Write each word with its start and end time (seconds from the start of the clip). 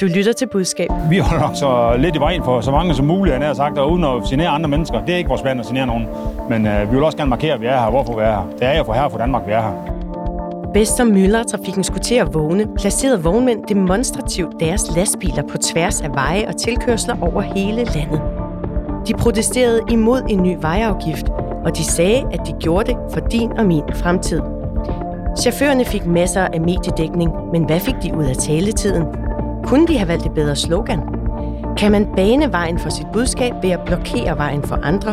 Du 0.00 0.06
lytter 0.06 0.32
til 0.32 0.46
budskab. 0.46 0.88
Vi 1.10 1.18
holder 1.18 1.54
så 1.54 1.96
lidt 1.98 2.16
i 2.16 2.18
vejen 2.18 2.44
for 2.44 2.60
så 2.60 2.70
mange 2.70 2.94
som 2.94 3.06
muligt, 3.06 3.38
jeg 3.38 3.46
har 3.46 3.54
sagt, 3.54 3.78
og 3.78 3.92
uden 3.92 4.04
at 4.04 4.22
genere 4.30 4.48
andre 4.48 4.68
mennesker. 4.68 5.04
Det 5.04 5.14
er 5.14 5.18
ikke 5.18 5.28
vores 5.28 5.42
plan 5.42 5.60
at 5.60 5.66
genere 5.66 5.86
nogen. 5.86 6.06
Men 6.50 6.66
øh, 6.66 6.90
vi 6.90 6.94
vil 6.94 7.04
også 7.04 7.18
gerne 7.18 7.30
markere, 7.30 7.54
at 7.54 7.60
vi 7.60 7.66
er 7.66 7.80
her, 7.80 7.90
hvorfor 7.90 8.16
vi 8.16 8.22
er 8.22 8.30
her. 8.30 8.46
Det 8.58 8.62
er 8.62 8.78
jo 8.78 8.84
for 8.84 8.92
her 8.92 9.08
for 9.08 9.18
Danmark, 9.18 9.46
vi 9.46 9.52
er 9.52 9.60
her. 9.60 9.72
Bedst 10.74 10.96
som 10.96 11.06
Møllertrafikken 11.06 11.84
skulle 11.84 12.02
til 12.02 12.14
at 12.14 12.34
vågne, 12.34 12.66
placerede 12.78 13.22
vognmænd 13.22 13.64
demonstrativt 13.68 14.60
deres 14.60 14.96
lastbiler 14.96 15.42
på 15.50 15.58
tværs 15.58 16.00
af 16.00 16.14
veje 16.14 16.48
og 16.48 16.56
tilkørsler 16.56 17.16
over 17.20 17.40
hele 17.40 17.84
landet. 17.84 18.22
De 19.08 19.14
protesterede 19.14 19.80
imod 19.90 20.22
en 20.28 20.42
ny 20.42 20.56
vejafgift, 20.60 21.28
og 21.64 21.76
de 21.76 21.84
sagde, 21.84 22.24
at 22.32 22.40
de 22.46 22.52
gjorde 22.60 22.92
det 22.92 22.96
for 23.12 23.20
din 23.20 23.52
og 23.58 23.66
min 23.66 23.82
fremtid. 23.94 24.40
Chaufførerne 25.40 25.84
fik 25.84 26.06
masser 26.06 26.42
af 26.42 26.60
mediedækning, 26.60 27.30
men 27.52 27.64
hvad 27.64 27.80
fik 27.80 27.94
de 28.02 28.16
ud 28.16 28.24
af 28.24 28.36
taletiden? 28.36 29.25
Kunne 29.66 29.86
de 29.86 29.96
have 29.98 30.08
valgt 30.08 30.26
et 30.26 30.34
bedre 30.34 30.56
slogan? 30.56 31.00
Kan 31.78 31.92
man 31.92 32.06
bane 32.16 32.52
vejen 32.52 32.78
for 32.78 32.90
sit 32.90 33.06
budskab 33.12 33.52
ved 33.62 33.70
at 33.70 33.80
blokere 33.86 34.36
vejen 34.36 34.62
for 34.62 34.76
andre? 34.76 35.12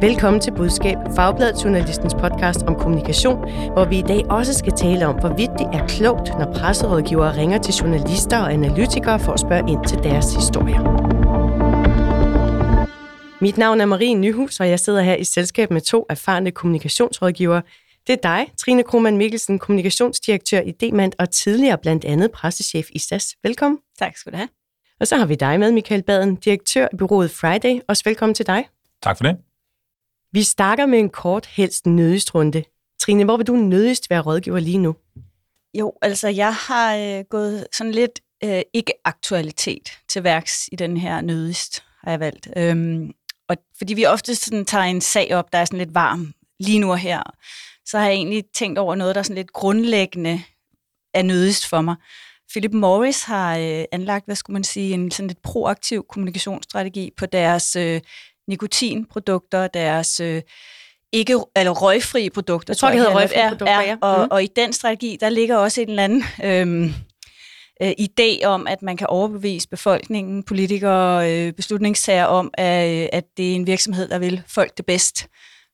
Velkommen 0.00 0.40
til 0.40 0.50
Budskab, 0.50 0.96
Fagbladet 1.16 1.64
Journalistens 1.64 2.14
podcast 2.14 2.62
om 2.62 2.74
kommunikation, 2.74 3.38
hvor 3.72 3.84
vi 3.84 3.98
i 3.98 4.02
dag 4.02 4.30
også 4.30 4.54
skal 4.54 4.72
tale 4.72 5.06
om, 5.06 5.14
hvorvidt 5.14 5.50
det 5.58 5.66
er 5.72 5.86
klogt, 5.86 6.28
når 6.38 6.52
presserådgivere 6.54 7.36
ringer 7.36 7.58
til 7.58 7.74
journalister 7.74 8.38
og 8.38 8.52
analytikere 8.52 9.20
for 9.20 9.32
at 9.32 9.40
spørge 9.40 9.70
ind 9.70 9.84
til 9.84 9.98
deres 9.98 10.34
historier. 10.34 10.80
Mit 13.40 13.58
navn 13.58 13.80
er 13.80 13.86
Marie 13.86 14.14
Nyhus, 14.14 14.60
og 14.60 14.68
jeg 14.68 14.80
sidder 14.80 15.00
her 15.00 15.14
i 15.14 15.24
selskab 15.24 15.70
med 15.70 15.80
to 15.80 16.06
erfarne 16.08 16.50
kommunikationsrådgivere. 16.50 17.62
Det 18.08 18.14
er 18.14 18.20
dig, 18.22 18.52
Trine 18.58 18.82
Krohmann 18.82 19.16
Mikkelsen, 19.16 19.58
kommunikationsdirektør 19.58 20.60
i 20.60 20.70
Demand 20.70 21.12
og 21.18 21.30
tidligere 21.30 21.78
blandt 21.78 22.04
andet 22.04 22.32
pressechef 22.32 22.88
i 22.90 22.98
SAS. 22.98 23.36
Velkommen. 23.42 23.78
Tak 23.98 24.16
skal 24.16 24.32
du 24.32 24.36
have. 24.36 24.48
Og 25.00 25.06
så 25.06 25.16
har 25.16 25.26
vi 25.26 25.34
dig 25.34 25.60
med, 25.60 25.72
Michael 25.72 26.02
Baden, 26.02 26.36
direktør 26.36 26.88
i 26.92 26.96
bureauet 26.96 27.30
Friday. 27.30 27.80
Også 27.88 28.02
velkommen 28.06 28.34
til 28.34 28.46
dig. 28.46 28.68
Tak 29.02 29.16
for 29.16 29.24
det. 29.24 29.36
Vi 30.32 30.42
starter 30.42 30.86
med 30.86 30.98
en 30.98 31.10
kort, 31.10 31.46
helst 31.46 31.86
nødigst 31.86 32.34
runde. 32.34 32.64
Trine, 33.00 33.24
hvor 33.24 33.36
vil 33.36 33.46
du 33.46 33.56
nødigst 33.56 34.10
være 34.10 34.20
rådgiver 34.20 34.60
lige 34.60 34.78
nu? 34.78 34.96
Jo, 35.74 35.92
altså 36.02 36.28
jeg 36.28 36.54
har 36.54 36.96
øh, 36.96 37.24
gået 37.30 37.66
sådan 37.72 37.92
lidt 37.92 38.20
øh, 38.44 38.62
ikke-aktualitet 38.72 39.98
til 40.08 40.24
værks 40.24 40.68
i 40.72 40.76
den 40.76 40.96
her 40.96 41.20
nødigst, 41.20 41.84
har 42.04 42.10
jeg 42.10 42.20
valgt. 42.20 42.48
Øhm, 42.56 43.12
og 43.48 43.56
fordi 43.78 43.94
vi 43.94 44.06
ofte 44.06 44.34
sådan 44.34 44.64
tager 44.64 44.84
en 44.84 45.00
sag 45.00 45.34
op, 45.34 45.52
der 45.52 45.58
er 45.58 45.64
sådan 45.64 45.78
lidt 45.78 45.94
varm 45.94 46.34
lige 46.60 46.78
nu 46.78 46.90
og 46.90 46.98
her, 46.98 47.22
så 47.90 47.98
har 47.98 48.06
jeg 48.06 48.14
egentlig 48.14 48.44
tænkt 48.54 48.78
over 48.78 48.94
noget, 48.94 49.14
der 49.14 49.18
er 49.18 49.22
sådan 49.22 49.36
lidt 49.36 49.52
grundlæggende 49.52 50.42
er 51.14 51.22
nødigst 51.22 51.68
for 51.68 51.80
mig. 51.80 51.96
Philip 52.50 52.72
Morris 52.72 53.22
har 53.22 53.58
øh, 53.58 53.84
anlagt, 53.92 54.24
hvad 54.24 54.36
skulle 54.36 54.54
man 54.54 54.64
sige, 54.64 54.94
en 54.94 55.10
sådan 55.10 55.26
lidt 55.26 55.42
proaktiv 55.42 56.04
kommunikationsstrategi 56.08 57.10
på 57.16 57.26
deres 57.26 57.76
øh, 57.76 58.00
nikotinprodukter, 58.48 59.66
deres 59.66 60.20
øh, 60.20 60.42
ikke 61.12 61.38
eller 61.56 61.72
røgfri 61.72 62.30
produkter. 62.30 62.72
Jeg 62.72 62.76
tror, 62.76 62.88
det 62.88 62.98
hedder 62.98 63.14
røgfri 63.14 63.48
produkter, 63.48 63.80
ja. 63.80 63.96
Og, 64.00 64.24
mm. 64.24 64.28
og 64.30 64.42
i 64.42 64.46
den 64.56 64.72
strategi, 64.72 65.16
der 65.20 65.28
ligger 65.28 65.56
også 65.56 65.80
en 65.80 65.88
eller 65.88 66.04
anden 66.04 66.24
øhm, 66.44 66.94
øh, 67.82 67.92
idé 68.00 68.44
om, 68.44 68.66
at 68.66 68.82
man 68.82 68.96
kan 68.96 69.06
overbevise 69.06 69.68
befolkningen, 69.68 70.42
politikere, 70.42 71.32
øh, 71.32 71.52
beslutningstager 71.52 72.24
om, 72.24 72.50
at, 72.54 73.08
at 73.12 73.24
det 73.36 73.50
er 73.50 73.56
en 73.56 73.66
virksomhed, 73.66 74.08
der 74.08 74.18
vil 74.18 74.42
folk 74.46 74.76
det 74.76 74.86
bedst 74.86 75.28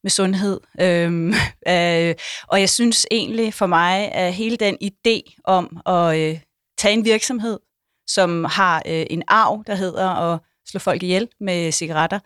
med 0.04 0.10
sundhed. 0.10 0.60
Øhm, 0.80 1.28
øh, 1.74 2.14
og 2.46 2.60
jeg 2.60 2.70
synes 2.70 3.06
egentlig 3.10 3.54
for 3.54 3.66
mig, 3.66 4.12
at 4.12 4.34
hele 4.34 4.56
den 4.56 4.78
idé 4.84 5.40
om 5.44 5.80
at 5.86 6.18
øh, 6.18 6.40
tage 6.78 6.94
en 6.94 7.04
virksomhed, 7.04 7.58
som 8.06 8.44
har 8.44 8.82
øh, 8.86 9.06
en 9.10 9.22
arv, 9.28 9.64
der 9.66 9.74
hedder 9.74 10.08
at 10.08 10.40
slå 10.66 10.78
folk 10.78 11.02
ihjel 11.02 11.28
med 11.40 11.72
cigaretter, 11.72 12.18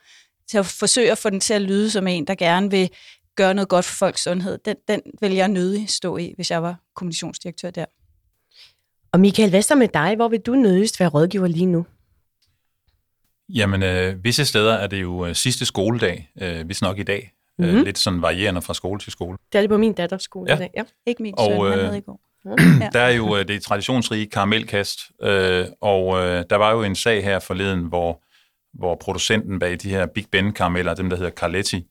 til 0.51 0.59
at 0.59 0.67
forsøge 0.67 1.13
at 1.13 1.19
få 1.19 1.31
den 1.31 1.41
til 1.41 1.55
at 1.55 1.63
lyde 1.63 1.91
som 1.91 2.07
en, 2.07 2.27
der 2.27 2.35
gerne 2.35 2.71
vil 2.71 2.91
gøre 3.37 3.55
noget 3.55 3.69
godt 3.69 3.85
for 3.85 4.07
folks 4.07 4.23
sundhed, 4.23 4.59
den, 4.65 4.77
den 4.89 5.01
vil 5.21 5.33
jeg 5.33 5.49
nødig 5.49 5.89
stå 5.89 6.17
i, 6.17 6.33
hvis 6.37 6.51
jeg 6.51 6.63
var 6.63 6.77
kommunikationsdirektør 6.95 7.71
der. 7.71 7.85
Og 9.13 9.21
Michael, 9.21 9.51
hvad 9.51 9.63
så 9.63 9.75
med 9.75 9.89
dig? 9.89 10.17
Hvor 10.17 10.29
vil 10.29 10.41
du 10.41 10.55
nødigst 10.55 11.01
være 11.01 11.09
rådgiver 11.09 11.47
lige 11.47 11.67
nu? 11.67 11.87
Jamen, 13.49 13.83
øh, 13.83 14.25
visse 14.25 14.45
steder 14.45 14.73
er 14.73 14.87
det 14.87 15.03
jo 15.03 15.27
øh, 15.27 15.35
sidste 15.35 15.65
skoledag, 15.65 16.31
øh, 16.41 16.67
hvis 16.67 16.83
nok 16.83 16.99
i 16.99 17.03
dag. 17.03 17.33
Mm-hmm. 17.59 17.77
Øh, 17.77 17.85
lidt 17.85 17.99
sådan 17.99 18.23
varierende 18.23 18.63
fra 18.63 18.75
skole 18.75 19.01
til 19.01 19.13
skole. 19.13 19.39
Det 19.53 19.59
er 19.59 19.63
det 19.63 19.71
på 19.71 19.77
min 19.77 19.93
datters 19.93 20.23
skole 20.23 20.51
Ja. 20.51 20.57
i 20.57 20.59
dag. 20.59 20.71
Ja. 20.77 20.83
Ikke 21.07 21.23
min 21.23 21.35
Og, 21.39 21.47
søn, 21.51 21.71
han 21.71 21.79
øh, 21.79 21.85
havde 21.85 21.99
i 21.99 22.01
går. 22.01 22.21
Ja. 22.81 22.89
Der 22.93 23.01
er 23.01 23.11
jo 23.11 23.37
øh, 23.37 23.49
det 23.49 23.63
traditionsrige 23.63 24.27
karamelkast, 24.27 24.99
øh, 25.23 25.67
og 25.81 26.19
øh, 26.19 26.45
der 26.51 26.57
var 26.57 26.73
jo 26.73 26.83
en 26.83 26.95
sag 26.95 27.25
her 27.25 27.39
forleden, 27.39 27.81
hvor, 27.81 28.23
hvor 28.79 28.95
producenten 29.01 29.59
bag 29.59 29.77
de 29.83 29.91
her 29.91 30.07
Big 30.07 30.25
Ben 30.33 30.53
karameller, 30.53 30.95
dem 30.95 31.11
der 31.11 31.17
hedder 31.17 31.31
Carletti, 31.31 31.85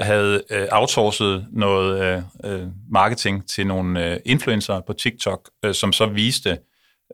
havde 0.00 0.42
øh, 0.50 0.66
outsourcet 0.72 1.46
noget 1.52 2.24
øh, 2.44 2.62
marketing 2.90 3.48
til 3.48 3.66
nogle 3.66 4.12
øh, 4.12 4.20
influencer 4.24 4.80
på 4.86 4.92
TikTok, 4.92 5.50
øh, 5.64 5.74
som 5.74 5.92
så 5.92 6.06
viste 6.06 6.58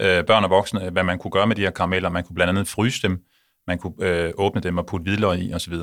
øh, 0.00 0.24
børn 0.24 0.44
og 0.44 0.50
voksne, 0.50 0.90
hvad 0.90 1.02
man 1.02 1.18
kunne 1.18 1.30
gøre 1.30 1.46
med 1.46 1.56
de 1.56 1.62
her 1.62 1.70
karameller. 1.70 2.08
Man 2.08 2.24
kunne 2.24 2.34
blandt 2.34 2.48
andet 2.48 2.68
fryse 2.68 3.02
dem, 3.08 3.18
man 3.66 3.78
kunne 3.78 3.94
øh, 4.00 4.32
åbne 4.36 4.60
dem 4.60 4.78
og 4.78 4.86
putte 4.86 5.04
hvidløg 5.04 5.38
i 5.38 5.54
osv. 5.54 5.74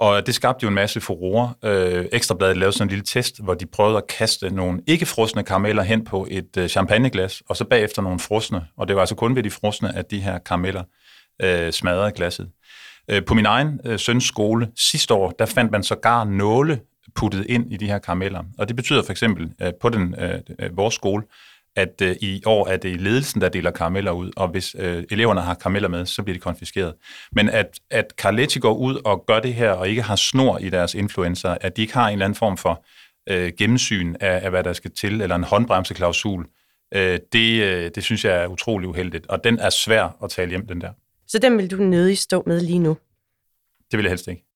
Og 0.00 0.26
det 0.26 0.34
skabte 0.34 0.64
jo 0.64 0.68
en 0.68 0.74
masse 0.74 1.00
furore. 1.00 1.54
Øh, 1.64 2.06
Ekstrabladet 2.12 2.56
lavede 2.56 2.72
sådan 2.72 2.86
en 2.86 2.90
lille 2.90 3.04
test, 3.04 3.42
hvor 3.42 3.54
de 3.54 3.66
prøvede 3.66 3.96
at 3.96 4.06
kaste 4.06 4.50
nogle 4.50 4.80
ikke-frosne 4.86 5.42
karameller 5.42 5.82
hen 5.82 6.04
på 6.04 6.26
et 6.30 6.56
øh, 6.58 6.68
champagneglas, 6.68 7.42
og 7.48 7.56
så 7.56 7.64
bagefter 7.64 8.02
nogle 8.02 8.18
frosne. 8.18 8.66
Og 8.76 8.88
det 8.88 8.96
var 8.96 9.02
altså 9.02 9.14
kun 9.14 9.36
ved 9.36 9.42
de 9.42 9.50
frosne, 9.50 9.96
at 9.96 10.10
de 10.10 10.20
her 10.20 10.38
karameller 10.38 10.82
øh, 11.42 11.72
smadrede 11.72 12.12
glasset. 12.12 12.48
Øh, 13.10 13.24
på 13.24 13.34
min 13.34 13.46
egen 13.46 13.80
øh, 13.84 13.98
søns 13.98 14.24
skole 14.24 14.68
sidste 14.76 15.14
år, 15.14 15.30
der 15.30 15.46
fandt 15.46 15.72
man 15.72 15.82
sågar 15.82 16.24
nåle 16.24 16.80
puttet 17.14 17.46
ind 17.46 17.72
i 17.72 17.76
de 17.76 17.86
her 17.86 17.98
karameller. 17.98 18.42
Og 18.58 18.68
det 18.68 18.76
betyder 18.76 19.02
for 19.02 19.10
eksempel 19.10 19.52
øh, 19.62 19.72
på 19.80 19.88
den, 19.88 20.14
øh, 20.18 20.40
øh, 20.58 20.76
vores 20.76 20.94
skole, 20.94 21.22
at 21.76 22.02
øh, 22.02 22.16
i 22.20 22.42
år 22.46 22.68
er 22.68 22.76
det 22.76 23.00
ledelsen, 23.00 23.40
der 23.40 23.48
deler 23.48 23.70
karameller 23.70 24.10
ud, 24.10 24.30
og 24.36 24.48
hvis 24.48 24.76
øh, 24.78 25.04
eleverne 25.10 25.40
har 25.40 25.54
karameller 25.54 25.88
med, 25.88 26.06
så 26.06 26.22
bliver 26.22 26.36
de 26.36 26.40
konfiskeret. 26.40 26.94
Men 27.32 27.48
at, 27.48 27.80
at 27.90 28.12
Carletti 28.16 28.58
går 28.58 28.74
ud 28.74 29.00
og 29.04 29.24
gør 29.26 29.40
det 29.40 29.54
her, 29.54 29.70
og 29.70 29.88
ikke 29.88 30.02
har 30.02 30.16
snor 30.16 30.58
i 30.58 30.70
deres 30.70 30.94
influencer, 30.94 31.56
at 31.60 31.76
de 31.76 31.82
ikke 31.82 31.94
har 31.94 32.08
en 32.08 32.12
eller 32.12 32.24
anden 32.24 32.36
form 32.36 32.56
for 32.56 32.84
øh, 33.30 33.52
gennemsyn 33.58 34.14
af, 34.20 34.44
af, 34.44 34.50
hvad 34.50 34.64
der 34.64 34.72
skal 34.72 34.90
til, 34.90 35.20
eller 35.20 35.36
en 35.36 35.44
håndbremseklausul, 35.44 36.46
øh, 36.94 37.18
det, 37.32 37.62
øh, 37.62 37.90
det 37.94 38.04
synes 38.04 38.24
jeg 38.24 38.42
er 38.42 38.46
utrolig 38.46 38.88
uheldigt, 38.88 39.26
og 39.26 39.44
den 39.44 39.58
er 39.58 39.70
svær 39.70 40.16
at 40.24 40.30
tale 40.30 40.50
hjem, 40.50 40.66
den 40.66 40.80
der. 40.80 40.92
Så 41.26 41.38
den 41.38 41.58
vil 41.58 41.70
du 41.70 41.76
nødig 41.76 42.18
stå 42.18 42.42
med 42.46 42.60
lige 42.60 42.78
nu. 42.78 42.96
Det 43.90 43.96
vil 43.96 44.04
jeg 44.04 44.10
helst 44.10 44.28
ikke. 44.28 44.49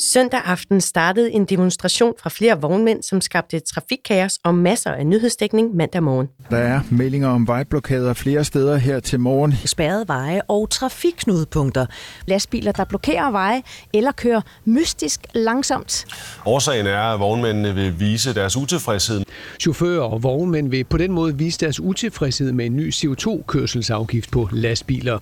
Søndag 0.00 0.40
aften 0.44 0.80
startede 0.80 1.32
en 1.32 1.44
demonstration 1.44 2.14
fra 2.22 2.30
flere 2.30 2.60
vognmænd, 2.60 3.02
som 3.02 3.20
skabte 3.20 3.60
trafikkaos 3.60 4.38
og 4.44 4.54
masser 4.54 4.90
af 4.90 5.06
nyhedsdækning 5.06 5.76
mandag 5.76 6.02
morgen. 6.02 6.28
Der 6.50 6.56
er 6.56 6.80
meldinger 6.90 7.28
om 7.28 7.48
vejblokader 7.48 8.14
flere 8.14 8.44
steder 8.44 8.76
her 8.76 9.00
til 9.00 9.20
morgen. 9.20 9.54
spærrede 9.64 10.08
veje 10.08 10.40
og 10.48 10.70
trafikknudepunkter. 10.70 11.86
Lastbiler, 12.26 12.72
der 12.72 12.84
blokerer 12.84 13.30
veje 13.30 13.62
eller 13.94 14.12
kører 14.12 14.40
mystisk 14.64 15.20
langsomt. 15.34 16.06
Årsagen 16.46 16.86
er, 16.86 17.00
at 17.00 17.20
vognmændene 17.20 17.74
vil 17.74 18.00
vise 18.00 18.34
deres 18.34 18.56
utilfredshed. 18.56 19.22
Chauffører 19.60 20.02
og 20.02 20.22
vognmænd 20.22 20.70
vil 20.70 20.84
på 20.84 20.96
den 20.96 21.12
måde 21.12 21.38
vise 21.38 21.60
deres 21.60 21.80
utilfredshed 21.80 22.52
med 22.52 22.66
en 22.66 22.76
ny 22.76 22.92
CO2-kørselsafgift 22.92 24.30
på 24.32 24.48
lastbiler. 24.52 25.18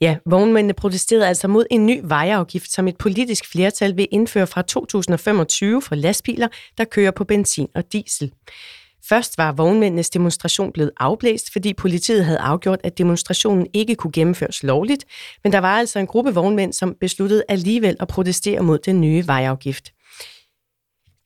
Ja, 0.00 0.16
vognmændene 0.26 0.74
protesterede 0.74 1.28
altså 1.28 1.48
mod 1.48 1.66
en 1.70 1.86
ny 1.86 2.00
vejafgift, 2.04 2.72
som 2.72 2.88
et 2.88 2.96
politisk 2.96 3.52
flertal 3.52 3.96
vil 3.96 4.08
indføre 4.10 4.46
fra 4.46 4.62
2025 4.62 5.82
for 5.82 5.94
lastbiler, 5.94 6.48
der 6.78 6.84
kører 6.84 7.10
på 7.10 7.24
benzin 7.24 7.68
og 7.74 7.92
diesel. 7.92 8.32
Først 9.08 9.38
var 9.38 9.52
vognmændenes 9.52 10.10
demonstration 10.10 10.72
blevet 10.72 10.90
afblæst, 10.96 11.52
fordi 11.52 11.74
politiet 11.74 12.24
havde 12.24 12.38
afgjort, 12.38 12.80
at 12.84 12.98
demonstrationen 12.98 13.66
ikke 13.72 13.94
kunne 13.94 14.12
gennemføres 14.12 14.62
lovligt, 14.62 15.04
men 15.44 15.52
der 15.52 15.58
var 15.58 15.78
altså 15.78 15.98
en 15.98 16.06
gruppe 16.06 16.34
vognmænd, 16.34 16.72
som 16.72 16.94
besluttede 17.00 17.44
alligevel 17.48 17.96
at 18.00 18.08
protestere 18.08 18.62
mod 18.62 18.78
den 18.78 19.00
nye 19.00 19.26
vejafgift. 19.26 19.92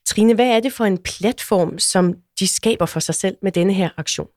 Trine, 0.07 0.35
hvad 0.35 0.47
er 0.47 0.61
det 0.61 0.73
for 0.73 0.85
en 0.85 0.99
platform, 0.99 1.79
som 1.79 2.15
de 2.41 2.47
skaber 2.47 2.87
for 2.87 3.01
sig 3.01 3.15
selv 3.15 3.37
med 3.43 3.53
denne 3.53 3.73
her 3.75 3.91
aktion? 3.97 4.29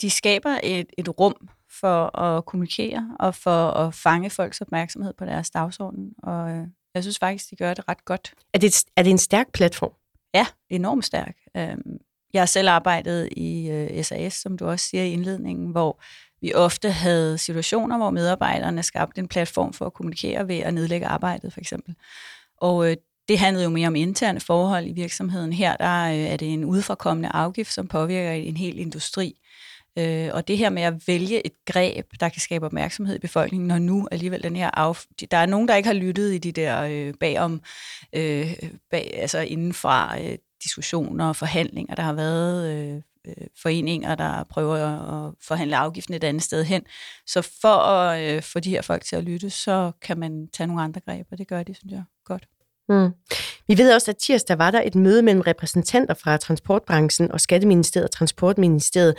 De 0.00 0.10
skaber 0.10 0.58
et, 0.62 0.86
et 0.98 1.08
rum 1.20 1.48
for 1.80 2.20
at 2.20 2.44
kommunikere 2.44 3.16
og 3.20 3.34
for 3.34 3.70
at 3.70 3.94
fange 3.94 4.30
folks 4.30 4.60
opmærksomhed 4.60 5.12
på 5.18 5.24
deres 5.24 5.50
dagsorden. 5.50 6.12
Og 6.22 6.50
øh, 6.50 6.66
jeg 6.94 7.02
synes 7.02 7.18
faktisk, 7.18 7.50
de 7.50 7.56
gør 7.56 7.74
det 7.74 7.88
ret 7.88 8.04
godt. 8.04 8.34
Er 8.54 8.58
det, 8.58 8.84
er 8.96 9.02
det 9.02 9.10
en 9.10 9.18
stærk 9.18 9.52
platform? 9.52 9.92
Ja, 10.34 10.46
enormt 10.70 11.04
stærk. 11.04 11.36
Øhm, 11.56 11.98
Jeg 12.32 12.40
har 12.40 12.46
selv 12.46 12.68
arbejdet 12.68 13.28
i 13.36 13.68
øh, 13.70 14.04
SAS, 14.04 14.34
som 14.34 14.58
du 14.58 14.66
også 14.66 14.86
siger 14.86 15.04
i 15.04 15.12
indledningen, 15.12 15.70
hvor 15.70 16.02
vi 16.40 16.54
ofte 16.54 16.90
havde 16.90 17.38
situationer, 17.38 17.96
hvor 17.96 18.10
medarbejderne 18.10 18.82
skabte 18.82 19.18
en 19.20 19.28
platform 19.28 19.72
for 19.72 19.86
at 19.86 19.94
kommunikere 19.94 20.48
ved 20.48 20.58
at 20.58 20.74
nedlægge 20.74 21.06
arbejdet, 21.06 21.52
for 21.52 21.60
eksempel. 21.60 21.94
Og 22.56 22.90
øh, 22.90 22.96
det 23.28 23.38
handlede 23.38 23.64
jo 23.64 23.70
mere 23.70 23.88
om 23.88 23.96
interne 23.96 24.40
forhold 24.40 24.86
i 24.86 24.92
virksomheden. 24.92 25.52
Her 25.52 25.76
der 25.76 26.06
er 26.06 26.36
det 26.36 26.52
en 26.52 26.64
udforkommende 26.64 27.28
afgift, 27.28 27.72
som 27.72 27.88
påvirker 27.88 28.30
en 28.30 28.56
hel 28.56 28.78
industri. 28.78 29.34
Øh, 29.98 30.30
og 30.32 30.48
det 30.48 30.58
her 30.58 30.70
med 30.70 30.82
at 30.82 31.08
vælge 31.08 31.46
et 31.46 31.52
greb, 31.66 32.06
der 32.20 32.28
kan 32.28 32.40
skabe 32.40 32.66
opmærksomhed 32.66 33.16
i 33.16 33.18
befolkningen, 33.18 33.68
når 33.68 33.78
nu 33.78 34.08
alligevel 34.12 34.42
den 34.42 34.56
her 34.56 34.78
af... 34.78 34.96
Der 35.30 35.36
er 35.36 35.46
nogen, 35.46 35.68
der 35.68 35.76
ikke 35.76 35.86
har 35.86 35.94
lyttet 35.94 36.34
i 36.34 36.38
de 36.38 36.52
der 36.52 36.82
øh, 36.82 37.14
bagom, 37.20 37.62
øh, 38.12 38.54
bag, 38.90 39.14
altså 39.16 39.38
indenfra 39.38 40.20
øh, 40.20 40.38
diskussioner 40.64 41.28
og 41.28 41.36
forhandlinger, 41.36 41.94
der 41.94 42.02
har 42.02 42.12
været 42.12 42.72
øh, 42.72 43.02
øh, 43.26 43.46
foreninger, 43.62 44.14
der 44.14 44.44
prøver 44.44 44.76
at 44.76 45.34
forhandle 45.42 45.76
afgiften 45.76 46.14
et 46.14 46.24
andet 46.24 46.42
sted 46.42 46.64
hen. 46.64 46.82
Så 47.26 47.42
for 47.60 47.76
at 47.76 48.22
øh, 48.22 48.42
få 48.42 48.60
de 48.60 48.70
her 48.70 48.82
folk 48.82 49.04
til 49.04 49.16
at 49.16 49.24
lytte, 49.24 49.50
så 49.50 49.92
kan 50.02 50.18
man 50.18 50.48
tage 50.52 50.66
nogle 50.66 50.82
andre 50.82 51.00
greb, 51.00 51.26
og 51.30 51.38
det 51.38 51.48
gør 51.48 51.62
de, 51.62 51.74
synes 51.74 51.92
jeg, 51.92 52.02
godt. 52.24 52.48
Mm. 52.88 53.10
Vi 53.68 53.78
ved 53.78 53.94
også, 53.94 54.10
at 54.10 54.16
tirsdag 54.16 54.58
var 54.58 54.70
der 54.70 54.82
et 54.82 54.94
møde 54.94 55.22
mellem 55.22 55.40
repræsentanter 55.40 56.14
fra 56.14 56.36
transportbranchen 56.36 57.32
og 57.32 57.40
Skatteministeriet 57.40 58.04
og 58.04 58.10
Transportministeriet. 58.10 59.14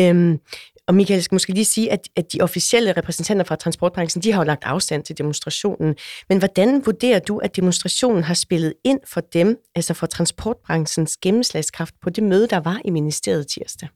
Øhm, 0.00 0.40
og 0.86 0.94
Michael 0.94 1.22
skal 1.22 1.34
måske 1.34 1.52
lige 1.52 1.64
sige, 1.64 1.92
at, 1.92 2.08
at 2.16 2.32
de 2.32 2.40
officielle 2.40 2.92
repræsentanter 2.92 3.44
fra 3.44 3.56
transportbranchen, 3.56 4.22
de 4.22 4.32
har 4.32 4.40
jo 4.40 4.44
lagt 4.44 4.64
afstand 4.64 5.04
til 5.04 5.18
demonstrationen. 5.18 5.96
Men 6.28 6.38
hvordan 6.38 6.82
vurderer 6.86 7.18
du, 7.18 7.38
at 7.38 7.56
demonstrationen 7.56 8.22
har 8.22 8.34
spillet 8.34 8.74
ind 8.84 9.00
for 9.06 9.20
dem, 9.20 9.58
altså 9.74 9.94
for 9.94 10.06
transportbranchens 10.06 11.16
gennemslagskraft 11.16 11.94
på 12.02 12.10
det 12.10 12.24
møde, 12.24 12.46
der 12.46 12.60
var 12.60 12.80
i 12.84 12.90
ministeriet 12.90 13.46
tirsdag? 13.46 13.88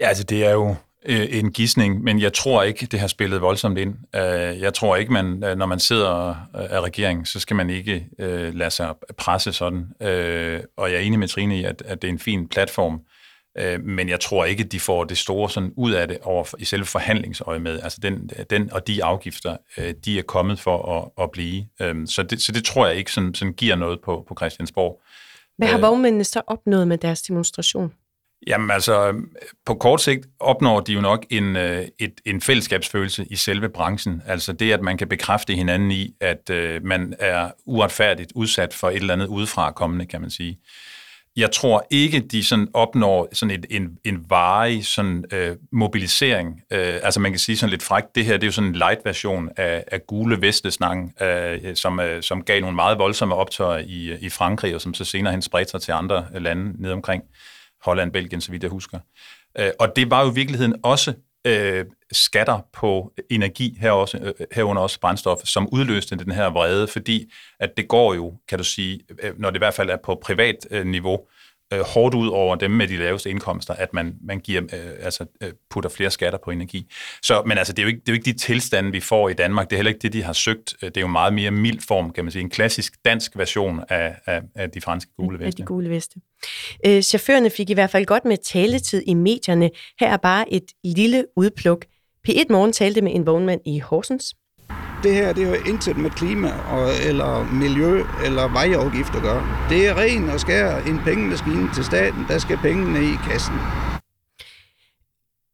Ja, 0.00 0.08
altså 0.08 0.24
det 0.24 0.44
er 0.44 0.52
jo 0.52 0.74
øh, 1.06 1.26
en 1.30 1.52
gissning, 1.52 2.02
men 2.02 2.20
jeg 2.20 2.32
tror 2.32 2.62
ikke, 2.62 2.86
det 2.86 3.00
har 3.00 3.06
spillet 3.06 3.40
voldsomt 3.40 3.78
ind. 3.78 3.94
Øh, 4.14 4.60
jeg 4.60 4.74
tror 4.74 4.96
ikke, 4.96 5.12
man, 5.12 5.44
øh, 5.44 5.56
når 5.56 5.66
man 5.66 5.80
sidder 5.80 6.28
øh, 6.30 6.34
af 6.70 6.80
regeringen, 6.80 7.26
så 7.26 7.40
skal 7.40 7.56
man 7.56 7.70
ikke 7.70 8.06
øh, 8.18 8.54
lade 8.54 8.70
sig 8.70 8.94
presse 9.18 9.52
sådan. 9.52 9.86
Øh, 10.02 10.60
og 10.76 10.90
jeg 10.90 10.96
er 10.96 11.00
enig 11.00 11.18
med 11.18 11.28
Trine 11.28 11.58
i, 11.58 11.64
at, 11.64 11.82
at 11.86 12.02
det 12.02 12.08
er 12.08 12.12
en 12.12 12.18
fin 12.18 12.48
platform 12.48 12.94
Øh, 12.94 13.00
men 13.84 14.08
jeg 14.08 14.20
tror 14.20 14.44
ikke, 14.44 14.64
de 14.64 14.80
får 14.80 15.04
det 15.04 15.18
store 15.18 15.50
sådan 15.50 15.72
ud 15.76 15.92
af 15.92 16.08
det 16.08 16.18
over 16.22 16.54
i 16.58 16.64
selve 16.64 16.84
forhandlingsøje 16.84 17.58
med. 17.58 17.80
Altså 17.82 17.98
den, 18.02 18.30
den 18.50 18.72
og 18.72 18.86
de 18.86 19.04
afgifter, 19.04 19.56
øh, 19.78 19.94
de 20.04 20.18
er 20.18 20.22
kommet 20.22 20.60
for 20.60 20.96
at, 20.96 21.24
at 21.24 21.30
blive. 21.30 21.66
Øh, 21.80 22.06
så, 22.06 22.22
det, 22.22 22.42
så 22.42 22.52
det 22.52 22.64
tror 22.64 22.86
jeg 22.86 22.96
ikke 22.96 23.12
sådan, 23.12 23.34
sådan 23.34 23.54
giver 23.54 23.76
noget 23.76 24.00
på, 24.04 24.24
på 24.28 24.34
Christiansborg. 24.38 25.02
Hvad 25.58 25.68
har 25.68 25.78
vognmændene 25.78 26.24
så 26.24 26.42
opnået 26.46 26.88
med 26.88 26.98
deres 26.98 27.22
demonstration? 27.22 27.92
Jamen 28.46 28.70
altså, 28.70 29.14
på 29.66 29.74
kort 29.74 30.00
sigt 30.00 30.26
opnår 30.40 30.80
de 30.80 30.92
jo 30.92 31.00
nok 31.00 31.26
en, 31.30 31.56
et, 31.56 32.12
en 32.24 32.40
fællesskabsfølelse 32.40 33.26
i 33.30 33.36
selve 33.36 33.68
branchen. 33.68 34.22
Altså 34.26 34.52
det, 34.52 34.72
at 34.72 34.82
man 34.82 34.98
kan 34.98 35.08
bekræfte 35.08 35.54
hinanden 35.54 35.90
i, 35.90 36.14
at 36.20 36.50
øh, 36.50 36.84
man 36.84 37.14
er 37.18 37.50
uretfærdigt 37.64 38.32
udsat 38.34 38.74
for 38.74 38.90
et 38.90 38.96
eller 38.96 39.12
andet 39.12 39.26
udefra 39.26 39.72
kommende, 39.72 40.06
kan 40.06 40.20
man 40.20 40.30
sige 40.30 40.58
jeg 41.36 41.52
tror 41.52 41.86
ikke, 41.90 42.20
de 42.20 42.44
sådan 42.44 42.68
opnår 42.74 43.28
sådan 43.32 43.54
et, 43.54 43.66
en, 43.70 43.98
en 44.04 44.24
varig 44.28 44.86
sådan, 44.86 45.24
øh, 45.32 45.56
mobilisering. 45.72 46.62
Øh, 46.72 46.94
altså 47.02 47.20
man 47.20 47.32
kan 47.32 47.38
sige 47.38 47.56
sådan 47.56 47.70
lidt 47.70 47.82
frækt, 47.82 48.14
det 48.14 48.24
her 48.24 48.32
det 48.32 48.42
er 48.42 48.46
jo 48.46 48.52
sådan 48.52 48.70
en 48.70 48.76
light 48.76 49.00
version 49.04 49.48
af, 49.56 49.84
af 49.92 50.06
gule 50.06 50.40
vestesnang, 50.40 51.22
øh, 51.22 51.58
som, 51.74 52.00
øh, 52.00 52.22
som 52.22 52.42
gav 52.42 52.60
nogle 52.60 52.76
meget 52.76 52.98
voldsomme 52.98 53.34
optøjer 53.34 53.84
i, 53.86 54.16
i 54.20 54.28
Frankrig, 54.28 54.74
og 54.74 54.80
som 54.80 54.94
så 54.94 55.04
senere 55.04 55.32
hen 55.32 55.42
spredte 55.42 55.70
sig 55.70 55.80
til 55.80 55.92
andre 55.92 56.26
lande 56.34 56.82
ned 56.82 56.90
omkring 56.90 57.22
Holland, 57.84 58.12
Belgien, 58.12 58.40
så 58.40 58.50
vidt 58.50 58.62
jeg 58.62 58.70
husker. 58.70 58.98
Øh, 59.58 59.70
og 59.80 59.96
det 59.96 60.10
var 60.10 60.24
jo 60.24 60.30
i 60.30 60.34
virkeligheden 60.34 60.74
også 60.82 61.14
øh, 61.46 61.84
skatter 62.12 62.60
på 62.72 63.12
energi, 63.30 63.76
her 63.80 63.90
også, 63.90 64.18
øh, 64.18 64.46
herunder 64.52 64.82
også 64.82 65.00
brændstof, 65.00 65.38
som 65.44 65.68
udløste 65.72 66.16
den 66.16 66.32
her 66.32 66.46
vrede, 66.46 66.86
fordi 66.88 67.32
at 67.60 67.76
det 67.76 67.88
går 67.88 68.14
jo, 68.14 68.34
kan 68.48 68.58
du 68.58 68.64
sige, 68.64 69.00
øh, 69.22 69.38
når 69.38 69.50
det 69.50 69.56
i 69.56 69.64
hvert 69.64 69.74
fald 69.74 69.90
er 69.90 69.98
på 70.04 70.14
privat 70.14 70.56
øh, 70.70 70.86
niveau, 70.86 71.26
øh, 71.72 71.80
hårdt 71.80 72.14
ud 72.14 72.28
over 72.28 72.56
dem 72.56 72.70
med 72.70 72.88
de 72.88 72.96
laveste 72.96 73.30
indkomster, 73.30 73.74
at 73.74 73.94
man, 73.94 74.14
man 74.20 74.40
giver, 74.40 74.62
øh, 74.62 74.90
altså, 75.00 75.26
øh, 75.42 75.52
putter 75.70 75.90
flere 75.90 76.10
skatter 76.10 76.38
på 76.44 76.50
energi. 76.50 76.92
Så, 77.22 77.42
men 77.46 77.58
altså, 77.58 77.72
det 77.72 77.78
er, 77.78 77.82
jo 77.82 77.88
ikke, 77.88 78.00
det 78.00 78.08
er 78.08 78.12
jo 78.12 78.14
ikke 78.14 78.32
de 78.32 78.38
tilstande, 78.38 78.92
vi 78.92 79.00
får 79.00 79.28
i 79.28 79.32
Danmark. 79.32 79.70
Det 79.70 79.76
er 79.76 79.78
heller 79.78 79.90
ikke 79.90 80.02
det, 80.02 80.12
de 80.12 80.22
har 80.22 80.32
søgt. 80.32 80.74
Det 80.80 80.96
er 80.96 81.00
jo 81.00 81.06
meget 81.06 81.32
mere 81.32 81.50
mild 81.50 81.80
form, 81.88 82.10
kan 82.10 82.24
man 82.24 82.32
sige. 82.32 82.42
En 82.42 82.50
klassisk 82.50 82.94
dansk 83.04 83.36
version 83.36 83.80
af, 83.88 84.16
af, 84.26 84.40
af 84.54 84.70
de 84.70 84.80
franske 84.80 85.12
gule 85.16 85.38
veste. 85.38 85.46
Af 85.46 85.52
de 85.52 85.62
gule 85.62 85.90
veste. 85.90 86.20
Øh, 86.86 87.02
chaufførerne 87.02 87.50
fik 87.50 87.70
i 87.70 87.74
hvert 87.74 87.90
fald 87.90 88.06
godt 88.06 88.24
med 88.24 88.36
taletid 88.36 89.02
i 89.06 89.14
medierne. 89.14 89.70
Her 90.00 90.08
er 90.12 90.16
bare 90.16 90.52
et 90.52 90.66
lille 90.84 91.24
udpluk. 91.36 91.84
P1 92.28 92.44
Morgen 92.50 92.72
talte 92.72 93.00
med 93.00 93.14
en 93.14 93.26
vognmand 93.26 93.60
i 93.66 93.78
Horsens. 93.78 94.34
Det 95.06 95.14
her 95.14 95.32
det 95.32 95.42
er 95.44 95.48
jo 95.48 95.54
intet 95.54 95.96
med 95.96 96.10
klima 96.10 96.52
og, 96.70 96.88
eller 97.08 97.52
miljø 97.52 98.04
eller 98.24 98.48
vejafgift 98.48 99.14
at 99.14 99.22
gøre. 99.22 99.42
Det 99.70 99.88
er 99.88 99.98
ren 99.98 100.30
og 100.30 100.40
skær 100.40 100.76
en 100.76 100.98
pengemaskine 101.04 101.68
til 101.74 101.84
staten. 101.84 102.24
Der 102.28 102.38
skal 102.38 102.56
pengene 102.56 102.98
i 102.98 103.14
kassen. 103.28 103.54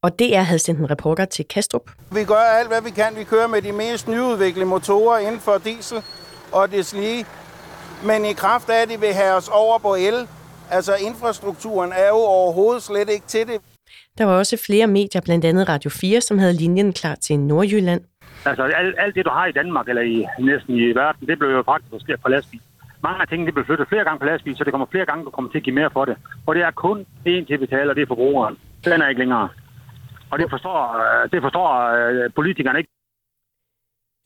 Og 0.03 0.19
DR 0.19 0.41
havde 0.41 0.59
sendt 0.59 0.81
en 0.81 0.91
reporter 0.91 1.25
til 1.25 1.45
Kastrup. 1.45 1.91
Vi 2.13 2.25
gør 2.25 2.35
alt, 2.35 2.69
hvad 2.69 2.83
vi 2.83 2.91
kan. 2.91 3.17
Vi 3.17 3.25
kører 3.25 3.47
med 3.47 3.63
de 3.63 3.73
mest 3.73 4.09
nyudviklede 4.09 4.67
motorer 4.67 5.19
inden 5.19 5.41
for 5.41 5.59
diesel 5.59 6.03
og 6.53 6.69
lige. 6.69 7.27
Men 8.05 8.25
i 8.25 8.33
kraft 8.33 8.71
af, 8.71 8.83
at 8.83 8.89
de 8.89 9.01
vil 9.01 9.13
have 9.13 9.35
os 9.35 9.49
over 9.49 9.79
på 9.79 9.95
el, 9.95 10.29
altså 10.71 10.95
infrastrukturen 10.95 11.93
er 11.93 12.09
jo 12.09 12.15
overhovedet 12.15 12.83
slet 12.83 13.09
ikke 13.11 13.27
til 13.27 13.47
det. 13.47 13.61
Der 14.19 14.25
var 14.25 14.39
også 14.39 14.57
flere 14.57 14.87
medier, 14.87 15.21
blandt 15.21 15.45
andet 15.45 15.69
Radio 15.69 15.91
4, 15.91 16.21
som 16.21 16.39
havde 16.39 16.53
linjen 16.53 16.93
klar 16.93 17.15
til 17.15 17.41
Nordjylland. 17.41 18.01
Altså 18.44 18.62
alt, 18.62 18.94
alt 18.99 19.15
det, 19.15 19.25
du 19.25 19.31
har 19.31 19.47
i 19.47 19.53
Danmark, 19.53 19.89
eller 19.89 20.03
i 20.03 20.27
næsten 20.39 20.77
i 20.77 20.94
verden, 20.94 21.29
det 21.29 21.39
blev 21.39 21.50
jo 21.50 21.62
faktisk 21.62 22.23
på 22.23 22.29
lastbil. 22.29 22.61
Mange 23.03 23.21
af 23.23 23.29
tingene 23.29 23.53
bliver 23.53 23.67
flyttet 23.67 23.89
flere 23.89 24.05
gange 24.05 24.19
på 24.19 24.25
lastbil, 24.25 24.56
så 24.56 24.65
det 24.65 24.73
kommer 24.73 24.87
flere 24.91 25.06
gange, 25.06 25.25
du 25.25 25.31
kommer 25.31 25.50
til 25.50 25.59
at 25.59 25.65
give 25.65 25.75
mere 25.75 25.91
for 25.93 26.05
det. 26.05 26.17
Og 26.47 26.55
det 26.55 26.62
er 26.62 26.71
kun 26.71 27.00
én 27.00 27.44
til 27.47 27.55
at 27.55 27.61
betale, 27.61 27.91
og 27.91 27.97
det 27.97 28.03
er 28.03 28.06
forbrugeren. 28.06 28.59
Den 28.85 29.03
er 29.03 29.09
ikke 29.09 29.19
længere. 29.19 29.49
Og 30.31 30.39
det 30.39 30.50
forstår, 30.50 30.79
øh, 31.03 31.31
det 31.31 31.43
forstår 31.43 31.69
øh, 31.99 32.31
politikerne 32.35 32.79
ikke. 32.79 32.91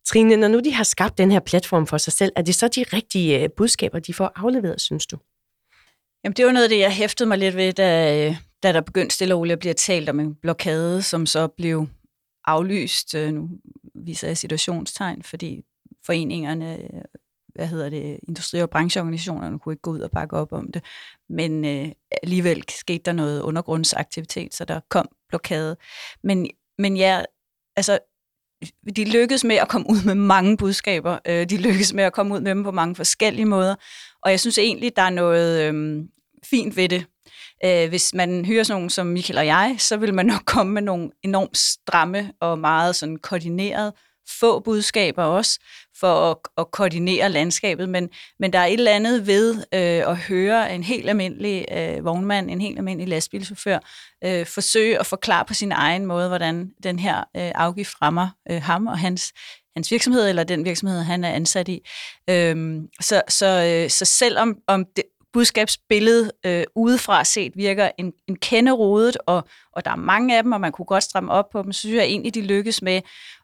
Trine, 0.07 0.37
når 0.37 0.49
nu 0.49 0.61
de 0.61 0.75
har 0.75 0.85
skabt 0.85 1.19
den 1.19 1.31
her 1.31 1.41
platform 1.41 1.87
for 1.87 1.99
sig 1.99 2.13
selv, 2.13 2.33
er 2.37 2.43
det 2.43 2.55
så 2.55 2.69
de 2.69 2.85
rigtige 2.93 3.43
øh, 3.43 3.49
budskaber, 3.57 3.99
de 3.99 4.15
får 4.15 4.33
afleveret, 4.37 4.81
synes 4.81 5.07
du? 5.07 5.17
Jamen, 6.25 6.35
det 6.37 6.47
var 6.47 6.53
noget 6.53 6.65
af 6.65 6.71
det, 6.71 6.79
jeg 6.79 6.93
hæftede 6.93 7.29
mig 7.29 7.39
lidt 7.39 7.57
ved, 7.57 7.73
da, 7.73 8.37
da 8.63 8.73
der 8.73 8.81
begyndte 8.81 9.15
stille 9.15 9.35
og 9.35 9.39
roligt 9.39 9.53
at 9.53 9.59
blive 9.59 9.75
talt 9.75 10.09
om 10.09 10.21
en 10.21 10.35
blokade, 10.35 11.03
som 11.03 11.27
så 11.27 11.49
blev 11.49 11.87
aflyst. 12.45 13.15
Nu 13.15 13.49
viser 14.05 14.27
jeg 14.27 14.37
situationstegn, 14.37 15.23
fordi 15.23 15.63
foreningerne, 16.07 16.89
hvad 17.55 17.67
hedder 17.67 17.89
det, 17.89 18.21
industri- 18.29 18.63
og 18.63 18.71
brancheorganisationerne 18.71 19.59
kunne 19.59 19.73
ikke 19.73 19.83
gå 19.83 19.91
ud 19.91 20.01
og 20.01 20.11
bakke 20.11 20.37
op 20.37 20.53
om 20.53 20.73
det. 20.73 20.85
Men 21.29 21.65
øh, 21.65 21.93
alligevel 22.23 22.65
skete 22.69 23.03
der 23.05 23.13
noget 23.13 23.43
undergrundsaktivitet, 23.43 24.55
så 24.55 24.65
der 24.65 24.81
kom 24.89 25.09
blokade. 25.29 25.77
Men, 26.23 26.47
men 26.79 26.97
ja, 26.97 27.23
altså, 27.77 27.99
de 28.97 29.05
lykkedes 29.05 29.45
med 29.45 29.57
at 29.57 29.69
komme 29.69 29.87
ud 29.91 30.05
med 30.05 30.15
mange 30.15 30.57
budskaber. 30.57 31.19
Øh, 31.27 31.51
de 31.51 31.57
lykkedes 31.57 31.93
med 31.93 32.05
at 32.05 32.13
komme 32.13 32.35
ud 32.35 32.41
med 32.41 32.51
dem 32.51 32.63
på 32.63 32.71
mange 32.71 32.95
forskellige 32.95 33.47
måder. 33.47 33.75
Og 34.23 34.31
jeg 34.31 34.41
synes 34.41 34.59
egentlig, 34.59 34.97
der 34.97 35.03
er 35.03 35.11
noget 35.11 35.63
øh, 35.63 36.05
fint 36.45 36.77
ved 36.77 36.89
det. 36.89 37.07
Øh, 37.65 37.89
hvis 37.89 38.15
man 38.15 38.45
hører 38.45 38.63
sådan 38.63 38.77
nogen 38.77 38.91
som 38.91 39.07
Michael 39.07 39.39
og 39.39 39.47
jeg, 39.47 39.77
så 39.79 39.97
vil 39.97 40.15
man 40.15 40.27
nok 40.27 40.45
komme 40.55 40.73
med 40.73 40.83
nogle 40.83 41.11
enormt 41.23 41.59
stramme 41.59 42.33
og 42.41 42.59
meget 42.59 42.97
sådan 42.97 43.17
koordineret 43.17 43.93
få 44.29 44.61
budskaber 44.61 45.23
også, 45.23 45.59
for 46.01 46.31
at, 46.31 46.37
at 46.59 46.71
koordinere 46.71 47.29
landskabet, 47.29 47.89
men, 47.89 48.09
men 48.39 48.53
der 48.53 48.59
er 48.59 48.67
et 48.67 48.73
eller 48.73 48.93
andet 48.93 49.27
ved 49.27 49.57
øh, 49.57 50.11
at 50.11 50.17
høre 50.17 50.75
en 50.75 50.83
helt 50.83 51.09
almindelig 51.09 51.67
øh, 51.73 52.05
vognmand, 52.05 52.51
en 52.51 52.61
helt 52.61 52.79
almindelig 52.79 53.09
lastbilchauffør, 53.09 53.79
øh, 54.25 54.47
forsøge 54.47 54.99
at 54.99 55.07
forklare 55.07 55.45
på 55.45 55.55
sin 55.55 55.73
egen 55.73 56.07
måde, 56.07 56.29
hvordan 56.29 56.71
den 56.83 56.99
her 56.99 57.19
øh, 57.19 57.53
afgift 57.55 58.03
rammer 58.03 58.29
øh, 58.51 58.63
ham 58.63 58.87
og 58.87 58.99
hans, 58.99 59.33
hans 59.77 59.91
virksomhed, 59.91 60.29
eller 60.29 60.45
den 60.45 60.65
virksomhed, 60.65 61.03
han 61.03 61.25
er 61.25 61.31
ansat 61.31 61.69
i. 61.69 61.81
Øh, 62.31 62.81
så, 63.01 63.23
så, 63.29 63.47
øh, 63.47 63.91
så 63.91 64.05
selvom 64.05 64.57
om 64.67 64.85
det, 64.97 65.05
budskabsbillede 65.37 66.31
øh, 66.47 66.65
udefra 66.75 67.25
set 67.25 67.53
virker 67.57 67.91
en, 67.99 68.13
en 68.29 68.37
kende 68.37 68.73
rodet, 68.73 69.17
og, 69.27 69.49
og 69.73 69.85
der 69.85 69.91
er 69.91 69.97
mange 69.97 70.37
af 70.37 70.43
dem, 70.43 70.53
og 70.53 70.61
man 70.61 70.73
kunne 70.73 70.87
godt 70.87 71.03
stramme 71.03 71.33
op 71.33 71.51
på 71.53 71.63
dem, 71.63 71.73
så 71.73 71.79
synes 71.79 71.97
jeg 71.97 72.05
egentlig, 72.05 72.35
de 72.35 72.41
lykkes 72.41 72.83
med 72.83 73.01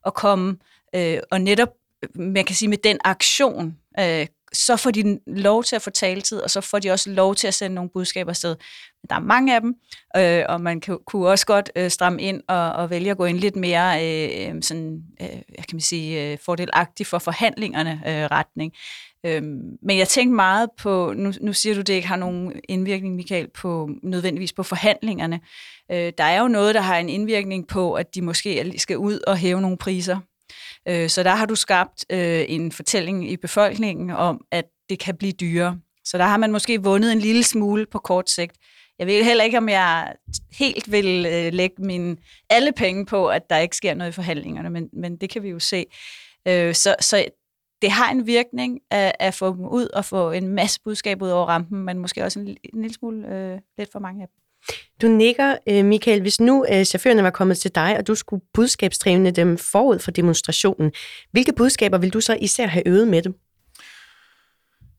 at 0.07 0.15
komme, 0.15 0.57
øh, 0.95 1.19
og 1.31 1.41
netop, 1.41 1.69
man 2.15 2.45
kan 2.45 2.57
sige, 2.57 2.69
med 2.69 2.79
den 2.79 2.99
aktion, 3.05 3.77
øh, 4.01 4.27
så 4.53 4.77
får 4.77 4.91
de 4.91 5.19
lov 5.27 5.65
til 5.65 5.77
at 5.77 5.83
få 5.83 5.91
taletid, 5.91 6.41
og 6.41 6.51
så 6.51 6.61
får 6.61 6.79
de 6.79 6.91
også 6.91 7.11
lov 7.11 7.35
til 7.35 7.47
at 7.47 7.55
sende 7.55 7.75
nogle 7.75 7.91
budskaber 7.91 8.31
afsted. 8.31 8.57
Men 9.03 9.09
der 9.09 9.15
er 9.15 9.21
mange 9.21 9.55
af 9.55 9.61
dem, 9.61 9.75
øh, 10.17 10.45
og 10.49 10.61
man 10.61 10.81
kan, 10.81 10.99
kunne 11.07 11.29
også 11.29 11.47
godt 11.47 11.71
øh, 11.77 11.91
stramme 11.91 12.23
ind 12.23 12.43
og, 12.49 12.73
og 12.73 12.91
vælge 12.91 13.11
at 13.11 13.17
gå 13.17 13.25
ind 13.25 13.39
lidt 13.39 13.57
mere 13.57 14.05
øh, 14.05 14.63
sådan, 14.63 15.03
øh, 15.21 15.29
jeg 15.29 15.65
kan 15.69 15.75
man 15.75 15.81
sige, 15.81 16.33
øh, 16.33 16.39
fordelagtigt 16.45 17.09
for 17.09 17.19
forhandlingerne 17.19 18.03
øh, 18.07 18.25
retning. 18.31 18.73
Øhm, 19.27 19.79
men 19.83 19.99
jeg 19.99 20.09
tænkte 20.09 20.35
meget 20.35 20.69
på, 20.79 21.13
nu, 21.17 21.33
nu 21.41 21.53
siger 21.53 21.75
du, 21.75 21.81
det 21.81 21.93
ikke 21.93 22.09
har 22.09 22.17
nogen 22.17 22.61
indvirkning, 22.69 23.17
Michael, 23.17 23.49
på, 23.55 23.91
nødvendigvis 24.03 24.53
på 24.53 24.63
forhandlingerne. 24.63 25.41
Øh, 25.93 26.13
der 26.19 26.25
er 26.25 26.41
jo 26.41 26.49
noget, 26.49 26.75
der 26.75 26.81
har 26.81 26.99
en 26.99 27.09
indvirkning 27.09 27.69
på, 27.69 27.95
at 27.95 28.15
de 28.15 28.23
måske 28.23 28.75
skal 28.77 28.99
ud 28.99 29.19
og 29.27 29.37
hæve 29.37 29.61
nogle 29.61 29.77
priser. 29.77 30.19
Øh, 30.89 31.09
så 31.09 31.23
der 31.23 31.35
har 31.35 31.47
du 31.47 31.55
skabt 31.55 32.05
øh, 32.11 32.45
en 32.49 32.73
fortælling 32.73 33.31
i 33.31 33.37
befolkningen 33.37 34.11
om, 34.11 34.41
at 34.51 34.65
det 34.89 34.99
kan 34.99 35.17
blive 35.17 35.33
dyrere. 35.33 35.79
Så 36.05 36.19
der 36.19 36.25
har 36.25 36.37
man 36.37 36.53
måske 36.53 36.83
vundet 36.83 37.13
en 37.13 37.19
lille 37.19 37.45
smule 37.45 37.87
på 37.87 37.99
kort 37.99 38.31
sigt. 38.31 38.57
Jeg 38.99 39.07
ved 39.07 39.25
heller 39.25 39.45
ikke, 39.45 39.59
om 39.59 39.69
jeg 39.69 40.15
helt 40.59 40.93
vil 40.93 41.27
øh, 41.27 41.53
lægge 41.53 41.77
mine 41.79 42.17
alle 42.51 42.73
penge 42.73 43.07
på, 43.07 43.29
at 43.29 43.43
der 43.51 43.59
ikke 43.59 43.77
sker 43.77 43.95
noget 43.95 44.11
i 44.11 44.15
forhandlingerne, 44.15 44.71
men, 44.71 44.89
men 44.93 45.17
det 45.17 45.31
kan 45.31 45.43
vi 45.43 45.49
jo 45.49 45.59
se. 45.59 45.85
Øh, 46.49 46.75
så, 46.75 46.95
så 47.01 47.25
det 47.83 47.91
har 47.91 48.11
en 48.11 48.27
virkning 48.27 48.81
at, 48.91 49.13
at 49.21 49.35
få 49.35 49.57
dem 49.57 49.65
ud 49.65 49.87
og 49.87 50.05
få 50.05 50.31
en 50.31 50.49
masse 50.49 50.81
budskab 50.85 51.23
ud 51.23 51.29
over 51.29 51.47
rampen, 51.47 51.85
men 51.85 51.99
måske 51.99 52.25
også 52.25 52.41
en, 52.41 52.49
en 52.49 52.83
lille 52.83 52.95
smule 52.95 53.29
øh, 53.29 53.59
lidt 53.79 53.93
for 53.93 53.99
mange 53.99 54.23
af 54.23 54.29
dem. 54.29 54.43
Du 55.03 55.09
nikker, 55.09 55.57
øh, 55.69 55.85
Michael. 55.85 56.21
Hvis 56.21 56.41
nu 56.41 56.67
øh, 56.73 56.85
chaufførerne 56.85 57.23
var 57.23 57.31
kommet 57.31 57.59
til 57.59 57.75
dig, 57.75 57.99
og 57.99 58.07
du 58.07 58.15
skulle 58.15 58.45
budskabstræne 58.55 59.31
dem 59.31 59.59
forud 59.59 59.99
for 59.99 60.11
demonstrationen, 60.11 60.93
hvilke 61.31 61.53
budskaber 61.53 61.99
vil 61.99 62.13
du 62.13 62.21
så 62.21 62.37
især 62.41 62.67
have 62.67 62.89
øvet 62.89 63.09
med 63.09 63.23
dem? 63.23 63.35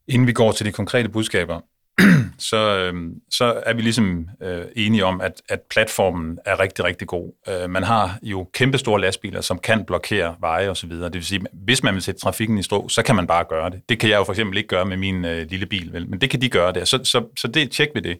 Inden 0.08 0.28
vi 0.28 0.34
går 0.34 0.52
til 0.52 0.66
de 0.66 0.72
konkrete 0.72 1.10
budskaber, 1.10 1.62
så, 2.50 2.58
øh, 2.58 3.12
så 3.32 3.62
er 3.66 3.74
vi 3.74 3.82
ligesom 3.82 4.30
øh, 4.42 4.66
enige 4.76 5.06
om, 5.06 5.22
at, 5.22 5.42
at 5.50 5.62
platformen 5.70 6.40
er 6.46 6.60
rigtig, 6.60 6.86
rigtig 6.86 7.08
god. 7.08 7.32
Øh, 7.50 7.70
man 7.70 7.84
har 7.84 8.20
jo 8.22 8.50
kæmpestore 8.54 9.02
lastbiler, 9.02 9.42
som 9.42 9.60
kan 9.60 9.86
blokere 9.86 10.36
veje 10.40 10.70
osv. 10.70 10.90
Det 10.90 11.14
vil 11.14 11.26
sige, 11.26 11.42
hvis 11.54 11.84
man 11.84 11.94
vil 11.94 12.02
sætte 12.02 12.22
trafikken 12.22 12.58
i 12.58 12.64
stå, 12.64 12.90
så 12.90 13.04
kan 13.04 13.16
man 13.16 13.28
bare 13.28 13.46
gøre 13.50 13.70
det. 13.70 13.82
Det 13.90 14.00
kan 14.00 14.10
jeg 14.10 14.18
jo 14.18 14.24
for 14.24 14.34
eksempel 14.34 14.58
ikke 14.58 14.68
gøre 14.68 14.86
med 14.86 14.98
min 14.98 15.26
øh, 15.26 15.50
lille 15.50 15.66
bil, 15.66 15.94
vel? 15.94 16.10
men 16.10 16.22
det 16.22 16.30
kan 16.30 16.42
de 16.42 16.50
gøre 16.50 16.74
der. 16.74 16.86
Så, 16.86 17.00
så, 17.04 17.26
så 17.38 17.48
det 17.48 17.72
tjek 17.72 17.90
vi 17.96 18.00
det. 18.00 18.18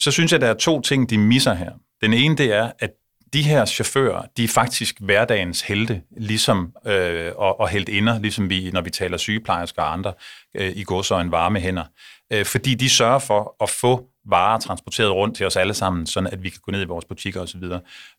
Så 0.00 0.10
synes 0.10 0.32
jeg, 0.32 0.40
der 0.40 0.46
er 0.46 0.54
to 0.54 0.80
ting, 0.80 1.10
de 1.10 1.18
misser 1.18 1.54
her. 1.54 1.70
Den 2.02 2.12
ene, 2.12 2.36
det 2.36 2.52
er, 2.52 2.70
at 2.78 2.90
de 3.32 3.42
her 3.42 3.64
chauffører, 3.64 4.22
de 4.36 4.44
er 4.44 4.48
faktisk 4.48 5.00
hverdagens 5.00 5.62
helte, 5.62 6.02
ligesom, 6.16 6.72
øh, 6.86 7.32
og, 7.36 7.60
og 7.60 7.72
inder, 7.88 8.18
ligesom 8.18 8.50
vi, 8.50 8.70
når 8.70 8.80
vi 8.80 8.90
taler 8.90 9.16
sygeplejersker 9.16 9.82
og 9.82 9.92
andre 9.92 10.12
øh, 10.56 10.72
i 10.76 10.84
går 10.84 11.02
så 11.02 11.18
en 11.18 11.30
varme 11.30 11.60
hænder. 11.60 11.84
Øh, 12.32 12.44
fordi 12.44 12.74
de 12.74 12.90
sørger 12.90 13.18
for 13.18 13.56
at 13.62 13.70
få 13.70 14.11
varer 14.28 14.58
transporteret 14.58 15.10
rundt 15.10 15.36
til 15.36 15.46
os 15.46 15.56
alle 15.56 15.74
sammen, 15.74 16.06
sådan 16.06 16.28
at 16.32 16.42
vi 16.42 16.48
kan 16.48 16.60
gå 16.62 16.72
ned 16.72 16.82
i 16.82 16.84
vores 16.84 17.04
butikker 17.04 17.40
osv. 17.40 17.62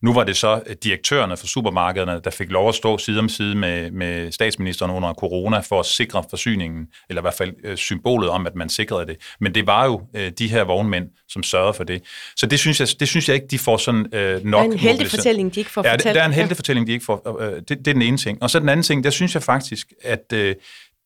Nu 0.02 0.14
var 0.14 0.24
det 0.24 0.36
så 0.36 0.62
øh, 0.66 0.76
direktørerne 0.84 1.36
for 1.36 1.46
supermarkederne, 1.46 2.20
der 2.24 2.30
fik 2.30 2.50
lov 2.50 2.68
at 2.68 2.74
stå 2.74 2.98
side 2.98 3.18
om 3.18 3.28
side 3.28 3.54
med, 3.54 3.90
med 3.90 4.32
statsministeren 4.32 4.90
under 4.90 5.12
corona 5.14 5.58
for 5.58 5.80
at 5.80 5.86
sikre 5.86 6.24
forsyningen, 6.30 6.86
eller 7.08 7.20
i 7.20 7.24
hvert 7.24 7.34
fald 7.34 7.52
øh, 7.64 7.76
symbolet 7.76 8.30
om, 8.30 8.46
at 8.46 8.54
man 8.54 8.68
sikrede 8.68 9.06
det. 9.06 9.16
Men 9.40 9.54
det 9.54 9.66
var 9.66 9.84
jo 9.84 10.02
øh, 10.16 10.32
de 10.38 10.48
her 10.48 10.64
vognmænd, 10.64 11.08
som 11.28 11.42
sørgede 11.42 11.74
for 11.74 11.84
det. 11.84 12.02
Så 12.36 12.46
det 12.46 12.58
synes 12.58 12.80
jeg, 12.80 12.88
det 13.00 13.08
synes 13.08 13.28
jeg 13.28 13.34
ikke, 13.34 13.46
de 13.46 13.58
får 13.58 13.76
sådan 13.76 14.14
øh, 14.14 14.44
nok... 14.44 14.64
Der 14.64 14.68
er 14.68 14.72
en 14.72 14.78
heltefortælling, 14.78 15.54
de 15.54 15.60
ikke 15.60 15.70
får 15.70 15.82
fortalt. 15.82 16.04
Ja, 16.04 16.12
der 16.12 16.20
er 16.20 16.26
en 16.26 16.32
heltefortælling, 16.32 16.86
de 16.86 16.92
ikke 16.92 17.04
får... 17.04 17.40
Øh, 17.40 17.52
det, 17.56 17.68
det 17.68 17.88
er 17.88 17.92
den 17.92 18.02
ene 18.02 18.16
ting. 18.16 18.42
Og 18.42 18.50
så 18.50 18.60
den 18.60 18.68
anden 18.68 18.84
ting, 18.84 19.04
der 19.04 19.10
synes 19.10 19.34
jeg 19.34 19.42
faktisk, 19.42 19.92
at... 20.02 20.32
Øh, 20.32 20.54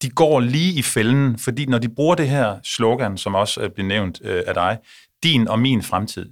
de 0.02 0.10
går 0.10 0.40
lige 0.40 0.78
i 0.78 0.82
fælden, 0.82 1.38
fordi 1.38 1.66
når 1.66 1.78
de 1.78 1.88
bruger 1.88 2.14
det 2.14 2.28
her 2.28 2.56
slogan, 2.64 3.18
som 3.18 3.34
også 3.34 3.60
øh, 3.60 3.70
bliver 3.70 3.88
nævnt 3.88 4.20
øh, 4.24 4.42
af 4.46 4.54
dig, 4.54 4.78
din 5.22 5.48
og 5.48 5.58
min 5.58 5.82
fremtid. 5.82 6.26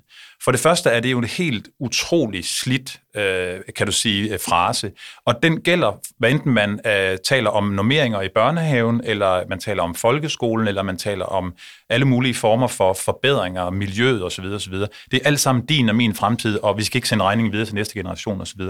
For 0.44 0.50
det 0.50 0.60
første 0.60 0.90
er 0.90 1.00
det 1.00 1.12
jo 1.12 1.18
en 1.18 1.24
helt 1.24 1.68
utrolig 1.80 2.44
slidt, 2.44 3.00
øh, 3.16 3.60
kan 3.76 3.86
du 3.86 3.92
sige, 3.92 4.32
øh, 4.32 4.40
frase. 4.40 4.92
Og 5.24 5.34
den 5.42 5.60
gælder, 5.60 6.00
hvad 6.18 6.30
enten 6.30 6.52
man 6.52 6.80
øh, 6.86 7.18
taler 7.24 7.50
om 7.50 7.64
normeringer 7.64 8.22
i 8.22 8.28
børnehaven, 8.34 9.00
eller 9.04 9.48
man 9.48 9.60
taler 9.60 9.82
om 9.82 9.94
folkeskolen, 9.94 10.68
eller 10.68 10.82
man 10.82 10.98
taler 10.98 11.24
om 11.24 11.54
alle 11.88 12.06
mulige 12.06 12.34
former 12.34 12.66
for 12.66 12.92
forbedringer, 12.92 13.70
miljøet 13.70 14.24
osv. 14.24 14.44
osv. 14.44 14.74
Det 14.74 14.88
er 15.12 15.20
alt 15.24 15.40
sammen 15.40 15.66
din 15.66 15.88
og 15.88 15.96
min 15.96 16.14
fremtid, 16.14 16.58
og 16.58 16.78
vi 16.78 16.84
skal 16.84 16.98
ikke 16.98 17.08
sende 17.08 17.24
regningen 17.24 17.52
videre 17.52 17.66
til 17.66 17.74
næste 17.74 17.94
generation 17.94 18.40
osv. 18.40 18.60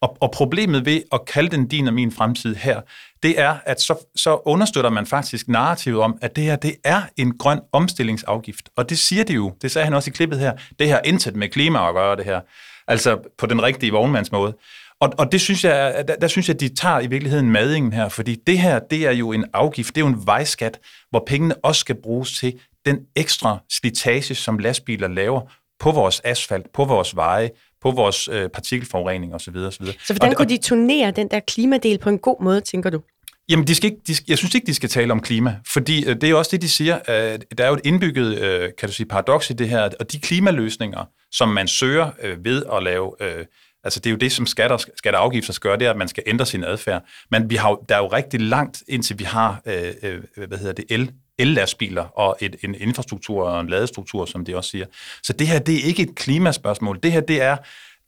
Og, 0.00 0.16
og 0.20 0.30
problemet 0.30 0.86
ved 0.86 1.02
at 1.12 1.24
kalde 1.24 1.50
den 1.50 1.68
din 1.68 1.88
og 1.88 1.94
min 1.94 2.12
fremtid 2.12 2.54
her, 2.54 2.80
det 3.22 3.40
er, 3.40 3.56
at 3.66 3.80
så, 3.80 4.06
så 4.16 4.42
understøtter 4.46 4.90
man 4.90 5.06
faktisk 5.06 5.48
narrativet 5.48 6.00
om, 6.00 6.18
at 6.22 6.36
det 6.36 6.44
her, 6.44 6.56
det 6.56 6.74
er 6.84 7.02
en 7.16 7.38
grøn 7.38 7.60
omstillingsafgift. 7.72 8.68
Og 8.76 8.90
det 8.90 8.98
siger 8.98 9.24
de 9.24 9.32
jo, 9.32 9.52
det 9.62 9.70
sagde 9.70 9.84
han 9.84 9.94
også 9.94 10.10
i 10.10 10.12
klippet 10.12 10.38
her, 10.38 10.52
det 10.78 10.88
her 10.88 11.00
intet 11.04 11.36
med 11.36 11.48
klima 11.48 11.88
at 11.88 11.94
gøre 11.94 12.16
det 12.16 12.24
her. 12.24 12.40
Altså 12.88 13.18
på 13.38 13.46
den 13.46 13.62
rigtige 13.62 13.92
vognmandsmåde. 13.92 14.56
Og, 15.00 15.12
og 15.18 15.32
det 15.32 15.40
synes 15.40 15.64
jeg, 15.64 16.04
der, 16.08 16.16
der 16.16 16.28
synes 16.28 16.48
jeg, 16.48 16.60
de 16.60 16.74
tager 16.74 17.00
i 17.00 17.06
virkeligheden 17.06 17.50
madingen 17.50 17.92
her, 17.92 18.08
fordi 18.08 18.34
det 18.46 18.58
her, 18.58 18.78
det 18.78 19.06
er 19.06 19.10
jo 19.10 19.32
en 19.32 19.44
afgift, 19.52 19.94
det 19.94 20.00
er 20.00 20.04
jo 20.04 20.12
en 20.12 20.26
vejskat, 20.26 20.78
hvor 21.10 21.22
pengene 21.26 21.54
også 21.54 21.80
skal 21.80 21.96
bruges 22.02 22.38
til 22.38 22.60
den 22.86 22.98
ekstra 23.16 23.58
slitage, 23.70 24.34
som 24.34 24.58
lastbiler 24.58 25.08
laver 25.08 25.40
på 25.80 25.90
vores 25.90 26.20
asfalt, 26.24 26.72
på 26.72 26.84
vores 26.84 27.16
veje, 27.16 27.50
på 27.80 27.90
vores 27.90 28.28
øh, 28.28 28.48
partikelforurening 28.48 29.34
osv. 29.34 29.56
osv. 29.56 29.86
Så 30.06 30.14
hvordan 30.14 30.34
kunne 30.34 30.48
de 30.48 30.58
turnere 30.58 31.10
den 31.10 31.28
der 31.28 31.40
klimadel 31.40 31.98
på 31.98 32.08
en 32.08 32.18
god 32.18 32.42
måde, 32.42 32.60
tænker 32.60 32.90
du? 32.90 33.00
Jamen, 33.48 33.66
de 33.66 33.74
skal 33.74 33.90
ikke, 33.90 34.02
de, 34.06 34.14
jeg 34.28 34.38
synes 34.38 34.54
ikke, 34.54 34.66
de 34.66 34.74
skal 34.74 34.88
tale 34.88 35.12
om 35.12 35.20
klima, 35.20 35.56
fordi 35.66 36.04
øh, 36.06 36.16
det 36.20 36.30
er 36.30 36.34
også 36.34 36.50
det, 36.50 36.62
de 36.62 36.68
siger. 36.68 36.98
Øh, 37.08 37.38
der 37.58 37.64
er 37.64 37.68
jo 37.68 37.74
et 37.74 37.80
indbygget, 37.84 38.38
øh, 38.38 38.70
kan 38.78 38.88
du 38.88 38.94
sige, 38.94 39.06
paradoks 39.06 39.50
i 39.50 39.52
det 39.52 39.68
her, 39.68 39.88
og 40.00 40.12
de 40.12 40.20
klimaløsninger, 40.20 41.04
som 41.30 41.48
man 41.48 41.68
søger 41.68 42.10
øh, 42.22 42.44
ved 42.44 42.64
at 42.72 42.82
lave... 42.82 43.12
Øh, 43.20 43.44
altså, 43.84 44.00
det 44.00 44.06
er 44.06 44.10
jo 44.10 44.16
det, 44.16 44.32
som 44.32 44.46
skatter, 44.46 44.76
skatter 44.76 45.20
og 45.20 45.24
afgifter 45.24 45.52
skal 45.52 45.68
gøre, 45.68 45.78
det 45.78 45.86
er, 45.86 45.90
at 45.90 45.96
man 45.96 46.08
skal 46.08 46.22
ændre 46.26 46.46
sin 46.46 46.64
adfærd. 46.64 47.04
Men 47.30 47.50
vi 47.50 47.56
har, 47.56 47.74
der 47.88 47.94
er 47.94 47.98
jo 47.98 48.06
rigtig 48.06 48.40
langt, 48.40 48.82
indtil 48.88 49.18
vi 49.18 49.24
har, 49.24 49.62
øh, 49.66 49.92
øh, 50.02 50.48
hvad 50.48 50.58
hedder 50.58 50.72
det, 50.72 50.84
el 50.90 51.12
el-lastbiler 51.38 52.02
og 52.02 52.36
et, 52.40 52.56
en 52.64 52.74
infrastruktur 52.74 53.48
og 53.48 53.60
en 53.60 53.68
ladestruktur, 53.68 54.24
som 54.24 54.44
de 54.44 54.56
også 54.56 54.70
siger. 54.70 54.86
Så 55.22 55.32
det 55.32 55.46
her, 55.46 55.58
det 55.58 55.74
er 55.74 55.84
ikke 55.84 56.02
et 56.02 56.14
klimaspørgsmål. 56.14 56.98
Det 57.02 57.12
her, 57.12 57.20
det 57.20 57.42
er 57.42 57.56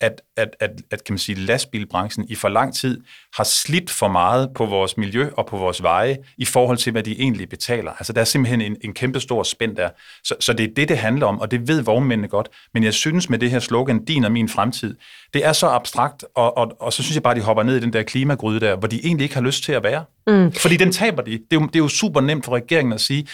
at, 0.00 0.22
at, 0.36 0.56
at, 0.60 0.70
at 0.90 1.04
kan 1.04 1.12
man 1.12 1.18
sige, 1.18 1.36
lastbilbranchen 1.36 2.26
i 2.28 2.34
for 2.34 2.48
lang 2.48 2.74
tid 2.74 3.00
har 3.36 3.44
slidt 3.44 3.90
for 3.90 4.08
meget 4.08 4.50
på 4.54 4.66
vores 4.66 4.96
miljø 4.96 5.30
og 5.36 5.46
på 5.46 5.56
vores 5.56 5.82
veje 5.82 6.18
i 6.38 6.44
forhold 6.44 6.78
til, 6.78 6.92
hvad 6.92 7.02
de 7.02 7.20
egentlig 7.20 7.48
betaler. 7.48 7.92
Altså 7.92 8.12
der 8.12 8.20
er 8.20 8.24
simpelthen 8.24 8.60
en, 8.60 8.76
en 8.84 8.94
kæmpe 8.94 9.20
stor 9.20 9.42
spænd 9.42 9.76
der. 9.76 9.88
Så, 10.24 10.34
så 10.40 10.52
det 10.52 10.70
er 10.70 10.74
det, 10.76 10.88
det 10.88 10.98
handler 10.98 11.26
om, 11.26 11.40
og 11.40 11.50
det 11.50 11.68
ved 11.68 11.82
vognmændene 11.82 12.28
godt. 12.28 12.48
Men 12.74 12.84
jeg 12.84 12.94
synes 12.94 13.30
med 13.30 13.38
det 13.38 13.50
her 13.50 13.58
slogan, 13.58 14.04
din 14.04 14.24
og 14.24 14.32
min 14.32 14.48
fremtid, 14.48 14.96
det 15.34 15.44
er 15.44 15.52
så 15.52 15.66
abstrakt, 15.66 16.24
og, 16.34 16.56
og, 16.56 16.76
og 16.80 16.92
så 16.92 17.02
synes 17.02 17.14
jeg 17.14 17.22
bare, 17.22 17.34
de 17.34 17.40
hopper 17.40 17.62
ned 17.62 17.76
i 17.76 17.80
den 17.80 17.92
der 17.92 18.02
klimagryde 18.02 18.60
der, 18.60 18.76
hvor 18.76 18.88
de 18.88 19.06
egentlig 19.06 19.24
ikke 19.24 19.34
har 19.34 19.42
lyst 19.42 19.64
til 19.64 19.72
at 19.72 19.82
være. 19.82 20.04
Mm. 20.26 20.52
Fordi 20.52 20.76
den 20.76 20.92
taber 20.92 21.22
de. 21.22 21.30
Det 21.30 21.40
er, 21.50 21.60
jo, 21.60 21.66
det 21.66 21.76
er 21.76 21.78
jo 21.78 21.88
super 21.88 22.20
nemt 22.20 22.44
for 22.44 22.54
regeringen 22.56 22.92
at 22.92 23.00
sige, 23.00 23.26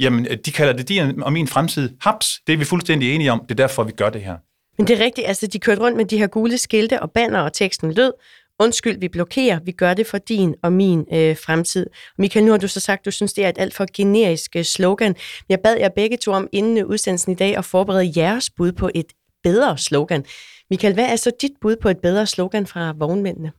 jamen 0.00 0.26
de 0.44 0.52
kalder 0.52 0.72
det 0.72 0.88
din 0.88 1.22
og 1.22 1.32
min 1.32 1.48
fremtid. 1.48 1.90
Haps, 2.00 2.40
det 2.46 2.52
er 2.52 2.56
vi 2.56 2.64
fuldstændig 2.64 3.14
enige 3.14 3.32
om. 3.32 3.40
Det 3.40 3.50
er 3.50 3.66
derfor, 3.66 3.84
vi 3.84 3.92
gør 3.92 4.10
det 4.10 4.22
her. 4.22 4.36
Men 4.78 4.86
det 4.86 5.00
er 5.00 5.04
rigtigt, 5.04 5.26
altså 5.26 5.46
de 5.46 5.58
kørte 5.58 5.80
rundt 5.80 5.96
med 5.96 6.04
de 6.04 6.18
her 6.18 6.26
gule 6.26 6.58
skilte 6.58 7.02
og 7.02 7.10
banner, 7.10 7.40
og 7.40 7.52
teksten 7.52 7.92
lød, 7.92 8.12
undskyld, 8.58 9.00
vi 9.00 9.08
blokerer, 9.08 9.60
vi 9.64 9.72
gør 9.72 9.94
det 9.94 10.06
for 10.06 10.18
din 10.18 10.54
og 10.62 10.72
min 10.72 11.06
øh, 11.12 11.36
fremtid. 11.36 11.86
Michael, 12.18 12.44
nu 12.44 12.50
har 12.50 12.58
du 12.58 12.68
så 12.68 12.80
sagt, 12.80 13.04
du 13.04 13.10
synes, 13.10 13.32
det 13.32 13.44
er 13.44 13.48
et 13.48 13.58
alt 13.58 13.74
for 13.74 13.86
generisk 13.96 14.56
øh, 14.56 14.64
slogan. 14.64 15.16
Jeg 15.48 15.60
bad 15.60 15.76
jer 15.76 15.88
begge 15.88 16.16
to 16.16 16.32
om 16.32 16.48
inden 16.52 16.78
øh, 16.78 16.86
udsendelsen 16.86 17.32
i 17.32 17.34
dag 17.34 17.56
at 17.56 17.64
forberede 17.64 18.12
jeres 18.16 18.50
bud 18.50 18.72
på 18.72 18.90
et 18.94 19.12
bedre 19.42 19.78
slogan. 19.78 20.24
Michael, 20.70 20.94
hvad 20.94 21.04
er 21.04 21.16
så 21.16 21.32
dit 21.42 21.52
bud 21.60 21.76
på 21.76 21.88
et 21.88 21.98
bedre 21.98 22.26
slogan 22.26 22.66
fra 22.66 22.94
vognmændene? 22.98 23.52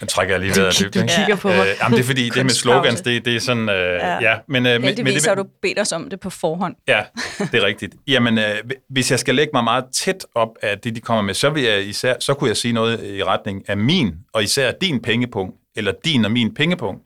Den 0.00 0.08
trækker 0.08 0.34
jeg 0.34 0.40
lige 0.40 0.60
ved 0.60 0.66
at 0.66 0.78
dybt. 0.80 0.94
Du 0.94 1.00
kigger 1.00 1.36
på 1.36 1.48
mig. 1.48 1.58
Øh, 1.58 1.66
jamen, 1.82 1.96
det 1.96 2.02
er 2.02 2.06
fordi, 2.06 2.28
det 2.28 2.46
med 2.46 2.50
slogans, 2.50 3.00
det, 3.00 3.24
det 3.24 3.36
er 3.36 3.40
sådan... 3.40 3.68
Øh, 3.68 3.76
ja. 3.76 4.18
ja. 4.20 4.36
men, 4.48 4.66
øh, 4.66 4.72
Heldigvis 4.72 4.98
men, 4.98 5.14
det, 5.14 5.26
har 5.26 5.34
du 5.34 5.44
bedt 5.62 5.78
os 5.78 5.92
om 5.92 6.10
det 6.10 6.20
på 6.20 6.30
forhånd. 6.30 6.74
Ja, 6.88 7.02
det 7.38 7.54
er 7.54 7.66
rigtigt. 7.66 7.94
Jamen, 8.06 8.38
øh, 8.38 8.44
hvis 8.90 9.10
jeg 9.10 9.18
skal 9.18 9.34
lægge 9.34 9.50
mig 9.54 9.64
meget 9.64 9.84
tæt 9.94 10.26
op 10.34 10.48
af 10.62 10.78
det, 10.78 10.96
de 10.96 11.00
kommer 11.00 11.22
med, 11.22 11.34
så, 11.34 11.50
vil 11.50 11.62
jeg 11.62 11.84
især, 11.84 12.14
så 12.20 12.34
kunne 12.34 12.48
jeg 12.48 12.56
sige 12.56 12.72
noget 12.72 13.04
i 13.04 13.24
retning 13.24 13.68
af 13.68 13.76
min, 13.76 14.14
og 14.32 14.42
især 14.42 14.72
din 14.72 15.02
pengepunkt, 15.02 15.56
eller 15.76 15.92
din 16.04 16.24
og 16.24 16.30
min 16.30 16.54
pengepunkt, 16.54 17.02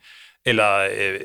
eller 0.46 0.78
øh, 0.78 1.20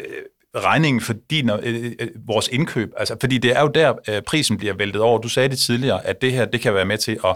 regningen 0.55 1.01
for 1.01 1.13
din 1.29 1.49
og, 1.49 1.59
øh, 1.63 1.91
øh, 1.99 2.07
vores 2.27 2.47
indkøb. 2.47 2.91
Altså, 2.97 3.15
fordi 3.19 3.37
det 3.37 3.51
er 3.51 3.61
jo 3.61 3.67
der, 3.67 3.93
øh, 4.09 4.21
prisen 4.21 4.57
bliver 4.57 4.73
væltet 4.73 5.01
over. 5.01 5.21
Du 5.21 5.29
sagde 5.29 5.49
det 5.49 5.57
tidligere, 5.57 6.05
at 6.05 6.21
det 6.21 6.31
her, 6.31 6.45
det 6.45 6.61
kan 6.61 6.73
være 6.73 6.85
med 6.85 6.97
til 6.97 7.19
at 7.25 7.35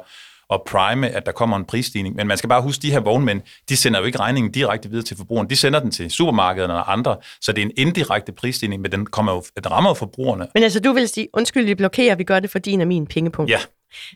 at 0.54 0.62
prime, 0.68 1.10
at 1.10 1.25
der 1.25 1.32
kommer 1.32 1.58
en 1.58 1.66
prisstigning. 1.66 2.16
Men 2.16 2.27
man 2.27 2.38
skal 2.38 2.50
bare 2.50 2.62
huske, 2.62 2.80
at 2.80 2.84
de 2.84 2.92
her 2.92 3.00
vognmænd, 3.00 3.42
de 3.70 3.77
sender 3.77 4.00
jo 4.00 4.06
ikke 4.06 4.20
regningen 4.20 4.51
direkte 4.51 4.89
videre 4.89 5.06
til 5.06 5.18
forbrugeren. 5.18 5.50
De 5.50 5.56
sender 5.56 5.80
den 5.80 5.92
til 5.92 6.12
supermarkederne 6.12 6.74
og 6.74 6.92
andre, 6.92 7.18
så 7.42 7.51
det 7.51 7.62
er 7.62 7.66
en 7.66 7.72
indirekte 7.77 8.32
prisstigning, 8.32 8.82
men 8.82 8.92
den, 8.92 9.06
kommer 9.06 9.34
jo, 9.34 9.44
den 9.63 9.72
rammer 9.72 9.89
jo 9.89 9.94
forbrugerne. 9.94 10.48
Men 10.54 10.63
altså, 10.63 10.80
du 10.80 10.92
vil 10.92 11.08
sige, 11.08 11.27
undskyld, 11.34 11.66
vi 11.66 11.75
blokerer, 11.75 12.16
vi 12.16 12.24
gør 12.24 12.39
det 12.39 12.50
for 12.50 12.60
din 12.60 12.82
og 12.82 12.88
min 12.88 13.08
pengepunkt. 13.08 13.51
Ja. 13.51 13.60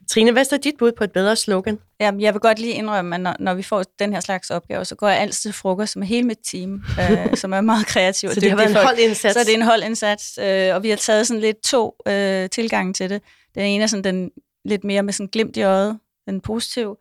Trine, 0.10 0.32
hvad 0.32 0.54
er 0.54 0.58
dit 0.58 0.74
bud 0.80 0.92
på 0.92 1.04
et 1.04 1.12
bedre 1.12 1.36
slogan? 1.36 1.80
Jamen, 2.00 2.22
jeg 2.22 2.34
vil 2.34 2.40
godt 2.40 2.60
lige 2.60 2.74
indrømme, 2.74 3.16
at 3.16 3.22
når, 3.22 3.36
når 3.40 3.54
vi 3.54 3.64
får 3.64 3.84
den 4.00 4.14
her 4.14 4.20
slags 4.20 4.50
opgaver, 4.50 4.84
så 4.84 4.96
går 4.96 5.08
jeg 5.08 5.20
altid 5.20 5.42
til 5.42 5.54
frokost 5.54 5.98
med 5.98 6.08
hele 6.08 6.28
mit 6.28 6.38
team, 6.52 6.84
øh, 7.00 7.38
som 7.42 7.54
er 7.54 7.62
meget 7.62 7.88
kreativ. 7.88 8.30
så 8.30 8.40
det 8.40 8.50
har 8.50 8.58
været 8.58 8.70
en 8.70 8.76
holdindsats? 8.76 9.34
Så 9.34 9.40
det 9.40 9.50
er 9.50 9.58
en 9.58 9.62
holdindsats, 9.62 10.40
øh, 10.42 10.76
og 10.76 10.84
vi 10.84 10.90
har 10.90 10.98
taget 10.98 11.28
sådan 11.28 11.42
lidt 11.42 11.64
to 11.64 11.96
øh, 12.08 12.50
tilgange 12.50 12.94
til 12.94 13.10
det. 13.10 13.22
Den 13.56 13.64
ene 13.64 13.84
er 13.84 13.88
sådan 13.88 14.04
den 14.04 14.32
lidt 14.66 14.84
mere 14.84 15.04
med 15.04 15.14
sådan 15.14 15.28
glimt 15.28 15.58
i 15.58 15.62
øjet, 15.62 16.00
den 16.32 16.42
positiv. 16.42 16.98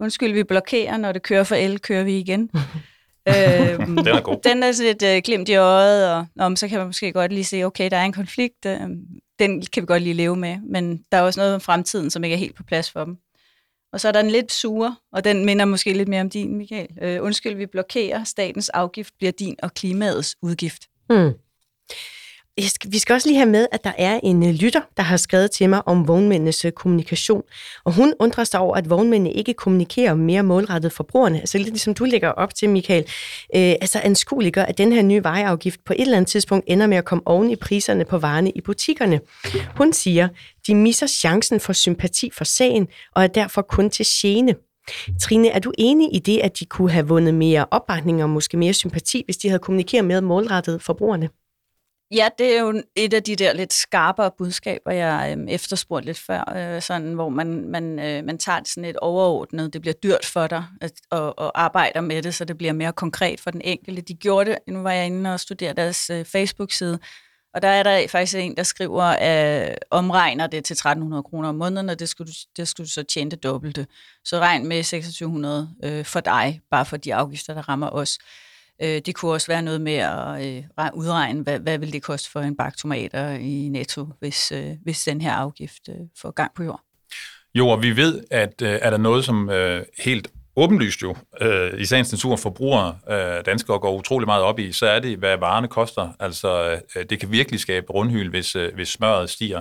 Undskyld, 0.00 0.32
vi 0.32 0.44
blokerer, 0.44 0.96
når 0.96 1.12
det 1.12 1.22
kører 1.22 1.44
for 1.44 1.54
el, 1.54 1.80
kører 1.80 2.04
vi 2.04 2.18
igen. 2.18 2.50
øhm, 3.28 3.96
den 3.96 4.08
er 4.08 4.20
god. 4.20 4.40
Den 4.44 4.62
er 4.62 4.72
sådan 4.72 4.86
lidt 4.86 5.02
øh, 5.02 5.22
glimt 5.24 5.48
i 5.48 5.54
øjet, 5.54 6.14
og 6.14 6.26
om, 6.38 6.56
så 6.56 6.68
kan 6.68 6.78
man 6.78 6.86
måske 6.86 7.12
godt 7.12 7.32
lige 7.32 7.44
se, 7.44 7.64
okay, 7.64 7.90
der 7.90 7.96
er 7.96 8.04
en 8.04 8.12
konflikt, 8.12 8.66
øh, 8.66 8.80
den 9.38 9.62
kan 9.62 9.80
vi 9.82 9.86
godt 9.86 10.02
lige 10.02 10.14
leve 10.14 10.36
med, 10.36 10.58
men 10.60 11.04
der 11.12 11.18
er 11.18 11.22
også 11.22 11.40
noget 11.40 11.54
om 11.54 11.60
fremtiden, 11.60 12.10
som 12.10 12.24
ikke 12.24 12.34
er 12.34 12.38
helt 12.38 12.54
på 12.54 12.62
plads 12.62 12.90
for 12.90 13.04
dem. 13.04 13.16
Og 13.92 14.00
så 14.00 14.08
er 14.08 14.12
der 14.12 14.20
en 14.20 14.30
lidt 14.30 14.52
sure, 14.52 14.96
og 15.12 15.24
den 15.24 15.44
minder 15.44 15.64
måske 15.64 15.92
lidt 15.92 16.08
mere 16.08 16.20
om 16.20 16.30
din, 16.30 16.56
Michael. 16.56 16.88
Øh, 17.02 17.22
undskyld, 17.22 17.54
vi 17.54 17.66
blokerer. 17.66 18.24
Statens 18.24 18.68
afgift 18.68 19.14
bliver 19.18 19.32
din 19.32 19.56
og 19.62 19.74
klimaets 19.74 20.36
udgift. 20.42 20.82
Hmm. 21.10 21.32
Vi 22.88 22.98
skal 22.98 23.14
også 23.14 23.28
lige 23.28 23.38
have 23.38 23.50
med, 23.50 23.66
at 23.72 23.84
der 23.84 23.92
er 23.98 24.20
en 24.22 24.48
øh, 24.48 24.54
lytter, 24.54 24.80
der 24.96 25.02
har 25.02 25.16
skrevet 25.16 25.50
til 25.50 25.70
mig 25.70 25.88
om 25.88 26.08
vognmændenes 26.08 26.64
øh, 26.64 26.72
kommunikation. 26.72 27.42
Og 27.84 27.92
hun 27.92 28.14
undrer 28.20 28.44
sig 28.44 28.60
over, 28.60 28.76
at 28.76 28.90
vognmændene 28.90 29.32
ikke 29.32 29.54
kommunikerer 29.54 30.14
mere 30.14 30.42
målrettet 30.42 30.92
forbrugerne. 30.92 31.40
Altså 31.40 31.58
lidt 31.58 31.68
ligesom 31.68 31.94
du 31.94 32.04
lægger 32.04 32.28
op 32.28 32.54
til, 32.54 32.70
Michael. 32.70 33.02
Øh, 33.54 33.74
altså 33.80 34.00
anskueliggør, 34.04 34.62
at 34.62 34.78
den 34.78 34.92
her 34.92 35.02
nye 35.02 35.24
vejafgift 35.24 35.80
på 35.84 35.92
et 35.92 36.00
eller 36.00 36.16
andet 36.16 36.30
tidspunkt 36.30 36.64
ender 36.68 36.86
med 36.86 36.96
at 36.96 37.04
komme 37.04 37.26
oven 37.26 37.50
i 37.50 37.56
priserne 37.56 38.04
på 38.04 38.18
varerne 38.18 38.50
i 38.50 38.60
butikkerne. 38.60 39.20
Hun 39.76 39.92
siger, 39.92 40.28
de 40.66 40.74
misser 40.74 41.06
chancen 41.06 41.60
for 41.60 41.72
sympati 41.72 42.30
for 42.34 42.44
sagen, 42.44 42.88
og 43.14 43.22
er 43.22 43.26
derfor 43.26 43.62
kun 43.62 43.90
til 43.90 44.06
gene. 44.08 44.54
Trine, 45.20 45.48
er 45.48 45.58
du 45.58 45.72
enig 45.78 46.14
i 46.14 46.18
det, 46.18 46.38
at 46.38 46.58
de 46.58 46.64
kunne 46.64 46.90
have 46.90 47.08
vundet 47.08 47.34
mere 47.34 47.66
opbakning 47.70 48.22
og 48.22 48.30
måske 48.30 48.56
mere 48.56 48.72
sympati, 48.72 49.22
hvis 49.24 49.36
de 49.36 49.48
havde 49.48 49.58
kommunikeret 49.58 50.04
mere 50.04 50.22
målrettet 50.22 50.82
forbrugerne? 50.82 51.28
Ja, 52.10 52.28
det 52.38 52.56
er 52.56 52.60
jo 52.60 52.82
et 52.96 53.14
af 53.14 53.22
de 53.22 53.36
der 53.36 53.52
lidt 53.52 53.72
skarpere 53.72 54.30
budskaber, 54.38 54.92
jeg 54.92 55.36
øh, 55.38 55.46
efterspurgte 55.48 56.06
lidt 56.06 56.18
før, 56.18 56.52
øh, 56.56 56.82
sådan, 56.82 57.12
hvor 57.12 57.28
man, 57.28 57.68
man, 57.68 57.98
øh, 57.98 58.24
man 58.24 58.38
tager 58.38 58.58
det 58.58 58.68
sådan 58.68 58.84
et 58.84 58.96
overordnet, 58.96 59.72
det 59.72 59.80
bliver 59.80 59.94
dyrt 59.94 60.24
for 60.24 60.46
dig 60.46 60.64
at, 60.80 60.92
og, 61.10 61.38
og 61.38 61.62
arbejder 61.62 62.00
med 62.00 62.22
det, 62.22 62.34
så 62.34 62.44
det 62.44 62.58
bliver 62.58 62.72
mere 62.72 62.92
konkret 62.92 63.40
for 63.40 63.50
den 63.50 63.60
enkelte. 63.64 64.02
De 64.02 64.14
gjorde 64.14 64.50
det, 64.50 64.58
nu 64.68 64.82
var 64.82 64.92
jeg 64.92 65.06
inde 65.06 65.34
og 65.34 65.40
studerede 65.40 65.76
deres 65.76 66.10
øh, 66.10 66.24
Facebook-side, 66.24 66.98
og 67.54 67.62
der 67.62 67.68
er 67.68 67.82
der 67.82 68.08
faktisk 68.08 68.36
en, 68.38 68.56
der 68.56 68.62
skriver, 68.62 69.02
at 69.02 69.70
øh, 69.70 69.76
omregner 69.90 70.46
det 70.46 70.64
til 70.64 70.74
1300 70.74 71.22
kroner 71.22 71.48
om 71.48 71.54
måneden, 71.54 71.88
og 71.88 71.98
det 71.98 72.08
skulle, 72.08 72.32
du, 72.32 72.36
det 72.56 72.68
skulle 72.68 72.84
du 72.86 72.92
så 72.92 73.02
tjene 73.02 73.30
det 73.30 73.42
dobbelte. 73.42 73.86
Så 74.24 74.38
regn 74.38 74.68
med 74.68 74.76
2600 74.76 75.74
øh, 75.84 76.04
for 76.04 76.20
dig, 76.20 76.60
bare 76.70 76.84
for 76.84 76.96
de 76.96 77.14
afgifter, 77.14 77.54
der 77.54 77.68
rammer 77.68 77.90
os. 77.90 78.18
Øh, 78.82 79.00
det 79.06 79.14
kunne 79.14 79.32
også 79.32 79.46
være 79.46 79.62
noget 79.62 79.80
med 79.80 79.94
at 79.94 80.46
øh, 80.46 80.90
udregne, 80.94 81.42
hvad, 81.42 81.58
hvad 81.58 81.78
vil 81.78 81.92
det 81.92 82.02
koste 82.02 82.30
for 82.30 82.40
en 82.40 82.56
bakke 82.56 82.78
tomater 82.78 83.30
i 83.30 83.68
Netto, 83.68 84.06
hvis, 84.20 84.52
øh, 84.52 84.70
hvis 84.82 85.04
den 85.04 85.20
her 85.20 85.32
afgift 85.32 85.88
øh, 85.88 85.94
får 86.22 86.30
gang 86.30 86.52
på 86.56 86.62
jord. 86.62 86.80
Jo, 87.54 87.68
og 87.68 87.82
vi 87.82 87.96
ved, 87.96 88.24
at 88.30 88.62
øh, 88.62 88.78
er 88.82 88.90
der 88.90 88.98
noget, 88.98 89.24
som 89.24 89.50
øh, 89.50 89.84
helt 89.98 90.28
åbenlyst 90.56 91.02
jo, 91.02 91.16
øh, 91.40 91.80
i 91.80 91.84
sagens 91.84 92.12
natur 92.12 92.36
forbrugere 92.36 92.98
øh, 93.10 93.44
danskere 93.46 93.78
går 93.78 93.96
utrolig 93.96 94.26
meget 94.26 94.42
op 94.42 94.58
i, 94.58 94.72
så 94.72 94.86
er 94.86 94.98
det, 94.98 95.18
hvad 95.18 95.36
varerne 95.38 95.68
koster. 95.68 96.08
Altså, 96.20 96.80
øh, 96.96 97.04
det 97.10 97.20
kan 97.20 97.32
virkelig 97.32 97.60
skabe 97.60 97.92
rundhyl, 97.92 98.30
hvis, 98.30 98.56
øh, 98.56 98.74
hvis 98.74 98.88
smøret 98.88 99.30
stiger. 99.30 99.60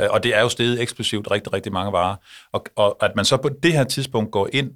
Øh, 0.00 0.08
og 0.10 0.22
det 0.22 0.36
er 0.36 0.40
jo 0.40 0.48
steget 0.48 0.82
eksplosivt 0.82 1.30
rigtig, 1.30 1.52
rigtig 1.52 1.72
mange 1.72 1.92
varer. 1.92 2.16
Og, 2.52 2.64
og 2.76 2.96
at 3.04 3.12
man 3.16 3.24
så 3.24 3.36
på 3.36 3.50
det 3.62 3.72
her 3.72 3.84
tidspunkt 3.84 4.30
går 4.30 4.48
ind 4.52 4.70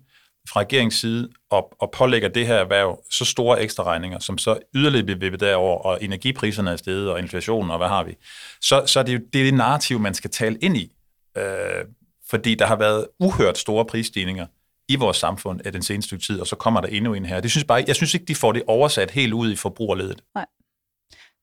fra 0.48 0.60
regeringens 0.60 0.94
side 0.94 1.28
og, 1.50 1.72
og 1.80 1.90
pålægger 1.90 2.28
det 2.28 2.46
her 2.46 2.54
erhverv 2.54 3.02
så 3.10 3.24
store 3.24 3.62
ekstra 3.62 3.82
regninger, 3.84 4.18
som 4.18 4.38
så 4.38 4.58
yderligere 4.74 5.04
bliver 5.04 5.18
vippet 5.18 5.40
derover, 5.40 5.78
og 5.78 6.04
energipriserne 6.04 6.70
er 6.70 6.76
steget, 6.76 7.10
og 7.10 7.18
inflationen, 7.18 7.70
og 7.70 7.78
hvad 7.78 7.88
har 7.88 8.04
vi, 8.04 8.16
så, 8.60 8.86
så 8.86 8.98
er 8.98 9.02
det 9.02 9.12
jo 9.12 9.20
det, 9.32 9.40
er 9.40 9.44
det 9.44 9.54
narrativ, 9.54 9.98
man 9.98 10.14
skal 10.14 10.30
tale 10.30 10.58
ind 10.58 10.76
i. 10.76 10.92
Øh, 11.36 11.84
fordi 12.30 12.54
der 12.54 12.66
har 12.66 12.76
været 12.76 13.06
uhørt 13.20 13.58
store 13.58 13.84
prisstigninger 13.84 14.46
i 14.88 14.96
vores 14.96 15.16
samfund 15.16 15.60
af 15.64 15.72
den 15.72 15.82
seneste 15.82 16.18
tid, 16.18 16.40
og 16.40 16.46
så 16.46 16.56
kommer 16.56 16.80
der 16.80 16.88
endnu 16.88 17.14
en 17.14 17.24
her. 17.24 17.40
Det 17.40 17.50
synes 17.50 17.64
bare, 17.64 17.84
jeg 17.86 17.96
synes 17.96 18.14
ikke, 18.14 18.26
de 18.26 18.34
får 18.34 18.52
det 18.52 18.62
oversat 18.66 19.10
helt 19.10 19.32
ud 19.32 19.52
i 19.52 19.56
forbrugerledet. 19.56 20.22
Nej. 20.34 20.46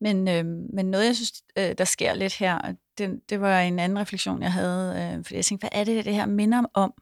Men, 0.01 0.27
øh, 0.27 0.46
men 0.74 0.86
noget, 0.86 1.06
jeg 1.06 1.16
synes, 1.16 1.32
øh, 1.58 1.75
der 1.77 1.84
sker 1.84 2.13
lidt 2.13 2.34
her, 2.34 2.74
det, 2.98 3.20
det 3.30 3.42
var 3.42 3.60
en 3.60 3.80
anden 3.80 4.00
refleksion, 4.00 4.42
jeg 4.42 4.54
havde, 4.54 5.13
øh, 5.18 5.24
fordi 5.25 5.36
jeg 5.36 5.46
tænkte, 5.46 5.63
hvad 5.63 5.80
er 5.80 5.84
det, 5.84 6.06
det 6.06 6.16
her 6.16 6.25
minder 6.25 6.63
om? 6.74 6.94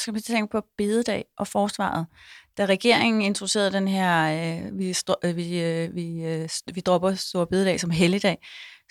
Og 0.00 0.02
så 0.02 0.04
skal 0.04 0.14
vi 0.14 0.20
tænke 0.20 0.52
på 0.52 0.62
bededag 0.78 1.24
og 1.38 1.46
forsvaret. 1.46 2.06
Da 2.58 2.64
regeringen 2.64 3.22
introducerede 3.22 3.72
den 3.72 3.88
her, 3.88 4.32
øh, 4.32 4.78
vi, 4.78 4.96
øh, 5.24 5.36
vi, 5.36 5.60
øh, 5.60 5.94
vi, 5.94 6.24
øh, 6.24 6.48
vi 6.74 6.80
dropper 6.80 7.14
store 7.14 7.46
bededag 7.46 7.80
som 7.80 7.90
helligdag, 7.90 8.38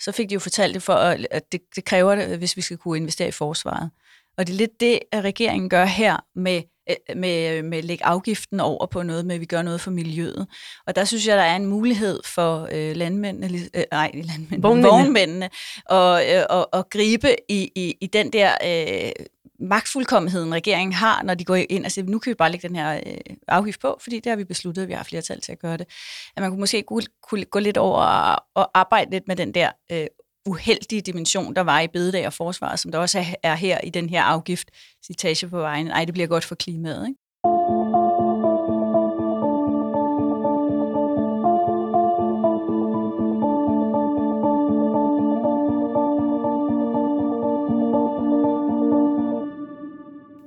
så 0.00 0.12
fik 0.12 0.28
de 0.28 0.34
jo 0.34 0.40
fortalt 0.40 0.74
det 0.74 0.82
for, 0.82 0.94
at 1.30 1.52
det, 1.52 1.60
det 1.76 1.84
kræver 1.84 2.14
det, 2.14 2.38
hvis 2.38 2.56
vi 2.56 2.62
skal 2.62 2.76
kunne 2.76 2.98
investere 2.98 3.28
i 3.28 3.30
forsvaret. 3.30 3.90
Og 4.38 4.46
det 4.46 4.52
er 4.52 4.56
lidt 4.56 4.80
det, 4.80 4.98
at 5.12 5.24
regeringen 5.24 5.70
gør 5.70 5.84
her 5.84 6.16
med 6.34 6.62
øh, 6.90 7.16
med, 7.16 7.62
med 7.62 7.78
at 7.78 7.84
lægge 7.84 8.04
afgiften 8.04 8.60
over 8.60 8.86
på 8.86 9.02
noget 9.02 9.26
med, 9.26 9.34
at 9.34 9.40
vi 9.40 9.46
gør 9.46 9.62
noget 9.62 9.80
for 9.80 9.90
miljøet. 9.90 10.46
Og 10.86 10.96
der 10.96 11.04
synes 11.04 11.26
jeg, 11.26 11.36
der 11.36 11.42
er 11.42 11.56
en 11.56 11.66
mulighed 11.66 12.20
for 12.24 12.68
øh, 12.72 12.96
landmændene, 12.96 13.58
øh, 13.74 13.84
nej, 13.92 14.10
landmændene, 14.14 14.62
vognmændene, 14.62 14.88
vognmændene 14.88 15.50
og, 15.86 16.22
øh, 16.34 16.44
og, 16.50 16.68
og 16.72 16.90
gribe 16.90 17.36
i, 17.48 17.70
i, 17.76 17.94
i 18.00 18.06
den 18.06 18.32
der 18.32 18.52
øh, 18.64 19.26
magtfuldkommenheden, 19.60 20.54
regeringen 20.54 20.92
har, 20.92 21.22
når 21.22 21.34
de 21.34 21.44
går 21.44 21.54
ind 21.54 21.84
og 21.84 21.90
siger, 21.90 22.04
nu 22.04 22.18
kan 22.18 22.30
vi 22.30 22.34
bare 22.34 22.50
lægge 22.50 22.68
den 22.68 22.76
her 22.76 23.00
øh, 23.06 23.36
afgift 23.48 23.80
på, 23.80 23.98
fordi 24.00 24.20
det 24.20 24.30
har 24.30 24.36
vi 24.36 24.44
besluttet, 24.44 24.82
at 24.82 24.88
vi 24.88 24.92
har 24.92 25.02
flertal 25.02 25.40
til 25.40 25.52
at 25.52 25.58
gøre 25.58 25.76
det. 25.76 25.86
At 26.36 26.42
man 26.42 26.50
kunne 26.50 26.60
måske 26.60 26.82
kunne, 26.82 27.02
kunne 27.22 27.44
gå 27.44 27.58
lidt 27.58 27.76
over 27.76 28.02
og, 28.02 28.44
og 28.54 28.70
arbejde 28.74 29.10
lidt 29.10 29.28
med 29.28 29.36
den 29.36 29.54
der 29.54 29.70
øh, 29.92 30.06
uheldige 30.46 31.00
dimension, 31.00 31.54
der 31.54 31.60
var 31.60 31.80
i 31.80 31.88
bededag 31.88 32.26
og 32.26 32.32
forsvaret, 32.32 32.80
som 32.80 32.92
der 32.92 32.98
også 32.98 33.18
er, 33.18 33.24
er 33.42 33.54
her 33.54 33.80
i 33.80 33.90
den 33.90 34.10
her 34.10 34.22
afgift, 34.22 34.70
citage 35.06 35.48
på 35.48 35.58
vejen. 35.58 35.88
Ej, 35.88 36.04
det 36.04 36.14
bliver 36.14 36.28
godt 36.28 36.44
for 36.44 36.54
klimaet, 36.54 37.08
ikke? 37.08 37.29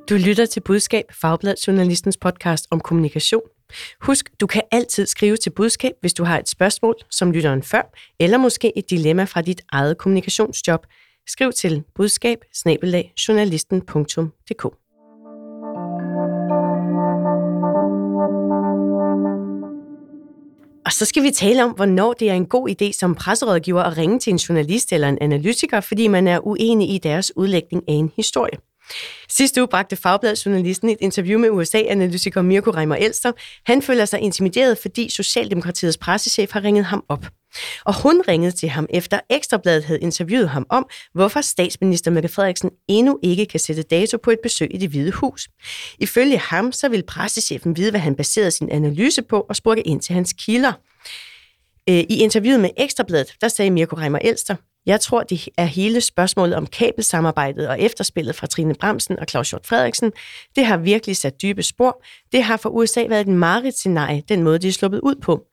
Du 0.10 0.16
lytter 0.16 0.46
til 0.46 0.60
Budskab, 0.60 1.06
Fagblad 1.22 1.56
Journalistens 1.68 2.18
podcast 2.18 2.68
om 2.72 2.80
kommunikation. 2.80 3.42
Husk, 4.02 4.30
du 4.42 4.48
kan 4.48 4.62
altid 4.72 5.06
skrive 5.06 5.38
til 5.38 5.50
budskab, 5.50 5.92
hvis 6.02 6.14
du 6.14 6.24
har 6.24 6.40
et 6.40 6.50
spørgsmål, 6.50 6.96
som 7.12 7.32
lytteren 7.32 7.64
før, 7.64 7.82
eller 8.20 8.38
måske 8.38 8.78
et 8.78 8.90
dilemma 8.90 9.24
fra 9.24 9.42
dit 9.42 9.62
eget 9.72 9.98
kommunikationsjob. 9.98 10.86
Skriv 11.28 11.52
til 11.52 11.84
budskab 11.96 12.38
journalisten.dk. 13.28 14.66
Og 20.86 20.92
så 20.92 21.06
skal 21.06 21.24
vi 21.24 21.32
tale 21.32 21.64
om, 21.64 21.72
hvornår 21.72 22.14
det 22.14 22.30
er 22.30 22.34
en 22.34 22.46
god 22.46 22.70
idé 22.70 22.92
som 22.92 23.16
presserådgiver 23.16 23.84
at 23.84 23.98
ringe 23.98 24.20
til 24.20 24.32
en 24.32 24.38
journalist 24.38 24.94
eller 24.94 25.10
en 25.10 25.18
analytiker, 25.22 25.82
fordi 25.82 26.08
man 26.08 26.28
er 26.28 26.48
uenig 26.48 26.96
i 26.96 26.98
deres 26.98 27.38
udlægning 27.38 27.84
af 27.88 27.94
en 27.94 28.12
historie. 28.16 28.73
Sidste 29.30 29.62
uge 29.62 29.68
bragte 29.68 29.96
Fagbladsjournalisten 29.96 30.90
et 30.90 30.98
interview 31.02 31.40
med 31.40 31.50
USA-analytiker 31.50 32.42
Mirko 32.42 32.72
Reimer 32.72 32.96
Elster. 32.96 33.32
Han 33.66 33.82
føler 33.82 34.06
sig 34.06 34.20
intimideret, 34.20 34.78
fordi 34.78 35.10
Socialdemokratiets 35.10 35.98
pressechef 35.98 36.52
har 36.52 36.64
ringet 36.64 36.86
ham 36.86 37.04
op. 37.10 37.26
Og 37.86 38.02
hun 38.02 38.22
ringede 38.28 38.52
til 38.52 38.70
ham 38.70 38.88
efter 38.90 39.20
Ekstrabladet 39.30 39.84
havde 39.84 40.00
interviewet 40.00 40.50
ham 40.50 40.66
om, 40.70 40.86
hvorfor 41.14 41.42
statsminister 41.42 42.12
Mette 42.12 42.30
Frederiksen 42.30 42.70
endnu 42.88 43.20
ikke 43.24 43.46
kan 43.46 43.60
sætte 43.60 43.84
dato 43.84 44.18
på 44.18 44.32
et 44.32 44.40
besøg 44.44 44.76
i 44.76 44.78
det 44.78 44.90
hvide 44.90 45.12
hus. 45.12 45.50
Ifølge 46.00 46.38
ham 46.38 46.72
så 46.72 46.90
vil 46.90 47.04
pressechefen 47.04 47.78
vide, 47.78 47.92
hvad 47.92 48.00
han 48.00 48.16
baserede 48.16 48.52
sin 48.52 48.70
analyse 48.70 49.22
på 49.22 49.40
og 49.50 49.56
spurgte 49.56 49.88
ind 49.88 50.02
til 50.02 50.14
hans 50.14 50.34
kilder. 50.34 50.74
Øh, 51.90 51.96
I 51.96 52.22
interviewet 52.22 52.60
med 52.60 52.70
Ekstrabladet, 52.78 53.34
der 53.42 53.48
sagde 53.48 53.72
Mirko 53.72 53.96
Reimer 53.96 54.20
Elster, 54.20 54.56
jeg 54.86 55.02
tror, 55.02 55.24
det 55.24 55.50
er 55.58 55.66
hele 55.66 56.02
spørgsmålet 56.02 56.56
om 56.56 56.68
kabelsamarbejdet 56.68 57.68
og 57.68 57.82
efterspillet 57.82 58.36
fra 58.36 58.48
Trine 58.48 58.74
Bremsen 58.74 59.20
og 59.20 59.26
Claus 59.30 59.50
Hjort 59.50 59.66
Frederiksen. 59.66 60.12
Det 60.56 60.66
har 60.66 60.78
virkelig 60.78 61.18
sat 61.18 61.42
dybe 61.42 61.64
spor. 61.64 62.04
Det 62.32 62.44
har 62.44 62.58
for 62.58 62.70
USA 62.70 63.06
været 63.10 63.22
et 63.22 63.34
mareridt 63.34 63.76
scenarie, 63.78 64.24
den 64.30 64.44
måde, 64.44 64.60
de 64.60 64.68
er 64.68 64.72
sluppet 64.72 65.00
ud 65.00 65.16
på. 65.16 65.44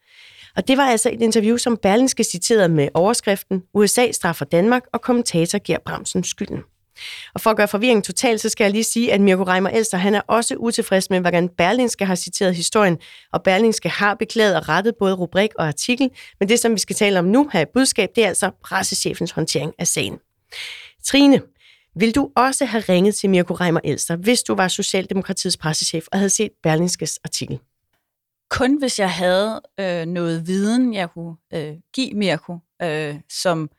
Og 0.57 0.69
det 0.69 0.77
var 0.77 0.85
altså 0.85 1.11
et 1.13 1.23
interview, 1.23 1.57
som 1.57 1.77
Berlinske 1.77 2.25
citerede 2.25 2.69
med 2.69 2.89
overskriften 2.95 3.63
USA 3.75 4.13
straffer 4.13 4.45
Danmark, 4.45 4.83
og 4.93 5.01
kommentator 5.01 5.59
giver 5.59 5.79
Bremsen 5.87 6.25
skylden. 6.25 6.63
Og 7.35 7.41
for 7.41 7.51
at 7.51 7.57
gøre 7.57 7.69
forvirringen 7.69 8.03
total, 8.03 8.39
så 8.39 8.49
skal 8.49 8.65
jeg 8.65 8.73
lige 8.73 8.85
sige, 8.85 9.13
at 9.13 9.21
Mirko 9.21 9.43
Reimer 9.43 9.71
Elster, 9.71 9.99
han 9.99 10.15
er 10.15 10.21
også 10.27 10.55
utilfreds 10.57 11.11
med, 11.11 11.21
hvordan 11.21 11.49
Berlingske 11.49 12.07
har 12.07 12.15
citeret 12.15 12.55
historien, 12.55 12.99
og 13.33 13.43
Berlingske 13.43 13.89
har 13.89 14.15
beklaget 14.15 14.57
og 14.57 14.69
rettet 14.69 14.95
både 14.99 15.15
rubrik 15.15 15.51
og 15.59 15.67
artikel, 15.67 16.11
men 16.41 16.49
det, 16.49 16.61
som 16.61 16.73
vi 16.73 16.79
skal 16.79 16.97
tale 16.97 17.19
om 17.19 17.25
nu 17.25 17.49
her 17.53 17.61
i 17.61 17.65
budskab, 17.75 18.11
det 18.17 18.25
er 18.25 18.29
altså 18.29 18.51
pressechefens 18.65 19.31
håndtering 19.31 19.75
af 19.79 19.87
sagen. 19.87 20.19
Trine, 21.05 21.43
vil 21.97 22.15
du 22.15 22.31
også 22.37 22.65
have 22.65 22.85
ringet 22.89 23.15
til 23.15 23.31
Mirko 23.31 23.55
Reimer 23.55 23.81
Elster, 23.85 24.17
hvis 24.17 24.43
du 24.43 24.55
var 24.55 24.69
Socialdemokratiets 24.69 25.57
pressechef 25.57 26.07
og 26.13 26.19
havde 26.19 26.31
set 26.31 26.51
Berlingskes 26.63 27.19
artikel? 27.25 27.59
Kun 28.51 28.79
hvis 28.79 28.99
jeg 28.99 29.11
havde 29.11 29.61
øh, 29.81 30.07
noget 30.07 30.47
viden, 30.47 30.95
jeg 30.95 31.11
kunne 31.11 31.35
øh, 31.55 31.75
give 31.95 32.15
Mirko, 32.15 32.59
øh, 32.83 33.15
som 33.29 33.71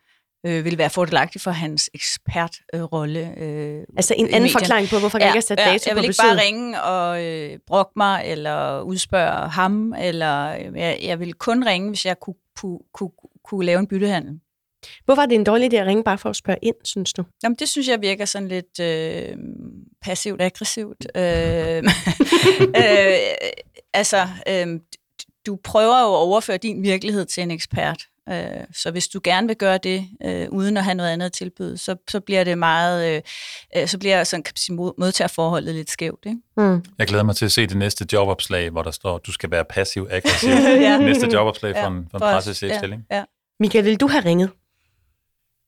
øh, 0.46 0.66
ville 0.66 0.78
være 0.78 0.90
fordelagtig 0.90 1.42
for 1.42 1.52
hans 1.52 1.90
ekspertrolle. 1.94 3.34
Øh, 3.38 3.84
altså 3.98 4.14
en 4.18 4.34
anden 4.34 4.50
forklaring 4.50 4.88
på, 4.90 5.00
hvorfor 5.00 5.18
ja, 5.20 5.26
ikke 5.26 5.36
har 5.36 5.42
sat 5.42 5.58
dato 5.58 5.72
ja, 5.72 5.78
jeg 5.88 5.96
vil 5.96 6.04
ikke 6.04 6.16
bare 6.22 6.42
ringe 6.42 6.82
og 6.82 7.26
øh, 7.26 7.60
brokke 7.68 7.92
mig, 7.96 8.24
eller 8.26 8.82
udspørge 8.82 9.50
ham, 9.50 9.94
eller 10.00 10.58
øh, 10.58 10.78
jeg, 10.80 11.00
jeg 11.02 11.20
vil 11.20 11.34
kun 11.34 11.66
ringe, 11.66 11.90
hvis 11.90 12.06
jeg 12.06 12.20
kunne, 12.20 12.36
kunne, 12.58 12.80
kunne, 12.94 13.12
kunne 13.46 13.66
lave 13.66 13.80
en 13.80 13.88
byttehandel. 13.88 14.40
Hvorfor 15.06 15.22
er 15.22 15.26
det 15.26 15.36
en 15.36 15.44
dårlig 15.44 15.74
idé 15.74 15.78
at 15.78 15.88
ringe 15.88 16.04
bare 16.04 16.18
for 16.18 16.30
at 16.30 16.36
spørge 16.36 16.60
ind, 16.62 16.76
synes 16.84 17.14
du? 17.14 17.24
Jamen, 17.44 17.56
det 17.56 17.70
synes 17.70 17.88
jeg 17.88 18.02
virker 18.02 18.26
sådan 18.26 18.48
lidt... 18.48 18.80
Øh, 18.80 19.38
passivt 20.02 20.42
aggressivt. 20.42 21.08
Øh, 21.16 21.78
øh, 22.84 23.18
altså, 23.94 24.28
øh, 24.48 24.80
du 25.46 25.56
prøver 25.64 26.02
jo 26.02 26.14
at 26.14 26.18
overføre 26.18 26.58
din 26.58 26.84
virkelighed 26.84 27.26
til 27.26 27.44
en 27.44 27.52
ekspert. 27.52 28.08
Øh, 28.30 28.64
så 28.76 28.92
hvis 28.92 29.08
du 29.08 29.22
gerne 29.24 29.48
vil 29.48 29.56
gøre 29.56 29.78
det, 29.78 30.08
øh, 30.26 30.48
uden 30.50 30.78
at 30.78 30.84
have 30.84 30.96
noget 30.96 31.10
andet 31.10 31.26
at 31.26 31.32
tilbyde, 31.32 31.78
så, 31.78 31.96
så 32.10 32.20
bliver 32.20 32.44
det 32.44 32.58
meget, 32.58 33.16
øh, 33.16 33.22
øh 33.78 33.88
så 33.88 33.98
bliver 33.98 34.24
sådan, 34.24 34.44
kan 34.44 34.54
sige, 34.56 34.76
modtagerforholdet 34.76 35.76
lidt 35.76 35.92
skævt. 35.92 36.26
Ikke? 36.26 36.40
Mm. 36.58 36.84
Jeg 37.00 37.08
glæder 37.08 37.24
mig 37.24 37.36
til 37.36 37.46
at 37.46 37.52
se 37.52 37.68
det 37.68 37.78
næste 37.78 38.06
jobopslag, 38.14 38.70
hvor 38.70 38.82
der 38.84 38.92
står, 38.92 39.18
du 39.18 39.32
skal 39.32 39.52
være 39.52 39.66
passiv 39.66 40.08
aggressiv. 40.12 40.50
ja. 40.50 40.98
Næste 41.08 41.30
jobopslag 41.34 41.76
ja, 41.76 41.84
for 41.84 41.88
en, 41.88 42.08
for 42.12 42.18
en 42.18 42.22
pressechefstilling. 42.22 43.06
Ja, 43.12 43.18
ja. 43.18 43.24
Michael, 43.60 43.86
vil 43.86 43.96
du 43.96 44.08
have 44.08 44.26
ringet? 44.26 44.50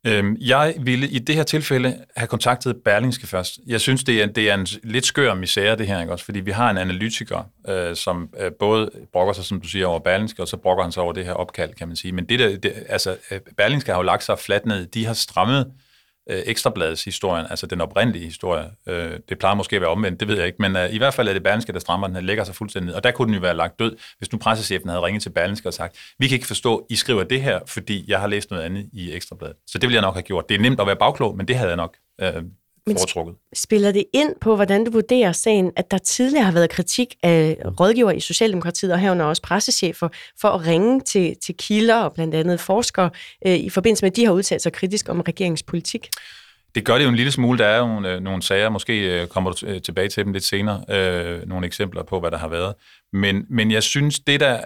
Øhm, 0.07 0.37
jeg 0.39 0.73
ville 0.79 1.07
i 1.07 1.19
det 1.19 1.35
her 1.35 1.43
tilfælde 1.43 1.97
have 2.15 2.27
kontaktet 2.27 2.75
Berlingske 2.85 3.27
først. 3.27 3.59
Jeg 3.67 3.81
synes, 3.81 4.03
det 4.03 4.21
er, 4.21 4.25
det 4.25 4.49
er 4.49 4.53
en 4.53 4.67
lidt 4.83 5.05
skør 5.05 5.33
misære, 5.33 5.75
det 5.75 5.87
her, 5.87 6.01
ikke 6.01 6.13
også? 6.13 6.25
Fordi 6.25 6.39
vi 6.39 6.51
har 6.51 6.69
en 6.69 6.77
analytiker, 6.77 7.49
øh, 7.69 7.95
som 7.95 8.29
øh, 8.39 8.51
både 8.59 8.89
brokker 9.13 9.33
sig, 9.33 9.45
som 9.45 9.61
du 9.61 9.67
siger, 9.67 9.87
over 9.87 9.99
Berlingske, 9.99 10.41
og 10.41 10.47
så 10.47 10.57
brokker 10.57 10.83
han 10.83 10.91
sig 10.91 11.03
over 11.03 11.13
det 11.13 11.25
her 11.25 11.33
opkald, 11.33 11.73
kan 11.73 11.87
man 11.87 11.97
sige. 11.97 12.11
Men 12.11 12.25
det 12.25 12.39
der, 12.39 12.57
det, 12.57 12.73
altså, 12.89 13.17
øh, 13.31 13.39
Berlingske 13.57 13.91
har 13.91 13.99
jo 13.99 14.03
lagt 14.03 14.23
sig 14.23 14.39
fladt 14.39 14.65
ned. 14.65 14.85
De 14.85 15.05
har 15.05 15.13
strammet 15.13 15.71
øh, 16.29 16.41
Ekstrabladets 16.45 17.03
historien, 17.03 17.45
altså 17.49 17.65
den 17.65 17.81
oprindelige 17.81 18.25
historie. 18.25 18.65
Øh, 18.87 19.19
det 19.29 19.39
plejer 19.39 19.55
måske 19.55 19.75
at 19.75 19.81
være 19.81 19.91
omvendt, 19.91 20.19
det 20.19 20.27
ved 20.27 20.37
jeg 20.37 20.45
ikke, 20.45 20.57
men 20.59 20.75
øh, 20.75 20.93
i 20.93 20.97
hvert 20.97 21.13
fald 21.13 21.27
er 21.27 21.33
det 21.33 21.43
Berlingske, 21.43 21.73
der 21.73 21.79
strammer 21.79 22.07
den, 22.07 22.25
lægger 22.25 22.43
sig 22.43 22.55
fuldstændig 22.55 22.85
ned. 22.85 22.95
Og 22.95 23.03
der 23.03 23.11
kunne 23.11 23.25
den 23.25 23.35
jo 23.35 23.41
være 23.41 23.55
lagt 23.55 23.79
død, 23.79 23.95
hvis 24.17 24.31
nu 24.31 24.37
pressechefen 24.37 24.89
havde 24.89 25.01
ringet 25.01 25.23
til 25.23 25.29
Berlingske 25.29 25.69
og 25.69 25.73
sagt, 25.73 25.97
vi 26.19 26.27
kan 26.27 26.35
ikke 26.35 26.47
forstå, 26.47 26.87
I 26.89 26.95
skriver 26.95 27.23
det 27.23 27.41
her, 27.41 27.59
fordi 27.67 28.05
jeg 28.07 28.19
har 28.19 28.27
læst 28.27 28.51
noget 28.51 28.63
andet 28.63 28.89
i 28.93 29.11
Ekstrabladet. 29.11 29.55
Så 29.67 29.77
det 29.77 29.87
ville 29.87 29.95
jeg 29.95 30.01
nok 30.01 30.15
have 30.15 30.23
gjort. 30.23 30.49
Det 30.49 30.55
er 30.55 30.59
nemt 30.59 30.79
at 30.79 30.87
være 30.87 30.95
bagklog, 30.95 31.37
men 31.37 31.47
det 31.47 31.55
havde 31.55 31.69
jeg 31.69 31.77
nok 31.77 31.97
øh, 32.21 32.43
men 32.87 32.97
foretrukket. 32.97 33.35
spiller 33.53 33.91
det 33.91 34.05
ind 34.13 34.33
på, 34.41 34.55
hvordan 34.55 34.83
du 34.83 34.91
vurderer 34.91 35.31
sagen, 35.31 35.71
at 35.75 35.91
der 35.91 35.97
tidligere 35.97 36.45
har 36.45 36.51
været 36.51 36.69
kritik 36.69 37.15
af 37.23 37.57
rådgiver 37.79 38.11
i 38.11 38.19
Socialdemokratiet, 38.19 38.93
og 38.93 38.99
herunder 38.99 39.25
også 39.25 39.41
pressechefer, 39.41 40.09
for 40.41 40.47
at 40.47 40.65
ringe 40.67 41.01
til, 41.01 41.35
til 41.41 41.55
kilder 41.57 41.95
og 41.95 42.13
blandt 42.13 42.35
andet 42.35 42.59
forskere 42.59 43.09
øh, 43.47 43.55
i 43.55 43.69
forbindelse 43.69 44.03
med, 44.05 44.11
at 44.11 44.15
de 44.15 44.25
har 44.25 44.31
udtalt 44.31 44.61
sig 44.61 44.73
kritisk 44.73 45.09
om 45.09 45.21
regeringspolitik? 45.21 46.09
Det 46.75 46.85
gør 46.85 46.97
det 46.97 47.03
jo 47.03 47.09
en 47.09 47.15
lille 47.15 47.31
smule. 47.31 47.57
Der 47.57 47.65
er 47.65 47.79
jo 47.79 47.87
nogle, 47.87 48.13
øh, 48.13 48.21
nogle 48.21 48.41
sager, 48.41 48.69
måske 48.69 49.21
øh, 49.21 49.27
kommer 49.27 49.51
du 49.51 49.79
tilbage 49.79 50.09
til 50.09 50.25
dem 50.25 50.33
lidt 50.33 50.43
senere, 50.43 50.83
øh, 50.89 51.47
nogle 51.47 51.65
eksempler 51.65 52.03
på, 52.03 52.19
hvad 52.19 52.31
der 52.31 52.37
har 52.37 52.47
været. 52.47 52.73
Men, 53.13 53.45
men 53.49 53.71
jeg 53.71 53.83
synes, 53.83 54.19
det 54.19 54.39
der, 54.39 54.57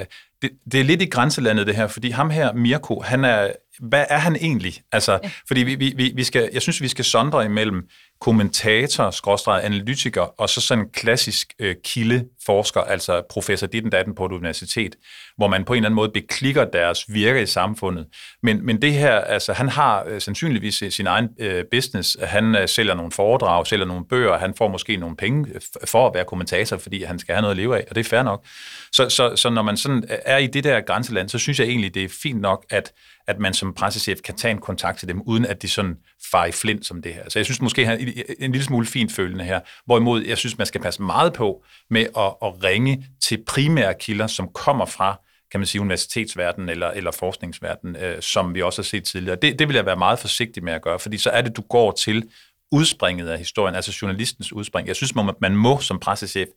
øh, 0.00 0.06
det, 0.44 0.72
det 0.72 0.80
er 0.80 0.84
lidt 0.84 1.02
i 1.02 1.06
grænselandet 1.06 1.66
det 1.66 1.76
her, 1.76 1.86
fordi 1.86 2.10
ham 2.10 2.30
her, 2.30 2.52
Mirko, 2.52 3.00
han 3.00 3.24
er, 3.24 3.52
hvad 3.80 4.04
er 4.08 4.18
han 4.18 4.36
egentlig? 4.36 4.74
Altså, 4.92 5.18
ja. 5.22 5.30
fordi 5.48 5.60
vi, 5.60 5.74
vi, 5.74 6.12
vi 6.16 6.24
skal, 6.24 6.50
jeg 6.52 6.62
synes, 6.62 6.80
vi 6.80 6.88
skal 6.88 7.04
sondre 7.04 7.44
imellem 7.44 7.82
kommentator, 8.24 9.10
skråstreget 9.10 9.62
analytiker, 9.62 10.20
og 10.20 10.48
så 10.48 10.60
sådan 10.60 10.84
en 10.84 10.90
klassisk 10.90 11.54
øh, 11.58 11.74
kildeforsker, 11.84 12.80
altså 12.80 13.22
professor 13.30 13.66
Ditten 13.66 13.90
Datten 13.90 14.14
på 14.14 14.26
et 14.26 14.32
universitet, 14.32 14.96
hvor 15.36 15.48
man 15.48 15.64
på 15.64 15.72
en 15.72 15.76
eller 15.76 15.88
anden 15.88 15.96
måde 15.96 16.10
beklikker 16.14 16.64
deres 16.64 17.04
virke 17.08 17.42
i 17.42 17.46
samfundet. 17.46 18.06
Men, 18.42 18.66
men 18.66 18.82
det 18.82 18.92
her, 18.92 19.12
altså 19.12 19.52
han 19.52 19.68
har 19.68 20.04
øh, 20.06 20.20
sandsynligvis 20.20 20.82
sin 20.90 21.06
egen 21.06 21.28
øh, 21.40 21.64
business. 21.70 22.16
Han 22.22 22.56
øh, 22.56 22.68
sælger 22.68 22.94
nogle 22.94 23.12
foredrag, 23.12 23.66
sælger 23.66 23.86
nogle 23.86 24.04
bøger, 24.10 24.38
han 24.38 24.54
får 24.58 24.68
måske 24.68 24.96
nogle 24.96 25.16
penge 25.16 25.50
øh, 25.54 25.60
for 25.86 26.06
at 26.06 26.14
være 26.14 26.24
kommentator, 26.24 26.76
fordi 26.76 27.02
han 27.02 27.18
skal 27.18 27.34
have 27.34 27.42
noget 27.42 27.52
at 27.52 27.56
leve 27.56 27.76
af, 27.76 27.84
og 27.88 27.94
det 27.94 28.06
er 28.06 28.08
fair 28.08 28.22
nok. 28.22 28.44
Så, 28.92 29.08
så, 29.08 29.36
så 29.36 29.50
når 29.50 29.62
man 29.62 29.76
sådan 29.76 30.04
er 30.08 30.38
i 30.38 30.46
det 30.46 30.64
der 30.64 30.80
grænseland, 30.80 31.28
så 31.28 31.38
synes 31.38 31.60
jeg 31.60 31.66
egentlig, 31.68 31.94
det 31.94 32.04
er 32.04 32.08
fint 32.22 32.40
nok, 32.40 32.64
at 32.70 32.92
at 33.26 33.38
man 33.38 33.54
som 33.54 33.74
pressechef 33.74 34.20
kan 34.20 34.36
tage 34.36 34.52
en 34.52 34.58
kontakt 34.58 34.98
til 34.98 35.08
dem, 35.08 35.22
uden 35.22 35.46
at 35.46 35.62
de 35.62 35.68
sådan 35.68 35.96
far 36.30 36.44
i 36.44 36.52
flint 36.52 36.86
som 36.86 37.02
det 37.02 37.14
her. 37.14 37.22
Så 37.28 37.38
jeg 37.38 37.46
synes 37.46 37.60
måske, 37.60 37.86
han 37.86 38.00
er 38.00 38.22
en 38.38 38.52
lille 38.52 38.64
smule 38.64 38.86
fint 38.86 39.12
følende 39.12 39.44
her. 39.44 39.60
Hvorimod 39.86 40.22
jeg 40.22 40.38
synes, 40.38 40.58
man 40.58 40.66
skal 40.66 40.80
passe 40.80 41.02
meget 41.02 41.32
på 41.32 41.64
med 41.90 42.02
at, 42.02 42.34
at 42.42 42.64
ringe 42.64 43.06
til 43.22 43.44
primære 43.46 43.94
kilder, 44.00 44.26
som 44.26 44.48
kommer 44.54 44.86
fra 44.86 45.20
kan 45.50 45.60
man 45.60 45.66
sige, 45.66 45.80
universitetsverdenen 45.80 46.68
eller, 46.68 46.90
eller 46.90 47.10
forskningsverdenen, 47.10 47.96
øh, 47.96 48.22
som 48.22 48.54
vi 48.54 48.62
også 48.62 48.82
har 48.82 48.84
set 48.84 49.04
tidligere. 49.04 49.36
Det, 49.42 49.58
det 49.58 49.68
vil 49.68 49.74
jeg 49.74 49.86
være 49.86 49.96
meget 49.96 50.18
forsigtig 50.18 50.64
med 50.64 50.72
at 50.72 50.82
gøre, 50.82 50.98
fordi 50.98 51.18
så 51.18 51.30
er 51.30 51.42
det, 51.42 51.56
du 51.56 51.62
går 51.62 51.92
til 51.92 52.28
udspringet 52.72 53.28
af 53.28 53.38
historien, 53.38 53.74
altså 53.74 53.98
journalistens 54.02 54.52
udspring. 54.52 54.88
Jeg 54.88 54.96
synes, 54.96 55.14
man, 55.14 55.30
man 55.40 55.56
må 55.56 55.80
som 55.80 55.98
pressechef 55.98 56.48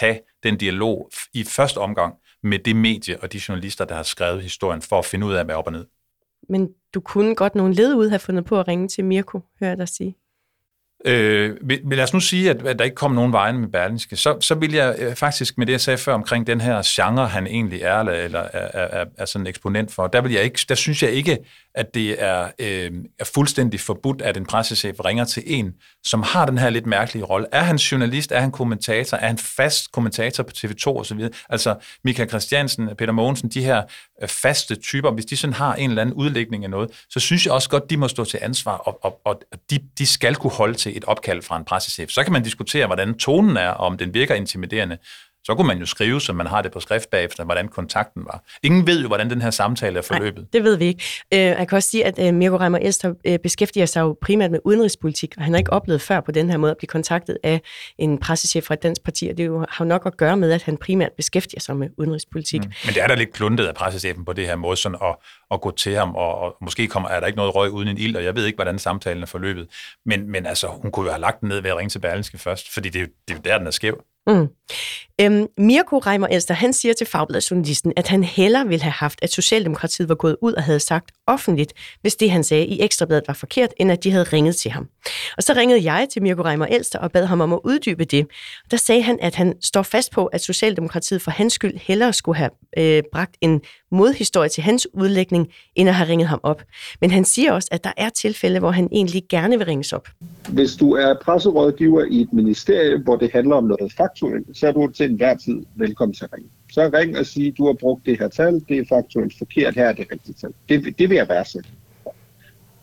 tage 0.00 0.20
den 0.42 0.56
dialog 0.56 1.10
i 1.32 1.44
første 1.44 1.78
omgang 1.78 2.14
med 2.42 2.58
det 2.58 2.76
medie 2.76 3.20
og 3.20 3.32
de 3.32 3.40
journalister, 3.48 3.84
der 3.84 3.94
har 3.94 4.02
skrevet 4.02 4.42
historien, 4.42 4.82
for 4.82 4.98
at 4.98 5.04
finde 5.04 5.26
ud 5.26 5.34
af, 5.34 5.44
hvad 5.44 5.54
op 5.54 5.66
og 5.66 5.72
ned. 5.72 5.86
Men 6.48 6.68
du 6.94 7.00
kunne 7.00 7.34
godt 7.34 7.54
nogle 7.54 7.74
led 7.74 7.94
ud 7.94 8.08
have 8.08 8.18
fundet 8.18 8.44
på 8.44 8.60
at 8.60 8.68
ringe 8.68 8.88
til 8.88 9.04
Mirko, 9.04 9.40
hører 9.60 9.70
jeg 9.70 9.78
dig 9.78 9.88
sige. 9.88 10.16
Øh, 11.06 11.56
men 11.62 11.92
lad 11.92 12.04
os 12.04 12.14
nu 12.14 12.20
sige, 12.20 12.50
at, 12.50 12.66
at 12.66 12.78
der 12.78 12.84
ikke 12.84 12.94
kom 12.94 13.12
nogen 13.12 13.32
vejen 13.32 13.58
med 13.58 13.68
Berlinske. 13.68 14.16
Så, 14.16 14.36
så 14.40 14.54
vil 14.54 14.72
jeg 14.72 14.96
øh, 14.98 15.14
faktisk 15.14 15.58
med 15.58 15.66
det, 15.66 15.72
jeg 15.72 15.80
sagde 15.80 15.98
før 15.98 16.14
omkring 16.14 16.46
den 16.46 16.60
her 16.60 16.82
genre, 16.86 17.28
han 17.28 17.46
egentlig 17.46 17.82
er, 17.82 17.98
eller, 17.98 18.12
eller 18.12 18.40
er, 18.40 19.00
er, 19.00 19.04
er 19.18 19.24
sådan 19.24 19.42
en 19.42 19.46
eksponent 19.46 19.92
for, 19.92 20.06
der, 20.06 20.20
vil 20.20 20.32
jeg 20.32 20.42
ikke, 20.42 20.64
der 20.68 20.74
synes 20.74 21.02
jeg 21.02 21.10
ikke, 21.10 21.38
at 21.74 21.94
det 21.94 22.22
er, 22.22 22.50
øh, 22.58 22.92
er 23.18 23.24
fuldstændig 23.34 23.80
forbudt, 23.80 24.22
at 24.22 24.36
en 24.36 24.46
pressechef 24.46 25.00
ringer 25.04 25.24
til 25.24 25.42
en, 25.46 25.74
som 26.04 26.22
har 26.22 26.46
den 26.46 26.58
her 26.58 26.70
lidt 26.70 26.86
mærkelige 26.86 27.24
rolle. 27.24 27.46
Er 27.52 27.62
han 27.62 27.76
journalist? 27.76 28.32
Er 28.32 28.40
han 28.40 28.50
kommentator? 28.50 29.16
Er 29.16 29.26
han 29.26 29.38
fast 29.38 29.92
kommentator 29.92 30.42
på 30.42 30.52
TV2 30.56 30.86
osv.? 30.86 31.28
Altså 31.48 31.74
Michael 32.04 32.28
Christiansen, 32.28 32.90
Peter 32.98 33.12
Mogensen, 33.12 33.48
de 33.48 33.64
her 33.64 33.82
øh, 34.22 34.28
faste 34.28 34.74
typer, 34.76 35.10
hvis 35.10 35.24
de 35.24 35.36
sådan 35.36 35.54
har 35.54 35.74
en 35.74 35.90
eller 35.90 36.02
anden 36.02 36.14
udlægning 36.14 36.64
af 36.64 36.70
noget, 36.70 36.90
så 37.10 37.20
synes 37.20 37.46
jeg 37.46 37.54
også 37.54 37.68
godt, 37.68 37.90
de 37.90 37.96
må 37.96 38.08
stå 38.08 38.24
til 38.24 38.38
ansvar, 38.42 38.76
og, 38.76 39.04
og, 39.04 39.20
og 39.24 39.42
de, 39.70 39.78
de 39.98 40.06
skal 40.06 40.34
kunne 40.34 40.52
holde 40.52 40.74
til 40.74 40.96
et 40.96 41.04
opkald 41.04 41.42
fra 41.42 41.56
en 41.56 41.64
pressechef. 41.64 42.10
Så 42.10 42.22
kan 42.22 42.32
man 42.32 42.42
diskutere, 42.42 42.86
hvordan 42.86 43.14
tonen 43.18 43.56
er, 43.56 43.68
og 43.68 43.86
om 43.86 43.98
den 43.98 44.14
virker 44.14 44.34
intimiderende 44.34 44.98
så 45.44 45.54
kunne 45.54 45.66
man 45.66 45.78
jo 45.78 45.86
skrive, 45.86 46.20
så 46.20 46.32
man 46.32 46.46
har 46.46 46.62
det 46.62 46.72
på 46.72 46.80
skrift 46.80 47.10
bagefter, 47.10 47.44
hvordan 47.44 47.68
kontakten 47.68 48.24
var. 48.24 48.44
Ingen 48.62 48.86
ved 48.86 49.02
jo, 49.02 49.06
hvordan 49.06 49.30
den 49.30 49.42
her 49.42 49.50
samtale 49.50 49.98
er 49.98 50.02
forløbet. 50.02 50.42
Nej, 50.42 50.48
det 50.52 50.64
ved 50.64 50.76
vi 50.76 50.84
ikke. 50.84 51.04
Øh, 51.34 51.40
jeg 51.40 51.68
kan 51.68 51.76
også 51.76 51.88
sige, 51.88 52.04
at 52.04 52.18
øh, 52.18 52.34
Mirko 52.34 52.56
Reimer 52.56 52.78
Elster 52.78 53.14
øh, 53.24 53.38
beskæftiger 53.38 53.86
sig 53.86 54.00
jo 54.00 54.16
primært 54.22 54.50
med 54.50 54.58
udenrigspolitik, 54.64 55.34
og 55.36 55.44
han 55.44 55.52
har 55.52 55.58
ikke 55.58 55.72
oplevet 55.72 56.00
før 56.00 56.20
på 56.20 56.32
den 56.32 56.50
her 56.50 56.56
måde 56.56 56.70
at 56.70 56.76
blive 56.76 56.88
kontaktet 56.88 57.38
af 57.42 57.60
en 57.98 58.18
pressechef 58.18 58.64
fra 58.64 58.74
et 58.74 58.82
dansk 58.82 59.04
parti, 59.04 59.28
og 59.28 59.38
det 59.38 59.46
jo, 59.46 59.58
har 59.58 59.84
jo 59.84 59.88
nok 59.88 60.02
at 60.06 60.16
gøre 60.16 60.36
med, 60.36 60.52
at 60.52 60.62
han 60.62 60.76
primært 60.76 61.12
beskæftiger 61.16 61.60
sig 61.60 61.76
med 61.76 61.88
udenrigspolitik. 61.98 62.60
Mm. 62.60 62.72
Men 62.84 62.94
det 62.94 63.02
er 63.02 63.06
da 63.06 63.14
lidt 63.14 63.32
kluntet 63.32 63.66
af 63.66 63.74
pressechefen 63.74 64.24
på 64.24 64.32
det 64.32 64.46
her 64.46 64.56
måde, 64.56 64.76
sådan 64.76 64.98
at, 65.02 65.16
at 65.50 65.60
gå 65.60 65.70
til 65.70 65.94
ham, 65.94 66.14
og, 66.14 66.38
og 66.38 66.56
måske 66.60 66.86
kommer, 66.86 67.08
er 67.08 67.20
der 67.20 67.26
ikke 67.26 67.36
noget 67.36 67.54
røg 67.54 67.70
uden 67.70 67.88
en 67.88 67.98
ild, 67.98 68.16
og 68.16 68.24
jeg 68.24 68.36
ved 68.36 68.46
ikke, 68.46 68.56
hvordan 68.56 68.78
samtalen 68.78 69.22
er 69.22 69.26
forløbet. 69.26 69.68
Men, 70.06 70.30
men 70.30 70.46
altså, 70.46 70.66
hun 70.66 70.90
kunne 70.90 71.06
jo 71.06 71.12
have 71.12 71.20
lagt 71.20 71.40
den 71.40 71.48
ned 71.48 71.60
ved 71.60 71.70
at 71.70 71.76
ringe 71.76 71.90
til 71.90 71.98
Berlingske 71.98 72.38
først, 72.38 72.72
fordi 72.74 72.88
det, 72.88 73.10
det 73.28 73.34
er 73.34 73.38
jo 73.38 73.42
der, 73.44 73.58
den 73.58 73.66
er 73.66 73.70
skæv. 73.70 74.04
Mm. 74.26 74.48
Øhm, 75.20 75.46
Mirko 75.58 75.98
Reimer 75.98 76.26
Elster, 76.26 76.54
han 76.54 76.72
siger 76.72 76.94
til 76.94 77.06
Fagbladet 77.06 77.92
at 77.96 78.08
han 78.08 78.24
hellere 78.24 78.68
ville 78.68 78.82
have 78.82 78.92
haft, 78.92 79.18
at 79.22 79.32
Socialdemokratiet 79.32 80.08
var 80.08 80.14
gået 80.14 80.36
ud 80.42 80.52
og 80.52 80.62
havde 80.62 80.80
sagt 80.80 81.12
offentligt, 81.26 81.72
hvis 82.00 82.16
det, 82.16 82.30
han 82.30 82.44
sagde 82.44 82.66
i 82.66 82.80
Ekstrabladet 82.80 83.24
var 83.26 83.34
forkert, 83.34 83.70
end 83.76 83.92
at 83.92 84.04
de 84.04 84.10
havde 84.10 84.24
ringet 84.24 84.56
til 84.56 84.70
ham. 84.70 84.88
Og 85.36 85.42
så 85.42 85.52
ringede 85.56 85.92
jeg 85.92 86.08
til 86.12 86.22
Mirko 86.22 86.42
Reimer 86.42 86.66
Elster 86.66 86.98
og 86.98 87.12
bad 87.12 87.26
ham 87.26 87.40
om 87.40 87.52
at 87.52 87.60
uddybe 87.64 88.04
det. 88.04 88.26
Der 88.70 88.76
sagde 88.76 89.02
han, 89.02 89.18
at 89.20 89.34
han 89.34 89.54
står 89.62 89.82
fast 89.82 90.12
på, 90.12 90.26
at 90.26 90.40
Socialdemokratiet 90.40 91.22
for 91.22 91.30
hans 91.30 91.52
skyld 91.52 91.78
hellere 91.80 92.12
skulle 92.12 92.36
have 92.36 92.50
øh, 92.78 93.02
bragt 93.12 93.36
en 93.40 93.60
modhistorie 93.92 94.48
til 94.48 94.62
hans 94.62 94.86
udlægning, 94.94 95.48
end 95.74 95.88
at 95.88 95.94
have 95.94 96.08
ringet 96.08 96.28
ham 96.28 96.40
op. 96.42 96.62
Men 97.00 97.10
han 97.10 97.24
siger 97.24 97.52
også, 97.52 97.68
at 97.72 97.84
der 97.84 97.92
er 97.96 98.08
tilfælde, 98.08 98.58
hvor 98.58 98.70
han 98.70 98.88
egentlig 98.92 99.22
gerne 99.28 99.58
vil 99.58 99.66
ringes 99.66 99.92
op. 99.92 100.08
Hvis 100.48 100.76
du 100.76 100.92
er 100.92 101.14
presserådgiver 101.22 102.04
i 102.04 102.20
et 102.20 102.32
ministerium, 102.32 103.02
hvor 103.02 103.16
det 103.16 103.30
handler 103.32 103.56
om 103.56 103.64
noget 103.64 103.92
faktuelt, 104.14 104.56
så 104.56 104.68
er 104.68 104.72
du 104.72 104.86
til 104.86 105.10
enhver 105.10 105.34
tid 105.34 105.62
velkommen 105.74 106.14
til 106.14 106.24
at 106.24 106.32
ringe. 106.32 106.48
Så 106.72 106.90
ring 106.94 107.18
og 107.18 107.26
sige, 107.26 107.52
du 107.52 107.66
har 107.66 107.72
brugt 107.72 108.06
det 108.06 108.18
her 108.18 108.28
tal, 108.28 108.64
det 108.68 108.78
er 108.78 108.84
faktuelt 108.88 109.38
forkert, 109.38 109.74
her 109.74 109.88
er 109.88 109.92
det 109.92 110.06
rigtige 110.12 110.34
tal. 110.34 110.52
Det, 110.68 110.98
det 110.98 111.10
vil 111.10 111.16
jeg 111.16 111.28
værdsætte. 111.28 111.68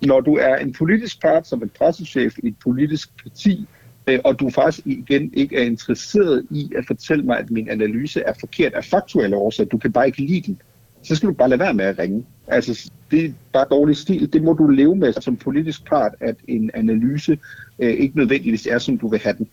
Når 0.02 0.22
du 0.22 0.36
er 0.36 0.56
en 0.56 0.74
politisk 0.74 1.22
part, 1.22 1.48
som 1.48 1.64
en 1.64 1.70
pressechef 1.78 2.38
i 2.44 2.48
et 2.48 2.56
politisk 2.64 3.24
parti, 3.24 3.66
øh, 4.08 4.20
og 4.26 4.40
du 4.40 4.50
faktisk 4.50 4.88
igen 4.88 5.32
ikke 5.34 5.58
er 5.58 5.64
interesseret 5.64 6.46
i 6.50 6.72
at 6.78 6.84
fortælle 6.88 7.26
mig, 7.26 7.40
at 7.40 7.52
min 7.52 7.70
analyse 7.70 8.22
er 8.22 8.34
forkert 8.40 8.74
af 8.74 8.86
faktuelle 8.86 9.36
årsager, 9.36 9.70
du 9.70 9.78
kan 9.78 9.92
bare 9.92 10.08
ikke 10.08 10.22
lide 10.22 10.42
den, 10.42 10.62
så 11.04 11.16
skal 11.16 11.30
du 11.30 11.34
bare 11.34 11.50
lade 11.50 11.60
være 11.60 11.74
med 11.74 11.86
at 11.86 12.00
ringe. 12.00 12.26
Altså, 12.48 12.92
det 13.12 13.26
er 13.26 13.32
bare 13.54 13.66
dårlig 13.72 13.98
stil. 13.98 14.34
Det 14.34 14.44
må 14.44 14.54
du 14.54 14.68
leve 14.68 14.96
med 14.96 15.14
som 15.14 15.38
politisk 15.38 15.86
part, 15.86 16.16
at 16.20 16.36
en 16.48 16.72
analyse 16.74 17.40
øh, 17.80 17.94
ikke 17.94 18.18
nødvendigvis 18.18 18.68
er, 18.68 18.78
som 18.78 18.98
du 18.98 19.08
vil 19.08 19.20
have 19.20 19.36
den. 19.38 19.50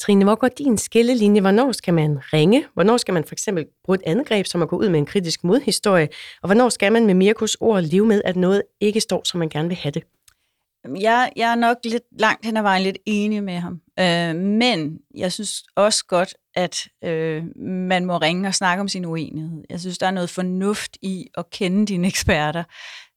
Trine, 0.00 0.24
hvor 0.24 0.34
går 0.34 0.48
din 0.48 0.78
skillelinje? 0.78 1.40
Hvornår 1.40 1.72
skal 1.72 1.94
man 1.94 2.18
ringe? 2.32 2.64
Hvornår 2.74 2.96
skal 2.96 3.14
man 3.14 3.24
for 3.24 3.34
eksempel 3.34 3.66
bruge 3.84 3.98
et 3.98 4.02
angreb, 4.06 4.46
som 4.46 4.62
at 4.62 4.68
gå 4.68 4.76
ud 4.76 4.88
med 4.88 4.98
en 4.98 5.06
kritisk 5.06 5.44
modhistorie? 5.44 6.08
Og 6.42 6.48
hvornår 6.48 6.68
skal 6.68 6.92
man 6.92 7.06
med 7.06 7.14
Mirkus 7.14 7.56
ord 7.60 7.82
leve 7.82 8.06
med, 8.06 8.22
at 8.24 8.36
noget 8.36 8.62
ikke 8.80 9.00
står, 9.00 9.20
som 9.24 9.38
man 9.38 9.48
gerne 9.48 9.68
vil 9.68 9.76
have 9.76 9.92
det? 9.92 10.02
Jeg, 11.00 11.32
jeg 11.36 11.50
er 11.50 11.54
nok 11.54 11.76
lidt 11.84 12.02
langt 12.18 12.46
hen 12.46 12.56
ad 12.56 12.62
vejen 12.62 12.82
lidt 12.82 12.98
enig 13.06 13.44
med 13.44 13.58
ham. 13.58 13.80
Øh, 13.98 14.36
men 14.36 14.98
jeg 15.14 15.32
synes 15.32 15.64
også 15.76 16.04
godt, 16.06 16.34
at 16.54 16.88
øh, 17.04 17.44
man 17.56 18.04
må 18.04 18.16
ringe 18.18 18.48
og 18.48 18.54
snakke 18.54 18.80
om 18.80 18.88
sin 18.88 19.04
uenighed. 19.04 19.62
Jeg 19.70 19.80
synes, 19.80 19.98
der 19.98 20.06
er 20.06 20.10
noget 20.10 20.30
fornuft 20.30 20.96
i 21.02 21.26
at 21.34 21.50
kende 21.50 21.86
dine 21.86 22.06
eksperter 22.06 22.64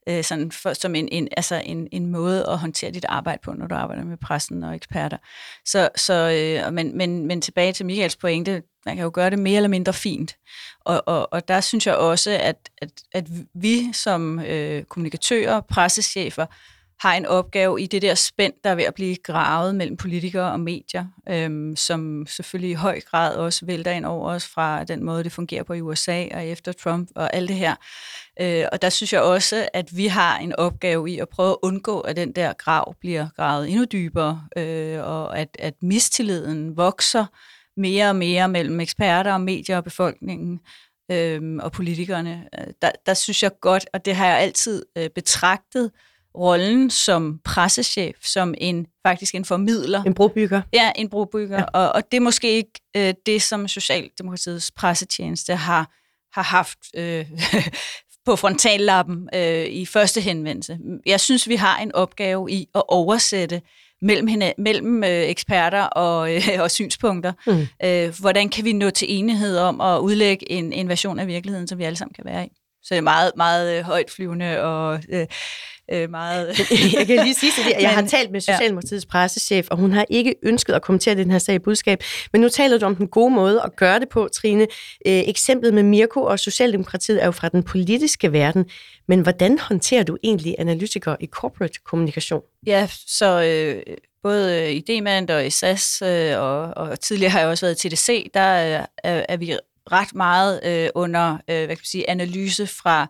øh, 0.10 0.24
sådan 0.24 0.52
for, 0.52 0.74
som 0.74 0.96
en, 0.96 1.10
en, 1.12 1.28
altså 1.38 1.62
en, 1.66 1.88
en 1.92 2.06
måde 2.06 2.46
at 2.48 2.58
håndtere 2.58 2.92
dit 2.92 3.06
arbejde 3.10 3.40
på, 3.44 3.54
når 3.54 3.68
du 3.68 3.76
arbejder 3.76 4.04
med 4.04 4.18
pressen 4.18 4.64
og 4.64 4.76
eksperter. 4.76 5.18
Så, 5.66 5.90
så, 5.96 6.14
øh, 6.14 6.74
men, 6.74 6.98
men, 6.98 7.28
men 7.28 7.42
tilbage 7.42 7.74
til 7.74 7.86
Michaels 7.86 8.16
pointe, 8.16 8.64
man 8.86 8.96
kan 8.96 9.04
jo 9.04 9.12
gøre 9.14 9.30
det 9.30 9.40
mere 9.40 9.56
eller 9.56 9.70
mindre 9.70 9.94
fint. 9.94 10.36
Og, 10.86 11.04
og, 11.06 11.34
og 11.34 11.48
der 11.48 11.62
synes 11.62 11.88
jeg 11.88 11.96
også, 11.96 12.32
at, 12.32 12.70
at, 12.78 12.90
at 13.12 13.28
vi 13.54 13.94
som 13.94 14.40
øh, 14.40 14.84
kommunikatører, 14.84 15.62
pressechefer, 15.62 16.46
har 17.02 17.14
en 17.14 17.26
opgave 17.26 17.82
i 17.82 17.86
det 17.86 18.02
der 18.02 18.16
spænd, 18.16 18.54
der 18.64 18.70
er 18.70 18.76
ved 18.76 18.84
at 18.84 18.94
blive 18.94 19.16
gravet 19.16 19.76
mellem 19.76 19.98
politikere 19.98 20.52
og 20.52 20.60
medier, 20.60 21.06
øhm, 21.30 21.76
som 21.76 22.26
selvfølgelig 22.28 22.72
i 22.72 22.74
høj 22.74 23.02
grad 23.02 23.36
også 23.36 23.66
vælter 23.66 23.92
ind 23.92 24.06
over 24.06 24.30
os 24.30 24.48
fra 24.48 24.84
den 24.84 25.04
måde, 25.04 25.24
det 25.24 25.32
fungerer 25.32 25.64
på 25.64 25.74
i 25.74 25.82
USA 25.82 26.26
og 26.34 26.46
efter 26.46 26.72
Trump 26.72 27.10
og 27.16 27.36
alt 27.36 27.50
det 27.50 27.58
her. 27.58 27.76
Øh, 28.41 28.65
og 28.71 28.82
der 28.82 28.89
synes 28.89 29.13
jeg 29.13 29.21
også, 29.21 29.69
at 29.73 29.97
vi 29.97 30.08
har 30.08 30.38
en 30.38 30.56
opgave 30.56 31.10
i 31.10 31.19
at 31.19 31.30
prøve 31.30 31.51
at 31.51 31.58
undgå, 31.62 31.99
at 31.99 32.15
den 32.15 32.32
der 32.32 32.54
grav 32.54 32.95
bliver 32.99 33.27
gravet 33.36 33.69
endnu 33.69 33.86
dybere, 33.86 34.43
øh, 34.58 34.99
og 34.99 35.39
at, 35.39 35.49
at 35.60 35.73
mistilliden 35.82 36.77
vokser 36.77 37.25
mere 37.77 38.10
og 38.10 38.15
mere 38.15 38.47
mellem 38.47 38.80
eksperter 38.80 39.34
og 39.34 39.41
medier 39.41 39.77
og 39.77 39.84
befolkningen 39.84 40.60
øh, 41.12 41.41
og 41.60 41.71
politikerne. 41.71 42.47
Der, 42.82 42.91
der 43.06 43.13
synes 43.13 43.43
jeg 43.43 43.51
godt, 43.62 43.86
og 43.93 44.06
det 44.06 44.15
har 44.15 44.27
jeg 44.27 44.38
altid 44.38 44.86
øh, 44.97 45.10
betragtet, 45.10 45.91
rollen 46.38 46.89
som 46.89 47.39
pressechef, 47.43 48.15
som 48.21 48.54
en 48.58 48.88
faktisk 49.06 49.36
en 49.36 49.45
formidler. 49.45 50.04
En 50.04 50.13
brobygger. 50.13 50.62
Ja, 50.73 50.91
en 50.95 51.10
brobygger. 51.10 51.58
Ja. 51.58 51.63
Og, 51.63 51.91
og 51.91 52.12
det 52.12 52.17
er 52.17 52.21
måske 52.21 52.51
ikke 52.51 52.71
øh, 52.97 53.13
det, 53.25 53.41
som 53.41 53.67
Socialdemokratiets 53.67 54.71
pressetjeneste 54.71 55.56
har, 55.56 55.91
har 56.34 56.43
haft 56.43 56.80
øh, 56.95 57.25
på 58.26 58.36
frontallappen 58.36 59.30
øh, 59.36 59.66
i 59.66 59.86
første 59.86 60.22
henvendelse. 60.22 60.78
Jeg 61.06 61.20
synes, 61.20 61.50
vi 61.50 61.56
har 61.56 61.78
en 61.78 61.96
opgave 61.96 62.52
i 62.52 62.68
at 62.76 62.84
oversætte 62.88 63.62
mellem, 64.02 64.28
hende, 64.28 64.54
mellem 64.58 65.04
øh, 65.04 65.10
eksperter 65.10 65.84
og, 65.84 66.36
øh, 66.36 66.42
og 66.64 66.72
synspunkter. 66.72 67.34
Mm. 67.48 67.68
Øh, 67.84 68.14
hvordan 68.20 68.50
kan 68.50 68.66
vi 68.66 68.74
nå 68.74 68.90
til 68.90 69.08
enighed 69.12 69.58
om 69.58 69.82
at 69.82 70.00
udlægge 70.00 70.52
en, 70.52 70.74
en 70.74 70.90
version 70.90 71.20
af 71.20 71.28
virkeligheden, 71.28 71.68
som 71.68 71.78
vi 71.78 71.84
alle 71.84 71.96
sammen 71.96 72.14
kan 72.14 72.26
være 72.26 72.46
i? 72.46 72.50
Så 72.84 72.88
det 72.89 72.98
er 72.98 73.02
meget, 73.02 73.32
meget 73.38 73.78
øh, 73.78 73.84
højt 73.84 74.12
flyvende 74.12 74.62
og 74.62 75.04
øh, 75.10 75.28
øh, 75.94 76.10
meget... 76.10 76.48
jeg 76.98 77.08
kan 77.08 77.24
lige 77.24 77.34
sige 77.34 77.52
det. 77.58 77.76
Jeg 77.82 77.89
har 77.89 78.08
talt 78.08 78.32
med 78.32 78.41
Socialdemokratiets 78.41 79.06
ja. 79.06 79.12
pressechef, 79.12 79.67
og 79.72 79.78
hun 79.78 79.91
har 79.91 80.06
ikke 80.10 80.36
ønsket 80.44 80.74
at 80.74 80.82
kommentere 80.82 81.15
den 81.15 81.32
her 81.32 81.39
sag 81.39 81.56
i 81.56 81.60
budskab. 81.60 82.04
Men 82.32 82.41
nu 82.41 82.50
taler 82.50 82.78
du 82.78 82.86
om 82.86 82.96
den 82.96 83.08
gode 83.08 83.34
måde 83.34 83.62
at 83.62 83.76
gøre 83.76 84.00
det 84.00 84.10
på, 84.10 84.30
Trine. 84.36 84.63
Øh, 84.63 84.67
eksemplet 85.28 85.74
med 85.74 85.84
Mirko 85.84 86.22
og 86.22 86.39
Socialdemokratiet 86.39 87.22
er 87.22 87.26
jo 87.26 87.32
fra 87.32 87.50
den 87.50 87.63
politiske 87.63 88.34
verden. 88.34 88.65
Men 89.08 89.20
hvordan 89.20 89.60
håndterer 89.60 90.04
du 90.04 90.17
egentlig 90.24 90.56
analytikere 90.60 91.17
i 91.20 91.28
corporate 91.28 91.80
kommunikation? 91.86 92.41
Ja, 92.67 92.88
så 93.08 93.44
øh, 93.44 93.96
både 94.24 94.74
i 94.74 94.80
Demand 94.80 95.30
og 95.30 95.46
i 95.46 95.50
SAS, 95.50 96.02
øh, 96.02 96.39
og, 96.39 96.62
og 96.62 97.00
tidligere 97.00 97.32
har 97.32 97.39
jeg 97.39 97.50
også 97.50 97.65
været 97.65 97.86
i 97.86 97.89
TDC, 97.89 98.32
der 98.34 98.39
er, 98.39 98.86
er 99.04 99.38
vi 99.38 99.58
ret 99.91 100.15
meget 100.15 100.62
øh, 100.65 100.89
under 100.96 101.34
øh, 101.34 101.39
hvad 101.46 101.67
kan 101.67 101.67
man 101.67 101.78
sige, 101.84 102.10
analyse 102.10 102.67
fra 102.67 103.08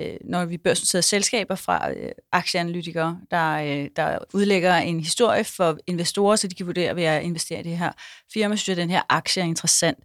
øh, 0.00 0.16
når 0.24 0.44
vi 0.44 0.58
børsnoterede 0.58 1.02
selskaber 1.02 1.54
fra 1.54 1.90
øh, 1.92 2.10
aktieanalytikere, 2.32 3.20
der, 3.30 3.52
øh, 3.52 3.88
der 3.96 4.18
udlægger 4.34 4.76
en 4.76 5.00
historie 5.00 5.44
for 5.44 5.78
investorer, 5.86 6.36
så 6.36 6.48
de 6.48 6.54
kan 6.54 6.66
vurdere, 6.66 6.96
ved 6.96 7.04
at 7.04 7.22
investere 7.22 7.60
i 7.60 7.62
det 7.62 7.78
her 7.78 7.92
firma, 8.32 8.56
synes 8.56 8.68
jeg, 8.68 8.82
at 8.82 8.82
den 8.82 8.90
her 8.90 9.02
aktie 9.08 9.42
er 9.42 9.46
interessant. 9.46 9.98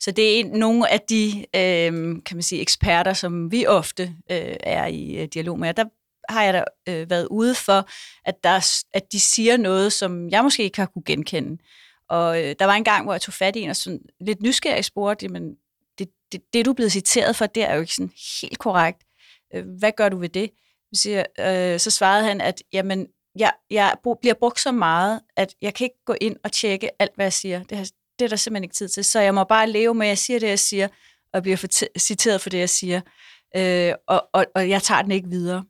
Så 0.00 0.10
det 0.10 0.24
er 0.24 0.40
en, 0.40 0.46
nogle 0.46 0.90
af 0.90 1.00
de 1.00 1.46
øh, 1.56 1.92
kan 2.26 2.36
man 2.36 2.42
sige, 2.42 2.60
eksperter, 2.60 3.12
som 3.12 3.52
vi 3.52 3.66
ofte 3.66 4.02
øh, 4.30 4.56
er 4.60 4.86
i 4.86 5.16
øh, 5.16 5.28
dialog 5.34 5.58
med. 5.58 5.74
Der 5.74 5.84
har 6.28 6.42
jeg 6.42 6.54
da 6.54 6.64
øh, 6.88 7.10
været 7.10 7.26
ude 7.30 7.54
for, 7.54 7.88
at, 8.24 8.34
der, 8.44 8.82
at 8.94 9.12
de 9.12 9.20
siger 9.20 9.56
noget, 9.56 9.92
som 9.92 10.28
jeg 10.30 10.42
måske 10.42 10.62
ikke 10.62 10.78
har 10.78 10.86
kunne 10.86 11.02
genkende. 11.06 11.62
Og 12.08 12.44
øh, 12.44 12.54
der 12.58 12.64
var 12.64 12.74
en 12.74 12.84
gang, 12.84 13.04
hvor 13.04 13.12
jeg 13.12 13.20
tog 13.20 13.34
fat 13.34 13.56
i 13.56 13.60
en 13.60 13.70
og 13.70 13.76
sådan 13.76 14.00
lidt 14.20 14.42
nysgerrig 14.42 14.84
spurgte, 14.84 15.26
jamen, 15.26 15.54
det, 15.98 16.08
det, 16.32 16.40
det, 16.52 16.64
du 16.64 16.70
er 16.70 16.74
blevet 16.74 16.92
citeret 16.92 17.36
for, 17.36 17.46
det 17.46 17.62
er 17.62 17.74
jo 17.74 17.80
ikke 17.80 17.94
sådan 17.94 18.12
helt 18.40 18.58
korrekt. 18.58 18.98
Øh, 19.54 19.64
hvad 19.78 19.92
gør 19.96 20.08
du 20.08 20.18
ved 20.18 20.28
det? 20.28 20.50
Så, 20.94 21.24
øh, 21.38 21.80
så 21.80 21.90
svarede 21.90 22.24
han, 22.24 22.40
at 22.40 22.62
jamen, 22.72 23.06
jeg, 23.38 23.52
jeg 23.70 23.96
bliver 24.20 24.34
brugt 24.34 24.60
så 24.60 24.72
meget, 24.72 25.20
at 25.36 25.54
jeg 25.62 25.74
kan 25.74 25.84
ikke 25.84 26.04
gå 26.04 26.14
ind 26.20 26.36
og 26.44 26.52
tjekke 26.52 27.02
alt, 27.02 27.12
hvad 27.14 27.24
jeg 27.24 27.32
siger. 27.32 27.62
Det, 27.62 27.78
har, 27.78 27.84
det 28.18 28.24
er 28.24 28.28
der 28.28 28.36
simpelthen 28.36 28.64
ikke 28.64 28.74
tid 28.74 28.88
til. 28.88 29.04
Så 29.04 29.20
jeg 29.20 29.34
må 29.34 29.44
bare 29.44 29.70
leve 29.70 29.94
med, 29.94 30.06
at 30.06 30.08
jeg 30.08 30.18
siger 30.18 30.40
det, 30.40 30.48
jeg 30.48 30.58
siger, 30.58 30.88
og 31.32 31.42
bliver 31.42 31.56
for 31.56 31.98
citeret 31.98 32.40
for 32.40 32.50
det, 32.50 32.58
jeg 32.58 32.70
siger. 32.70 33.00
Øh, 33.56 33.94
og, 34.06 34.28
og, 34.32 34.46
og 34.54 34.68
jeg 34.68 34.82
tager 34.82 35.02
den 35.02 35.10
ikke 35.10 35.28
videre. 35.28 35.64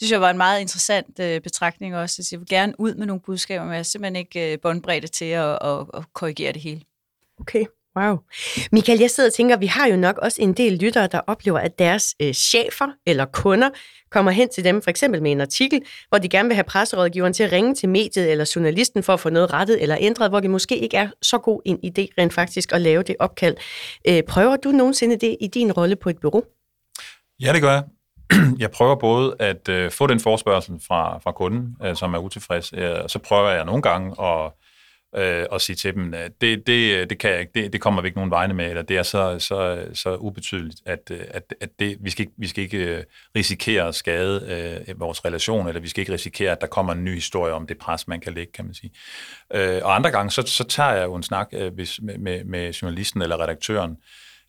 Det 0.00 0.06
synes 0.06 0.12
jeg 0.12 0.20
var 0.20 0.30
en 0.30 0.36
meget 0.36 0.60
interessant 0.60 1.20
øh, 1.20 1.40
betragtning 1.40 1.96
også. 1.96 2.22
Så 2.22 2.28
jeg 2.32 2.40
vil 2.40 2.48
gerne 2.48 2.74
ud 2.78 2.94
med 2.94 3.06
nogle 3.06 3.20
budskaber, 3.20 3.64
men 3.64 3.72
jeg 3.72 3.78
er 3.78 3.82
simpelthen 3.82 4.16
ikke 4.16 4.52
øh, 4.52 4.58
båndbredde 4.62 5.06
til 5.06 5.24
at, 5.24 5.58
at, 5.62 5.86
at 5.94 6.04
korrigere 6.14 6.52
det 6.52 6.62
hele. 6.62 6.80
Okay. 7.40 7.64
Wow. 7.96 8.18
Michael, 8.72 9.00
jeg 9.00 9.10
sidder 9.10 9.28
og 9.28 9.34
tænker, 9.34 9.56
vi 9.56 9.66
har 9.66 9.86
jo 9.86 9.96
nok 9.96 10.18
også 10.18 10.42
en 10.42 10.52
del 10.52 10.72
lyttere, 10.72 11.06
der 11.06 11.20
oplever, 11.26 11.58
at 11.58 11.78
deres 11.78 12.14
øh, 12.22 12.32
chefer 12.32 12.86
eller 13.06 13.24
kunder 13.24 13.70
kommer 14.10 14.30
hen 14.30 14.48
til 14.48 14.64
dem, 14.64 14.82
for 14.82 14.90
eksempel 14.90 15.22
med 15.22 15.32
en 15.32 15.40
artikel, 15.40 15.82
hvor 16.08 16.18
de 16.18 16.28
gerne 16.28 16.48
vil 16.48 16.54
have 16.54 16.64
presserådgiveren 16.64 17.32
til 17.32 17.42
at 17.42 17.52
ringe 17.52 17.74
til 17.74 17.88
mediet 17.88 18.30
eller 18.30 18.52
journalisten 18.56 19.02
for 19.02 19.12
at 19.12 19.20
få 19.20 19.30
noget 19.30 19.52
rettet 19.52 19.82
eller 19.82 19.96
ændret, 20.00 20.30
hvor 20.30 20.40
det 20.40 20.50
måske 20.50 20.78
ikke 20.78 20.96
er 20.96 21.08
så 21.22 21.38
god 21.38 21.62
en 21.64 21.76
idé 21.76 22.06
rent 22.18 22.32
faktisk 22.32 22.72
at 22.72 22.80
lave 22.80 23.02
det 23.02 23.16
opkald. 23.18 23.56
Øh, 24.08 24.22
prøver 24.22 24.56
du 24.56 24.70
nogensinde 24.70 25.16
det 25.16 25.36
i 25.40 25.46
din 25.46 25.72
rolle 25.72 25.96
på 25.96 26.08
et 26.10 26.18
bureau? 26.18 26.42
Ja, 27.40 27.52
det 27.52 27.62
gør 27.62 27.72
jeg. 27.72 27.82
Jeg 28.58 28.70
prøver 28.70 28.94
både 28.94 29.36
at 29.38 29.68
øh, 29.68 29.90
få 29.90 30.06
den 30.06 30.20
forspørgsel 30.20 30.80
fra, 30.86 31.18
fra 31.18 31.32
kunden, 31.32 31.76
øh, 31.84 31.96
som 31.96 32.14
er 32.14 32.18
utilfreds, 32.18 32.72
øh, 32.72 32.96
så 33.06 33.18
prøver 33.18 33.50
jeg 33.50 33.64
nogle 33.64 33.82
gange 33.82 34.22
at 34.22 34.52
øh, 35.16 35.46
og 35.50 35.60
sige 35.60 35.76
til 35.76 35.94
dem, 35.94 36.14
at 36.14 36.32
det, 36.40 36.66
det, 36.66 37.10
det 37.10 37.18
kan 37.18 37.30
jeg 37.30 37.40
ikke, 37.40 37.52
det, 37.54 37.72
det 37.72 37.80
kommer 37.80 38.02
vi 38.02 38.08
ikke 38.08 38.18
nogen 38.18 38.30
vegne 38.30 38.54
med, 38.54 38.68
eller 38.68 38.82
det 38.82 38.96
er 38.96 39.02
så, 39.02 39.38
så, 39.38 39.86
så 39.94 40.16
ubetydeligt, 40.16 40.80
at, 40.86 41.10
øh, 41.10 41.20
at, 41.30 41.54
at 41.60 41.68
det, 41.78 41.96
vi, 42.00 42.10
skal 42.10 42.22
ikke, 42.22 42.32
vi 42.36 42.48
skal 42.48 42.64
ikke 42.64 42.78
øh, 42.78 43.04
risikere 43.36 43.88
at 43.88 43.94
skade 43.94 44.46
øh, 44.88 45.00
vores 45.00 45.24
relation, 45.24 45.68
eller 45.68 45.80
vi 45.80 45.88
skal 45.88 46.00
ikke 46.00 46.12
risikere, 46.12 46.52
at 46.52 46.60
der 46.60 46.66
kommer 46.66 46.92
en 46.92 47.04
ny 47.04 47.14
historie 47.14 47.52
om 47.52 47.66
det 47.66 47.78
pres, 47.78 48.08
man 48.08 48.20
kan 48.20 48.34
lægge, 48.34 48.52
kan 48.52 48.64
man 48.64 48.74
sige. 48.74 48.92
Øh, 49.54 49.80
og 49.84 49.94
andre 49.94 50.10
gange, 50.10 50.30
så, 50.30 50.42
så 50.46 50.64
tager 50.64 50.92
jeg 50.92 51.04
jo 51.04 51.14
en 51.14 51.22
snak 51.22 51.48
øh, 51.52 51.72
med, 51.76 52.18
med, 52.18 52.44
med 52.44 52.72
journalisten 52.72 53.22
eller 53.22 53.42
redaktøren, 53.42 53.96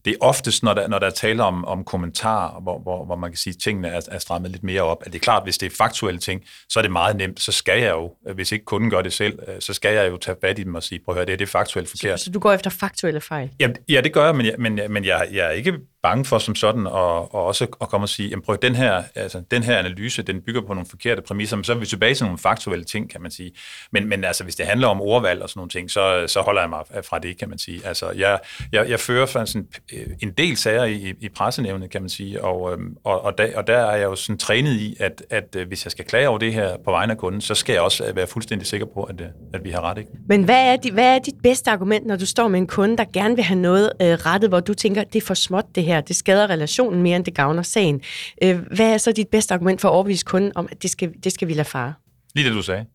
det 0.05 0.11
er 0.13 0.17
oftest, 0.21 0.63
når 0.63 0.73
der, 0.73 0.87
når 0.87 0.99
der 0.99 1.07
er 1.07 1.11
tale 1.11 1.43
om, 1.43 1.65
om 1.65 1.83
kommentarer, 1.83 2.61
hvor, 2.61 2.79
hvor, 2.79 3.05
hvor 3.05 3.15
man 3.15 3.29
kan 3.29 3.37
sige, 3.37 3.53
at 3.57 3.63
tingene 3.63 3.87
er, 3.87 4.01
er 4.11 4.19
strammet 4.19 4.51
lidt 4.51 4.63
mere 4.63 4.81
op. 4.81 5.03
At 5.05 5.13
det 5.13 5.19
er 5.19 5.23
klart, 5.23 5.43
hvis 5.43 5.57
det 5.57 5.71
er 5.71 5.75
faktuelle 5.75 6.19
ting, 6.19 6.41
så 6.69 6.79
er 6.79 6.81
det 6.81 6.91
meget 6.91 7.15
nemt. 7.15 7.39
Så 7.39 7.51
skal 7.51 7.81
jeg 7.81 7.91
jo, 7.91 8.11
hvis 8.35 8.51
ikke 8.51 8.65
kunden 8.65 8.89
gør 8.89 9.01
det 9.01 9.13
selv, 9.13 9.39
øh, 9.47 9.55
så 9.59 9.73
skal 9.73 9.93
jeg 9.95 10.11
jo 10.11 10.17
tage 10.17 10.37
fat 10.41 10.59
i 10.59 10.63
dem 10.63 10.75
og 10.75 10.83
sige, 10.83 10.99
prøv 11.05 11.13
at 11.13 11.17
høre, 11.17 11.25
det 11.25 11.33
er 11.33 11.37
det 11.37 11.49
faktuelt 11.49 11.89
forkert. 11.89 12.19
Så, 12.19 12.25
så 12.25 12.31
du 12.31 12.39
går 12.39 12.51
efter 12.51 12.69
faktuelle 12.69 13.21
fejl? 13.21 13.49
Ja, 13.59 13.69
ja 13.89 14.01
det 14.01 14.13
gør 14.13 14.25
jeg, 14.25 14.35
men, 14.35 14.45
jeg, 14.45 14.55
men, 14.59 14.79
men 14.89 15.05
jeg, 15.05 15.27
jeg 15.31 15.45
er 15.45 15.51
ikke 15.51 15.73
bange 16.03 16.25
for 16.25 16.37
som 16.37 16.55
sådan, 16.55 16.87
og, 16.87 17.35
og 17.35 17.45
også 17.45 17.67
at 17.81 17.89
komme 17.89 18.05
og 18.05 18.09
sige, 18.09 18.29
jamen 18.29 18.43
prøv, 18.43 18.57
den 18.61 18.75
her, 18.75 19.03
altså, 19.15 19.43
den 19.51 19.63
her 19.63 19.77
analyse, 19.77 20.23
den 20.23 20.41
bygger 20.41 20.61
på 20.61 20.73
nogle 20.73 20.89
forkerte 20.89 21.21
præmisser, 21.21 21.55
men 21.55 21.63
så 21.63 21.73
er 21.73 21.77
vi 21.77 21.85
tilbage 21.85 22.15
til 22.15 22.25
nogle 22.25 22.37
faktuelle 22.37 22.85
ting, 22.85 23.09
kan 23.09 23.21
man 23.21 23.31
sige. 23.31 23.51
Men, 23.91 24.09
men 24.09 24.23
altså, 24.23 24.43
hvis 24.43 24.55
det 24.55 24.65
handler 24.65 24.87
om 24.87 25.01
ordvalg 25.01 25.41
og 25.41 25.49
sådan 25.49 25.59
nogle 25.59 25.69
ting, 25.69 25.91
så, 25.91 26.23
så 26.27 26.41
holder 26.41 26.61
jeg 26.61 26.69
mig 26.69 27.03
fra 27.05 27.19
det, 27.19 27.37
kan 27.37 27.49
man 27.49 27.57
sige. 27.57 27.81
Altså, 27.85 28.11
jeg, 28.11 28.39
jeg, 28.71 28.89
jeg 28.89 28.99
fører 28.99 29.25
faktisk 29.25 29.53
sådan 29.53 29.67
øh, 29.93 30.07
en 30.21 30.31
del 30.31 30.57
sager 30.57 30.83
i, 30.83 31.13
i 31.19 31.29
pressenævnet, 31.29 31.89
kan 31.89 32.01
man 32.01 32.09
sige, 32.09 32.43
og, 32.43 32.73
øhm, 32.73 32.97
og, 33.03 33.25
og, 33.25 33.37
der, 33.37 33.57
og 33.57 33.67
der 33.67 33.77
er 33.77 33.95
jeg 33.95 34.03
jo 34.03 34.15
sådan 34.15 34.37
trænet 34.37 34.73
i, 34.73 34.95
at, 34.99 35.23
at 35.29 35.55
øh, 35.55 35.67
hvis 35.67 35.85
jeg 35.85 35.91
skal 35.91 36.05
klage 36.05 36.29
over 36.29 36.37
det 36.37 36.53
her 36.53 36.77
på 36.85 36.91
vegne 36.91 37.11
af 37.11 37.17
kunden, 37.17 37.41
så 37.41 37.55
skal 37.55 37.73
jeg 37.73 37.81
også 37.81 38.13
være 38.15 38.27
fuldstændig 38.27 38.67
sikker 38.67 38.87
på, 38.93 39.03
at, 39.03 39.21
øh, 39.21 39.27
at 39.53 39.63
vi 39.63 39.69
har 39.69 39.81
ret. 39.81 39.97
Ikke? 39.97 40.11
Men 40.27 40.43
hvad 40.43 40.73
er, 40.73 40.75
dit, 40.75 40.93
hvad 40.93 41.15
er 41.15 41.19
dit 41.19 41.35
bedste 41.43 41.71
argument, 41.71 42.05
når 42.05 42.15
du 42.15 42.25
står 42.25 42.47
med 42.47 42.59
en 42.59 42.67
kunde, 42.67 42.97
der 42.97 43.05
gerne 43.13 43.35
vil 43.35 43.43
have 43.43 43.59
noget 43.59 43.91
øh, 44.01 44.07
rettet, 44.07 44.49
hvor 44.49 44.59
du 44.59 44.73
tænker, 44.73 45.03
det 45.03 45.21
er 45.21 45.25
for 45.25 45.33
småt 45.33 45.65
det 45.75 45.83
her, 45.83 45.90
det 45.99 46.15
skader 46.15 46.49
relationen 46.49 47.01
mere, 47.01 47.15
end 47.15 47.25
det 47.25 47.35
gavner 47.35 47.63
sagen. 47.63 48.01
Øh, 48.43 48.59
hvad 48.59 48.93
er 48.93 48.97
så 48.97 49.11
dit 49.11 49.27
bedste 49.27 49.53
argument 49.53 49.81
for 49.81 49.87
at 49.87 49.93
overbevise 49.93 50.25
kunden 50.25 50.51
om, 50.55 50.67
at 50.71 50.83
det 50.83 50.89
skal, 50.89 51.13
det 51.23 51.31
skal 51.31 51.47
vi 51.47 51.53
lade 51.53 51.65
fare? 51.65 51.93
Lige 52.35 52.47
det, 52.47 52.55
du 52.55 52.61
sagde. 52.61 52.85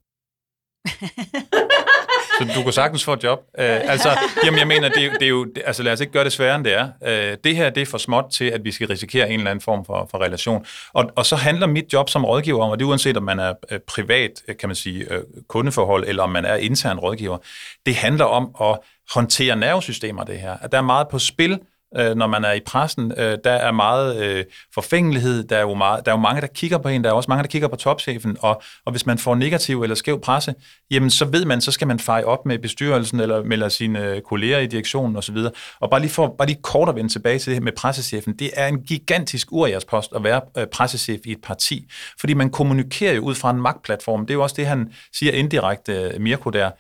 Så 2.39 2.53
du 2.55 2.63
kan 2.63 2.73
sagtens 2.73 3.05
få 3.05 3.13
et 3.13 3.25
job. 3.25 3.39
Øh, 3.59 3.91
altså, 3.91 4.19
jamen, 4.45 4.59
jeg 4.59 4.67
mener, 4.67 4.89
det, 4.89 5.13
det 5.13 5.23
er 5.23 5.29
jo, 5.29 5.45
det, 5.45 5.63
altså 5.67 5.83
lad 5.83 5.93
os 5.93 6.01
ikke 6.01 6.13
gøre 6.13 6.25
det 6.25 6.33
sværere, 6.33 6.57
end 6.57 6.65
det 6.65 6.75
er. 6.75 6.89
Øh, 7.07 7.37
det 7.45 7.57
her, 7.57 7.71
det 7.71 7.81
er 7.81 7.87
for 7.87 7.99
småt 7.99 8.25
til, 8.33 8.45
at 8.45 8.65
vi 8.65 8.73
skal 8.73 8.89
risikere 8.89 9.31
en 9.31 9.41
eller 9.41 9.51
anden 9.51 9.63
form 9.63 9.85
for, 9.85 10.09
for 10.11 10.19
relation. 10.19 10.67
Og, 10.93 11.11
og 11.17 11.27
så 11.27 11.37
handler 11.37 11.67
mit 11.67 11.93
job 11.93 12.11
som 12.11 12.25
rådgiver 12.25 12.65
om, 12.65 12.71
og 12.71 12.79
det 12.79 12.85
er 12.85 12.89
uanset 12.89 13.17
om 13.17 13.23
man 13.23 13.39
er 13.39 13.53
øh, 13.71 13.79
privat, 13.87 14.43
kan 14.61 14.69
man 14.69 14.77
sige, 14.77 15.13
øh, 15.13 15.23
kundeforhold, 15.49 16.05
eller 16.07 16.23
om 16.23 16.31
man 16.31 16.45
er 16.45 16.55
intern 16.57 16.99
rådgiver, 16.99 17.39
det 17.87 17.95
handler 17.95 18.25
om 18.25 18.55
at 18.61 18.79
håndtere 19.15 19.57
nervesystemer, 19.57 20.25
det 20.25 20.41
her. 20.41 20.57
At 20.63 20.73
der 20.73 20.79
er 20.79 20.83
meget 20.83 21.09
på 21.09 21.19
spil, 21.19 21.59
øh, 21.99 22.17
når 22.17 22.27
man 22.27 22.45
er 22.45 22.53
i 22.53 22.61
pressen. 22.67 23.13
Øh, 23.17 23.39
der 23.45 23.51
er 23.51 23.73
meget 23.73 24.23
øh, 24.23 24.45
forfængelighed, 24.75 25.45
der 25.45 25.57
er, 25.57 25.61
jo 25.61 25.75
meget, 25.75 26.07
der 26.07 26.13
er 26.13 26.17
jo 26.17 26.21
mange, 26.21 26.41
der 26.41 26.47
kigger 26.47 26.79
på 26.79 26.89
en, 26.89 27.05
der 27.05 27.11
er 27.11 27.15
også 27.15 27.31
mange, 27.31 27.43
der 27.43 27.49
kigger 27.49 27.69
på 27.69 27.77
topchefen, 27.77 28.37
og, 28.41 28.63
og 28.85 28.93
hvis 28.93 29.07
man 29.07 29.19
får 29.19 29.35
negativ 29.35 29.83
eller 29.83 29.97
skæv 29.97 30.21
presse, 30.21 30.55
jamen 30.91 31.11
så 31.11 31.25
ved 31.25 31.45
man, 31.45 31.61
så 31.61 31.73
skal 31.73 31.89
man 31.89 31.99
feje 31.99 32.25
op 32.25 32.47
med 32.47 32.59
bestyrelsen 32.59 33.21
eller 33.21 33.45
med 33.45 33.71
sine 33.71 34.05
øh, 34.05 34.21
kolleger 34.21 34.59
i 34.59 34.67
direktionen 34.67 35.17
osv. 35.17 35.37
Og 35.81 35.91
bare 35.91 36.01
lige, 36.01 36.11
for, 36.11 36.35
bare 36.39 36.49
lige 36.49 36.63
kort 36.63 36.89
at 36.89 36.95
vende 36.95 37.13
tilbage 37.13 37.39
til 37.39 37.47
det 37.47 37.55
her 37.55 37.65
med 37.65 37.73
pressechefen, 37.73 38.39
det 38.39 38.51
er 38.55 38.67
en 38.67 38.83
gigantisk 38.83 39.49
post 39.89 40.13
at 40.17 40.25
være 40.25 40.41
øh, 40.59 40.67
pressechef 40.67 41.21
i 41.25 41.33
et 41.33 41.43
parti, 41.43 41.89
fordi 42.21 42.35
man 42.35 42.51
kommunikerer 42.51 43.15
jo 43.15 43.23
ud 43.23 43.35
fra 43.35 43.51
en 43.51 43.61
magtplatform. 43.61 44.21
Det 44.21 44.31
er 44.31 44.35
jo 44.35 44.43
også 44.43 44.55
det, 44.59 44.67
han 44.67 44.93
siger 45.13 45.33
indirekte, 45.33 45.93
øh, 45.93 46.21
Mirko 46.21 46.51
der, 46.51 46.71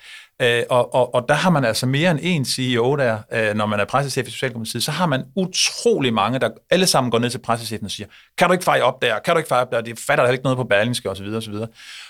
Øh, 0.42 0.62
og, 0.70 0.94
og, 0.94 1.14
og 1.14 1.24
der 1.28 1.34
har 1.34 1.50
man 1.50 1.64
altså 1.64 1.86
mere 1.86 2.10
end 2.10 2.20
en 2.22 2.44
CEO 2.44 2.96
der, 2.96 3.18
øh, 3.32 3.54
når 3.54 3.66
man 3.66 3.80
er 3.80 3.84
pressechef 3.84 4.28
i 4.28 4.30
Socialdemokratiet, 4.30 4.82
så 4.82 4.90
har 4.90 5.06
man 5.06 5.24
utrolig 5.36 6.14
mange, 6.14 6.38
der 6.38 6.50
alle 6.70 6.86
sammen 6.86 7.10
går 7.10 7.18
ned 7.18 7.30
til 7.30 7.38
pressechefen 7.38 7.84
og 7.84 7.90
siger, 7.90 8.06
kan 8.38 8.46
du 8.46 8.52
ikke 8.52 8.64
feje 8.64 8.82
op 8.82 9.02
der, 9.02 9.18
kan 9.18 9.34
du 9.34 9.38
ikke 9.38 9.48
feje 9.48 9.62
op 9.62 9.72
der, 9.72 9.80
det 9.80 9.98
fatter 9.98 10.24
der 10.24 10.32
ikke 10.32 10.44
noget 10.44 10.56
på 10.56 10.64
Berlingske 10.64 11.10
osv. 11.10 11.26
osv. 11.26 11.54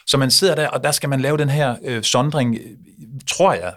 Så 0.07 0.17
man 0.19 0.31
sidder 0.31 0.55
der, 0.55 0.69
og 0.69 0.85
der 0.85 0.91
skal 0.91 1.09
man 1.09 1.21
lave 1.21 1.37
den 1.37 1.49
her 1.49 1.77
øh, 1.85 2.03
sondring, 2.03 2.59
tror 3.29 3.53
jeg, 3.53 3.73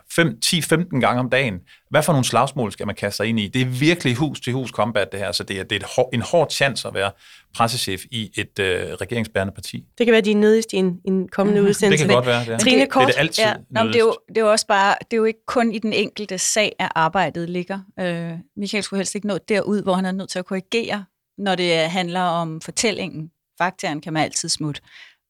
10-15 0.45 0.99
gange 0.99 1.19
om 1.19 1.29
dagen. 1.29 1.59
Hvad 1.89 2.03
for 2.03 2.13
nogle 2.13 2.25
slagsmål 2.25 2.71
skal 2.71 2.85
man 2.85 2.95
kaste 2.95 3.17
sig 3.17 3.27
ind 3.27 3.39
i? 3.39 3.47
Det 3.47 3.61
er 3.61 3.65
virkelig 3.65 4.15
hus 4.15 4.39
til 4.39 4.53
hus 4.53 4.69
combat 4.69 5.11
det 5.11 5.19
her, 5.19 5.31
så 5.31 5.43
det 5.43 5.59
er, 5.59 5.63
det 5.63 5.71
er 5.71 5.79
et 5.79 5.85
hår, 5.95 6.09
en 6.13 6.21
hård 6.21 6.49
chance 6.49 6.87
at 6.87 6.93
være 6.93 7.11
pressechef 7.55 8.05
i 8.11 8.31
et 8.35 8.59
øh, 8.59 8.93
regeringsbærende 8.93 9.53
parti. 9.53 9.83
Det 9.97 10.05
kan 10.05 10.11
være 10.11 10.21
de 10.21 10.33
nødigst 10.33 10.73
i 10.73 10.75
en, 10.75 11.01
en 11.05 11.27
kommende 11.27 11.63
udsendelse. 11.63 12.03
Det 12.03 12.09
kan 12.09 12.15
godt 12.15 12.25
være, 12.25 12.45
det 12.45 12.53
er. 12.53 12.57
Trine 12.57 12.87
Kort. 12.87 13.07
Det 13.07 13.13
er 13.13 13.13
det 13.13 13.19
altid 13.19 13.43
ja, 13.43 13.53
Nå, 13.69 13.87
det, 13.87 13.95
er 13.95 13.99
jo, 13.99 14.17
det 14.29 14.37
er 14.37 14.41
jo 14.41 14.51
også 14.51 14.67
bare, 14.67 14.95
det 15.11 15.13
er 15.13 15.17
jo 15.17 15.25
ikke 15.25 15.45
kun 15.45 15.71
i 15.71 15.79
den 15.79 15.93
enkelte 15.93 16.37
sag, 16.37 16.75
at 16.79 16.91
arbejdet 16.95 17.49
ligger. 17.49 17.79
Øh, 17.99 18.31
Michael 18.57 18.83
skulle 18.83 18.97
helst 18.97 19.15
ikke 19.15 19.27
nå 19.27 19.37
derud, 19.37 19.83
hvor 19.83 19.93
han 19.93 20.05
er 20.05 20.11
nødt 20.11 20.29
til 20.29 20.39
at 20.39 20.45
korrigere, 20.45 21.05
når 21.37 21.55
det 21.55 21.75
handler 21.75 22.21
om 22.21 22.61
fortællingen. 22.61 23.31
Faktoren 23.57 24.01
kan 24.01 24.13
man 24.13 24.23
altid 24.23 24.49
smutte. 24.49 24.81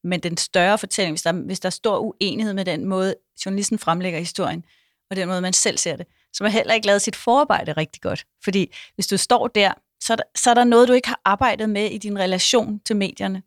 Men 0.03 0.19
den 0.19 0.37
større 0.37 0.77
fortælling, 0.77 1.13
hvis 1.13 1.21
der, 1.21 1.31
hvis 1.31 1.59
der 1.59 1.67
er 1.67 1.71
stor 1.71 1.97
uenighed 1.97 2.53
med 2.53 2.65
den 2.65 2.85
måde, 2.85 3.15
journalisten 3.45 3.79
fremlægger 3.79 4.19
historien, 4.19 4.63
og 5.09 5.15
den 5.15 5.27
måde, 5.27 5.41
man 5.41 5.53
selv 5.53 5.77
ser 5.77 5.95
det, 5.95 6.05
så 6.33 6.43
man 6.43 6.51
heller 6.51 6.73
ikke 6.73 6.87
lavet 6.87 7.01
sit 7.01 7.15
forarbejde 7.15 7.71
rigtig 7.71 8.01
godt. 8.01 8.25
Fordi 8.43 8.75
hvis 8.95 9.07
du 9.07 9.17
står 9.17 9.47
der, 9.47 9.73
så 10.01 10.13
er 10.13 10.17
der, 10.17 10.23
så 10.35 10.49
er 10.49 10.53
der 10.53 10.63
noget, 10.63 10.87
du 10.87 10.93
ikke 10.93 11.07
har 11.07 11.21
arbejdet 11.25 11.69
med 11.69 11.85
i 11.85 11.97
din 11.97 12.19
relation 12.19 12.79
til 12.79 12.95
medierne. 12.95 13.43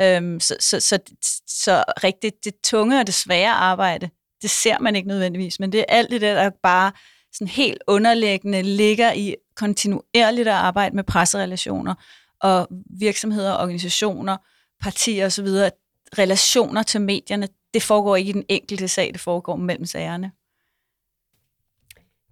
Øhm, 0.00 0.40
så, 0.40 0.56
så, 0.60 0.80
så, 0.80 0.98
så 1.46 1.84
rigtigt 2.04 2.44
det 2.44 2.54
tunge 2.64 3.00
og 3.00 3.06
det 3.06 3.14
svære 3.14 3.50
arbejde, 3.50 4.10
det 4.42 4.50
ser 4.50 4.78
man 4.78 4.96
ikke 4.96 5.08
nødvendigvis, 5.08 5.60
men 5.60 5.72
det 5.72 5.80
er 5.80 5.84
alt 5.88 6.10
det 6.10 6.20
der, 6.20 6.34
der 6.34 6.50
bare 6.62 6.92
sådan 7.32 7.48
helt 7.48 7.82
underliggende 7.86 8.62
ligger 8.62 9.12
i 9.12 9.34
kontinuerligt 9.56 10.48
at 10.48 10.54
arbejde 10.54 10.96
med 10.96 11.04
presserelationer 11.04 11.94
og 12.40 12.68
virksomheder, 12.98 13.54
organisationer, 13.54 14.36
partier 14.82 15.26
osv., 15.26 15.48
relationer 16.18 16.82
til 16.82 17.00
medierne, 17.00 17.48
det 17.74 17.82
foregår 17.82 18.16
ikke 18.16 18.30
i 18.30 18.32
den 18.32 18.44
enkelte 18.48 18.88
sag, 18.88 19.10
det 19.12 19.20
foregår 19.20 19.56
mellem 19.56 19.86
sagerne. 19.86 20.32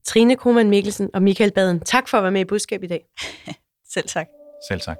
Trine 0.08 0.36
Krohmann 0.36 0.70
Mikkelsen 0.70 1.10
og 1.14 1.22
Michael 1.22 1.52
Baden, 1.52 1.80
tak 1.80 2.08
for 2.08 2.16
at 2.16 2.22
være 2.22 2.32
med 2.32 2.40
i 2.40 2.44
budskab 2.44 2.82
i 2.82 2.86
dag. 2.86 3.04
Selv 3.94 4.08
tak. 4.08 4.26
Selv 4.68 4.80
tak. 4.80 4.96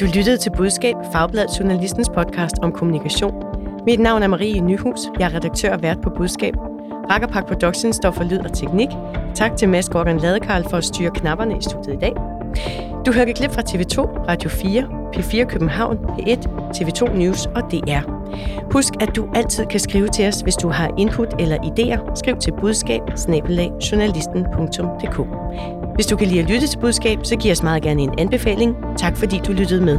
Du 0.00 0.04
lyttede 0.16 0.36
til 0.36 0.52
Budskab, 0.56 0.94
Fagbladet 1.12 1.58
Journalistens 1.58 2.08
podcast 2.08 2.54
om 2.62 2.72
kommunikation. 2.72 3.42
Mit 3.86 4.00
navn 4.00 4.22
er 4.22 4.26
Marie 4.26 4.60
Nyhus. 4.60 5.00
Jeg 5.18 5.30
er 5.30 5.34
redaktør 5.34 5.72
og 5.72 5.82
vært 5.82 5.98
på 6.02 6.10
Budskab. 6.10 6.54
Rakkerpak 7.10 7.46
Production 7.46 7.92
står 7.92 8.10
for 8.10 8.24
lyd 8.24 8.38
og 8.38 8.52
teknik. 8.52 8.88
Tak 9.34 9.56
til 9.56 9.68
Mads 9.68 9.88
Gordon 9.88 10.18
Ladekarl 10.18 10.62
for 10.70 10.76
at 10.76 10.84
styre 10.84 11.10
knapperne 11.14 11.58
i 11.58 11.62
studiet 11.62 11.94
i 11.94 11.98
dag. 11.98 12.12
Du 13.06 13.12
hørte 13.12 13.32
klip 13.32 13.52
fra 13.52 13.62
TV2, 13.62 14.00
Radio 14.28 14.50
4, 14.50 14.82
P4 15.16 15.44
København, 15.44 15.96
P1, 15.96 16.46
TV2 16.76 17.16
News 17.16 17.46
og 17.46 17.62
DR. 17.62 18.00
Husk, 18.72 18.92
at 19.00 19.16
du 19.16 19.28
altid 19.34 19.66
kan 19.66 19.80
skrive 19.80 20.08
til 20.08 20.28
os, 20.28 20.40
hvis 20.40 20.54
du 20.54 20.68
har 20.68 20.94
input 20.98 21.34
eller 21.38 21.56
idéer. 21.56 22.14
Skriv 22.14 22.36
til 22.36 22.52
budskab 22.60 23.00
Hvis 25.94 26.06
du 26.06 26.16
kan 26.16 26.26
lide 26.26 26.40
at 26.40 26.50
lytte 26.50 26.66
til 26.66 26.78
budskab, 26.78 27.18
så 27.22 27.36
giv 27.36 27.52
os 27.52 27.62
meget 27.62 27.82
gerne 27.82 28.02
en 28.02 28.14
anbefaling. 28.18 28.76
Tak 28.98 29.16
fordi 29.16 29.40
du 29.46 29.52
lyttede 29.52 29.84
med. 29.84 29.98